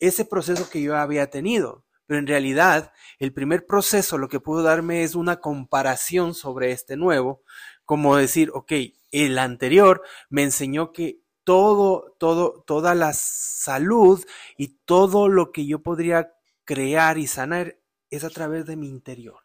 ese 0.00 0.24
proceso 0.24 0.68
que 0.68 0.82
yo 0.82 0.96
había 0.96 1.30
tenido. 1.30 1.84
Pero 2.06 2.18
en 2.18 2.26
realidad, 2.26 2.92
el 3.20 3.32
primer 3.32 3.66
proceso 3.66 4.18
lo 4.18 4.28
que 4.28 4.40
pudo 4.40 4.64
darme 4.64 5.04
es 5.04 5.14
una 5.14 5.40
comparación 5.40 6.34
sobre 6.34 6.72
este 6.72 6.96
nuevo, 6.96 7.42
como 7.84 8.16
decir, 8.16 8.50
ok, 8.52 8.72
el 9.12 9.38
anterior 9.38 10.02
me 10.28 10.42
enseñó 10.42 10.92
que 10.92 11.20
todo, 11.44 12.16
todo, 12.18 12.64
toda 12.66 12.94
la 12.94 13.12
salud 13.12 14.24
y 14.56 14.78
todo 14.84 15.28
lo 15.28 15.52
que 15.52 15.66
yo 15.66 15.82
podría 15.82 16.32
crear 16.64 17.18
y 17.18 17.26
sanar 17.26 17.78
es 18.10 18.24
a 18.24 18.30
través 18.30 18.66
de 18.66 18.76
mi 18.76 18.88
interior. 18.88 19.40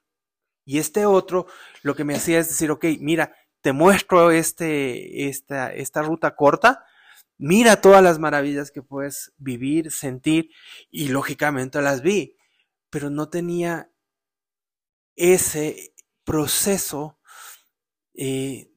Y 0.66 0.80
este 0.80 1.06
otro 1.06 1.46
lo 1.84 1.96
que 1.96 2.04
me 2.04 2.16
hacía 2.16 2.40
es 2.40 2.50
decir, 2.50 2.72
ok, 2.72 2.86
mira, 3.00 3.36
te 3.62 3.74
muestro 3.74 4.32
este, 4.32 5.28
esta, 5.28 5.74
esta 5.74 6.02
ruta 6.02 6.36
corta, 6.36 6.84
Mira 7.38 7.82
todas 7.82 8.02
las 8.02 8.20
maravillas 8.20 8.72
que 8.72 8.82
puedes 8.82 9.34
vivir, 9.38 9.92
sentir, 9.92 10.50
y 10.90 11.10
lógicamente 11.10 11.82
las 11.82 12.02
vi, 12.02 12.38
pero 12.90 13.10
no 13.10 13.30
tenía 13.30 13.92
ese 15.16 15.94
proceso 16.24 17.20
eh, 18.14 18.72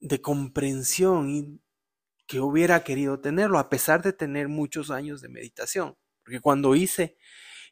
de 0.00 0.20
comprensión 0.20 1.62
que 2.26 2.40
hubiera 2.40 2.82
querido 2.82 3.20
tenerlo, 3.20 3.58
a 3.58 3.68
pesar 3.68 4.02
de 4.02 4.12
tener 4.12 4.48
muchos 4.48 4.90
años 4.90 5.20
de 5.20 5.28
meditación. 5.28 5.96
Porque 6.24 6.40
cuando 6.40 6.74
hice 6.74 7.16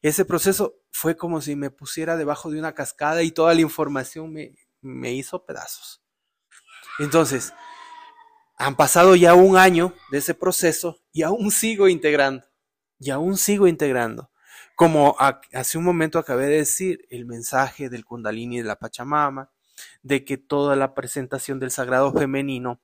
ese 0.05 0.27
proceso 0.27 0.83
fue 0.91 1.17
como 1.17 1.41
si 1.41 1.57
me 1.57 1.71
pusiera 1.71 2.19
debajo 2.19 2.51
de 2.51 2.59
una 2.59 2.75
cascada 2.75 3.23
y 3.23 3.31
toda 3.31 3.55
la 3.55 3.63
información 3.63 4.33
me, 4.33 4.55
me 4.83 5.15
hizo 5.15 5.47
pedazos. 5.47 6.05
Entonces, 6.99 7.55
han 8.57 8.77
pasado 8.77 9.17
ya 9.17 9.35
un 9.35 9.57
año 9.57 9.95
de 10.11 10.19
ese 10.19 10.35
proceso 10.35 11.01
y 11.13 11.23
aún 11.23 11.51
sigo 11.51 11.89
integrando. 11.89 12.47
Y 12.99 13.11
aún 13.11 13.37
sigo 13.37 13.67
integrando. 13.67 14.31
Como 14.77 15.17
hace 15.19 15.79
un 15.79 15.85
momento 15.85 16.19
acabé 16.19 16.47
de 16.47 16.59
decir, 16.59 17.07
el 17.11 17.27
mensaje 17.27 17.89
del 17.89 18.05
Kundalini 18.05 18.59
de 18.59 18.65
la 18.65 18.79
Pachamama, 18.79 19.51
de 20.03 20.25
que 20.25 20.37
toda 20.37 20.77
la 20.77 20.95
presentación 20.95 21.59
del 21.59 21.71
sagrado 21.71 22.13
femenino 22.13 22.81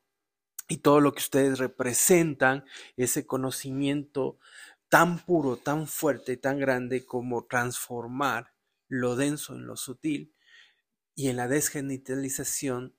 y 0.68 0.78
todo 0.78 1.00
lo 1.00 1.12
que 1.12 1.20
ustedes 1.20 1.58
representan, 1.58 2.64
ese 2.96 3.26
conocimiento 3.26 4.38
tan 4.88 5.18
puro, 5.18 5.56
tan 5.56 5.86
fuerte, 5.86 6.36
tan 6.36 6.58
grande 6.58 7.04
como 7.04 7.46
transformar 7.46 8.52
lo 8.88 9.16
denso 9.16 9.54
en 9.54 9.66
lo 9.66 9.76
sutil 9.76 10.34
y 11.14 11.28
en 11.28 11.36
la 11.36 11.48
desgenitalización 11.48 12.96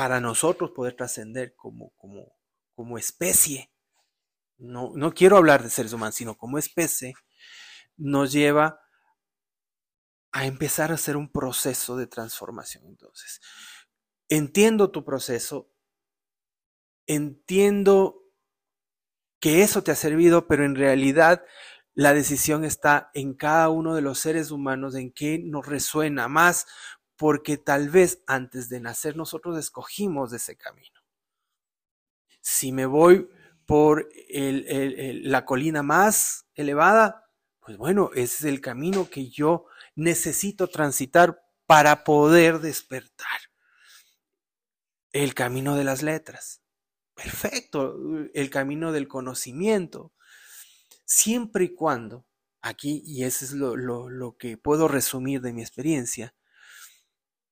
para 0.00 0.18
nosotros 0.18 0.70
poder 0.70 0.96
trascender 0.96 1.54
como, 1.54 1.90
como, 1.98 2.34
como 2.74 2.96
especie, 2.96 3.70
no, 4.56 4.92
no 4.94 5.12
quiero 5.12 5.36
hablar 5.36 5.62
de 5.62 5.68
seres 5.68 5.92
humanos, 5.92 6.14
sino 6.14 6.38
como 6.38 6.56
especie, 6.56 7.12
nos 7.98 8.32
lleva 8.32 8.80
a 10.32 10.46
empezar 10.46 10.90
a 10.90 10.94
hacer 10.94 11.18
un 11.18 11.30
proceso 11.30 11.98
de 11.98 12.06
transformación. 12.06 12.84
Entonces, 12.86 13.42
entiendo 14.30 14.90
tu 14.90 15.04
proceso, 15.04 15.70
entiendo 17.06 18.22
que 19.38 19.62
eso 19.62 19.82
te 19.82 19.90
ha 19.90 19.96
servido, 19.96 20.48
pero 20.48 20.64
en 20.64 20.76
realidad 20.76 21.44
la 21.92 22.14
decisión 22.14 22.64
está 22.64 23.10
en 23.12 23.34
cada 23.34 23.68
uno 23.68 23.94
de 23.94 24.00
los 24.00 24.18
seres 24.18 24.50
humanos, 24.50 24.94
en 24.94 25.12
qué 25.12 25.38
nos 25.38 25.66
resuena 25.66 26.26
más, 26.26 26.66
porque 27.20 27.58
tal 27.58 27.90
vez 27.90 28.22
antes 28.26 28.70
de 28.70 28.80
nacer 28.80 29.14
nosotros 29.14 29.58
escogimos 29.58 30.32
ese 30.32 30.56
camino. 30.56 30.98
Si 32.40 32.72
me 32.72 32.86
voy 32.86 33.28
por 33.66 34.08
la 34.30 35.44
colina 35.44 35.82
más 35.82 36.46
elevada, 36.54 37.30
pues 37.58 37.76
bueno, 37.76 38.08
ese 38.14 38.24
es 38.24 38.44
el 38.44 38.62
camino 38.62 39.10
que 39.10 39.28
yo 39.28 39.66
necesito 39.96 40.68
transitar 40.68 41.42
para 41.66 42.04
poder 42.04 42.58
despertar. 42.60 43.38
el 45.12 45.34
camino 45.34 45.76
de 45.76 45.84
las 45.84 46.02
letras. 46.02 46.62
Perfecto, 47.14 47.98
el 48.32 48.48
camino 48.48 48.92
del 48.92 49.08
conocimiento. 49.08 50.14
Siempre 51.04 51.64
y 51.64 51.74
cuando, 51.74 52.24
aquí, 52.62 53.02
y 53.04 53.24
eso 53.24 53.44
es 53.44 53.52
lo 53.52 54.36
que 54.38 54.56
puedo 54.56 54.88
resumir 54.88 55.42
de 55.42 55.52
mi 55.52 55.60
experiencia, 55.60 56.34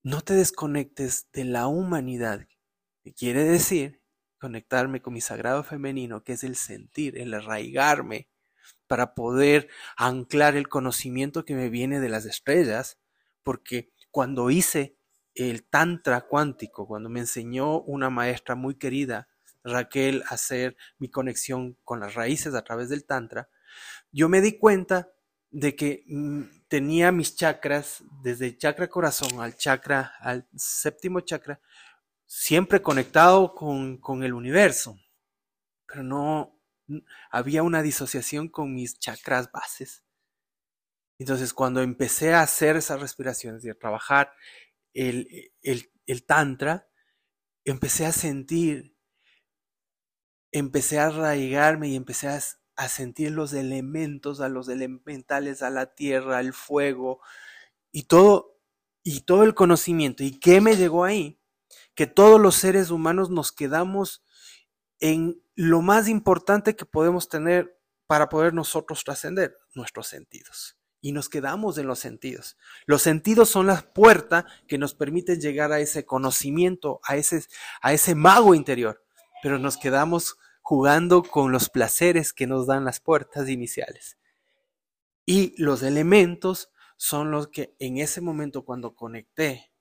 no 0.09 0.23
te 0.23 0.33
desconectes 0.33 1.29
de 1.35 1.45
la 1.45 1.67
humanidad, 1.67 2.49
que 3.05 3.13
quiere 3.13 3.45
decir 3.45 4.01
conectarme 4.41 5.03
con 5.03 5.13
mi 5.13 5.21
sagrado 5.21 5.63
femenino, 5.63 6.25
que 6.25 6.33
es 6.33 6.45
el 6.45 6.57
sentir, 6.57 7.19
el 7.19 7.35
arraigarme, 7.35 8.27
para 8.87 9.15
poder 9.15 9.69
anclar 9.99 10.57
el 10.57 10.67
conocimiento 10.69 11.45
que 11.45 11.55
me 11.55 11.69
viene 11.69 12.01
de 12.01 12.09
las 12.09 12.25
estrellas, 12.25 12.99
porque 13.43 13.91
cuando 14.11 14.49
hice 14.49 14.97
el 15.35 15.65
tantra 15.65 16.23
cuántico, 16.23 16.87
cuando 16.87 17.11
me 17.11 17.21
enseñó 17.21 17.83
una 17.83 18.09
maestra 18.09 18.55
muy 18.55 18.77
querida, 18.77 19.29
Raquel, 19.63 20.23
a 20.31 20.37
hacer 20.37 20.75
mi 20.99 21.11
conexión 21.11 21.77
con 21.85 22.01
las 22.01 22.15
raíces 22.15 22.55
a 22.55 22.65
través 22.65 22.89
del 22.89 23.05
tantra, 23.05 23.51
yo 24.11 24.31
me 24.31 24.41
di 24.41 24.57
cuenta 24.57 25.11
de 25.51 25.77
que 25.77 26.05
mm, 26.07 26.43
tenía 26.69 27.11
mis 27.13 27.35
chakras, 27.35 28.05
desde 28.23 28.47
el 28.47 28.59
chakra 28.59 28.89
corazón 28.89 29.41
al 29.41 29.57
chakra, 29.57 30.13
al 30.21 30.47
séptimo 30.55 31.21
chakra, 31.21 31.61
siempre 32.27 32.83
conectado 32.83 33.55
con, 33.55 33.97
con 33.99 34.23
el 34.23 34.35
universo, 34.35 34.99
pero 35.87 36.03
no 36.03 36.61
había 37.31 37.63
una 37.63 37.83
disociación 37.83 38.49
con 38.49 38.75
mis 38.75 38.99
chakras 38.99 39.51
bases. 39.51 40.05
Entonces, 41.19 41.53
cuando 41.53 41.83
empecé 41.83 42.35
a 42.35 42.43
hacer 42.43 42.77
esas 42.77 43.01
respiraciones 43.01 43.65
y 43.65 43.71
a 43.71 43.79
trabajar 43.79 44.33
el, 44.95 45.51
el, 45.63 45.91
el 46.07 46.25
tantra, 46.25 46.89
empecé 47.65 48.07
a 48.07 48.13
sentir, 48.13 48.95
empecé 50.53 50.99
a 50.99 51.07
arraigarme 51.07 51.89
y 51.89 51.97
empecé 51.97 52.29
a, 52.29 52.41
a 52.79 52.89
sentir 52.89 53.33
los 53.33 53.53
elementos, 53.55 54.41
a 54.41 54.49
los 54.49 54.69
elementales, 54.69 55.63
a 55.63 55.69
la 55.69 55.97
tierra, 55.97 56.39
al 56.39 56.53
fuego 56.53 57.21
y 57.91 58.05
todo 58.05 58.57
y 59.03 59.23
todo 59.23 59.43
el 59.43 59.55
conocimiento. 59.55 60.23
¿Y 60.23 60.39
qué 60.39 60.61
me 60.61 60.77
llegó 60.77 61.03
ahí? 61.03 61.41
Que 61.97 62.07
todos 62.07 62.41
los 62.41 62.55
seres 62.55 62.91
humanos 62.91 63.31
nos 63.31 63.51
quedamos 63.51 64.23
en 65.01 65.43
lo 65.57 65.83
más 65.83 66.09
importante 66.09 66.77
que 66.77 66.85
podemos 66.85 67.29
tener 67.29 67.77
para 68.07 68.29
poder 68.29 68.55
nosotros 68.55 69.03
trascender 69.03 69.59
nuestros 69.75 70.07
sentidos. 70.07 70.79
Y 71.01 71.11
nos 71.11 71.29
quedamos 71.29 71.79
en 71.79 71.89
los 71.89 71.99
sentidos. 71.99 72.57
Los 72.87 73.03
sentidos 73.03 73.49
son 73.49 73.67
la 73.67 73.93
puerta 73.93 74.47
que 74.69 74.79
nos 74.79 74.95
permiten 74.95 75.41
llegar 75.41 75.73
a 75.73 75.81
ese 75.81 76.07
conocimiento, 76.07 77.01
a 77.03 77.17
ese, 77.17 77.45
a 77.83 77.93
ese 77.93 78.15
mago 78.15 78.55
interior. 78.55 79.05
Pero 79.43 79.59
nos 79.59 79.77
quedamos 79.77 80.39
jugando 80.69 81.23
con 81.23 81.51
los 81.51 81.71
placeres 81.71 82.35
que 82.35 82.47
nos 82.47 82.67
dan 82.67 82.85
las 82.85 83.01
puertas 83.01 83.49
iniciales. 83.49 84.19
Y 85.25 85.55
los 85.57 85.83
elementos 85.83 86.71
son 86.99 87.31
los 87.31 87.49
que 87.49 87.75
en 87.79 87.97
ese 87.97 88.21
momento 88.21 88.67
cuando 88.67 88.95
conecté 88.95 89.73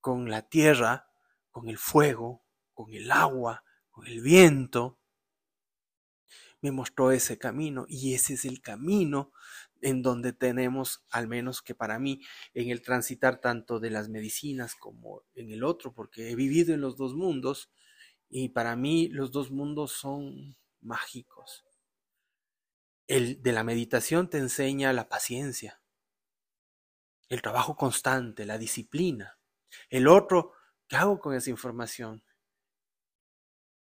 con 0.00 0.28
la 0.28 0.42
tierra, 0.42 1.08
con 1.52 1.68
el 1.68 1.78
fuego, 1.78 2.42
con 2.74 2.92
el 2.92 3.12
agua, 3.12 3.62
con 3.92 4.08
el 4.08 4.20
viento, 4.20 4.98
me 6.60 6.72
mostró 6.72 7.12
ese 7.12 7.38
camino 7.38 7.86
y 7.88 8.14
ese 8.14 8.34
es 8.34 8.46
el 8.46 8.60
camino 8.60 9.30
en 9.80 10.02
donde 10.02 10.32
tenemos, 10.32 11.04
al 11.08 11.28
menos 11.28 11.62
que 11.62 11.76
para 11.76 12.00
mí, 12.00 12.20
en 12.52 12.70
el 12.70 12.82
transitar 12.82 13.40
tanto 13.40 13.78
de 13.78 13.90
las 13.90 14.08
medicinas 14.08 14.74
como 14.74 15.22
en 15.36 15.52
el 15.52 15.62
otro, 15.62 15.94
porque 15.94 16.32
he 16.32 16.34
vivido 16.34 16.74
en 16.74 16.80
los 16.80 16.96
dos 16.96 17.14
mundos, 17.14 17.70
y 18.28 18.48
para 18.50 18.76
mí 18.76 19.08
los 19.08 19.30
dos 19.30 19.50
mundos 19.50 19.92
son 19.92 20.56
mágicos. 20.80 21.64
El 23.06 23.42
de 23.42 23.52
la 23.52 23.62
meditación 23.62 24.28
te 24.28 24.38
enseña 24.38 24.92
la 24.92 25.08
paciencia, 25.08 25.80
el 27.28 27.42
trabajo 27.42 27.76
constante, 27.76 28.44
la 28.44 28.58
disciplina. 28.58 29.38
El 29.90 30.08
otro, 30.08 30.52
¿qué 30.88 30.96
hago 30.96 31.18
con 31.20 31.34
esa 31.34 31.50
información? 31.50 32.22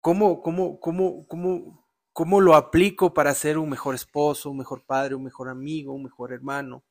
¿Cómo, 0.01 0.41
cómo, 0.41 0.79
cómo, 0.79 1.25
cómo, 1.27 1.87
cómo 2.13 2.41
lo 2.41 2.55
aplico 2.55 3.13
para 3.13 3.33
ser 3.33 3.57
un 3.57 3.69
mejor 3.69 3.95
esposo, 3.95 4.51
un 4.51 4.57
mejor 4.57 4.85
padre, 4.85 5.15
un 5.15 5.23
mejor 5.23 5.49
amigo, 5.49 5.93
un 5.93 6.03
mejor 6.03 6.33
hermano, 6.33 6.83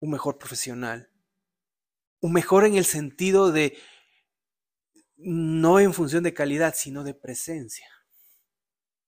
un 0.00 0.10
mejor 0.10 0.38
profesional? 0.38 1.10
Un 2.20 2.32
mejor 2.32 2.64
en 2.64 2.74
el 2.74 2.84
sentido 2.84 3.52
de 3.52 3.78
no 5.18 5.80
en 5.80 5.92
función 5.92 6.22
de 6.22 6.32
calidad, 6.32 6.74
sino 6.74 7.04
de 7.04 7.14
presencia. 7.14 7.86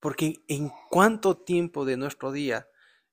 Porque 0.00 0.42
en 0.48 0.70
cuánto 0.90 1.38
tiempo 1.38 1.84
de 1.84 1.96
nuestro 1.96 2.32
día 2.32 2.68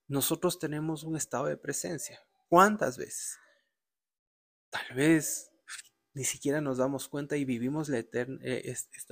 nosotros 0.08 0.60
tenemos 0.60 1.04
un 1.04 1.16
estado 1.16 1.46
de 1.46 1.58
presencia. 1.58 2.20
¿Cuántas 2.50 2.98
veces? 2.98 3.38
Tal 4.70 4.96
vez 4.96 5.52
ni 6.14 6.24
siquiera 6.24 6.62
nos 6.62 6.80
damos 6.80 7.08
cuenta 7.10 7.38
y 7.38 7.46
vivimos 7.46 7.90
eh, 7.90 8.08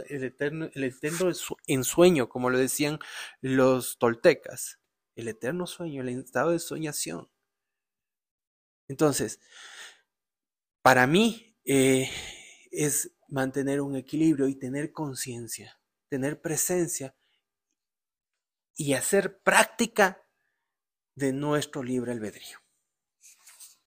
el 0.10 0.24
eterno, 0.24 0.70
el 0.74 0.84
eterno 0.84 1.32
ensueño, 1.68 2.30
como 2.30 2.50
lo 2.50 2.58
decían 2.58 2.98
los 3.42 4.00
toltecas. 4.00 4.80
El 5.16 5.28
eterno 5.28 5.68
sueño, 5.68 6.02
el 6.02 6.10
estado 6.10 6.52
de 6.52 6.60
soñación. 6.60 7.30
Entonces, 8.88 9.40
para 10.82 11.08
mí 11.08 11.58
eh, 11.64 12.10
es 12.72 13.15
mantener 13.28 13.82
un 13.82 13.96
equilibrio 13.96 14.48
y 14.48 14.56
tener 14.56 14.92
conciencia, 14.92 15.80
tener 16.10 16.42
presencia 16.42 17.16
y 18.76 18.94
hacer 18.94 19.40
práctica 19.40 20.26
de 21.16 21.34
nuestro 21.34 21.82
libre 21.84 22.12
albedrío. 22.12 22.65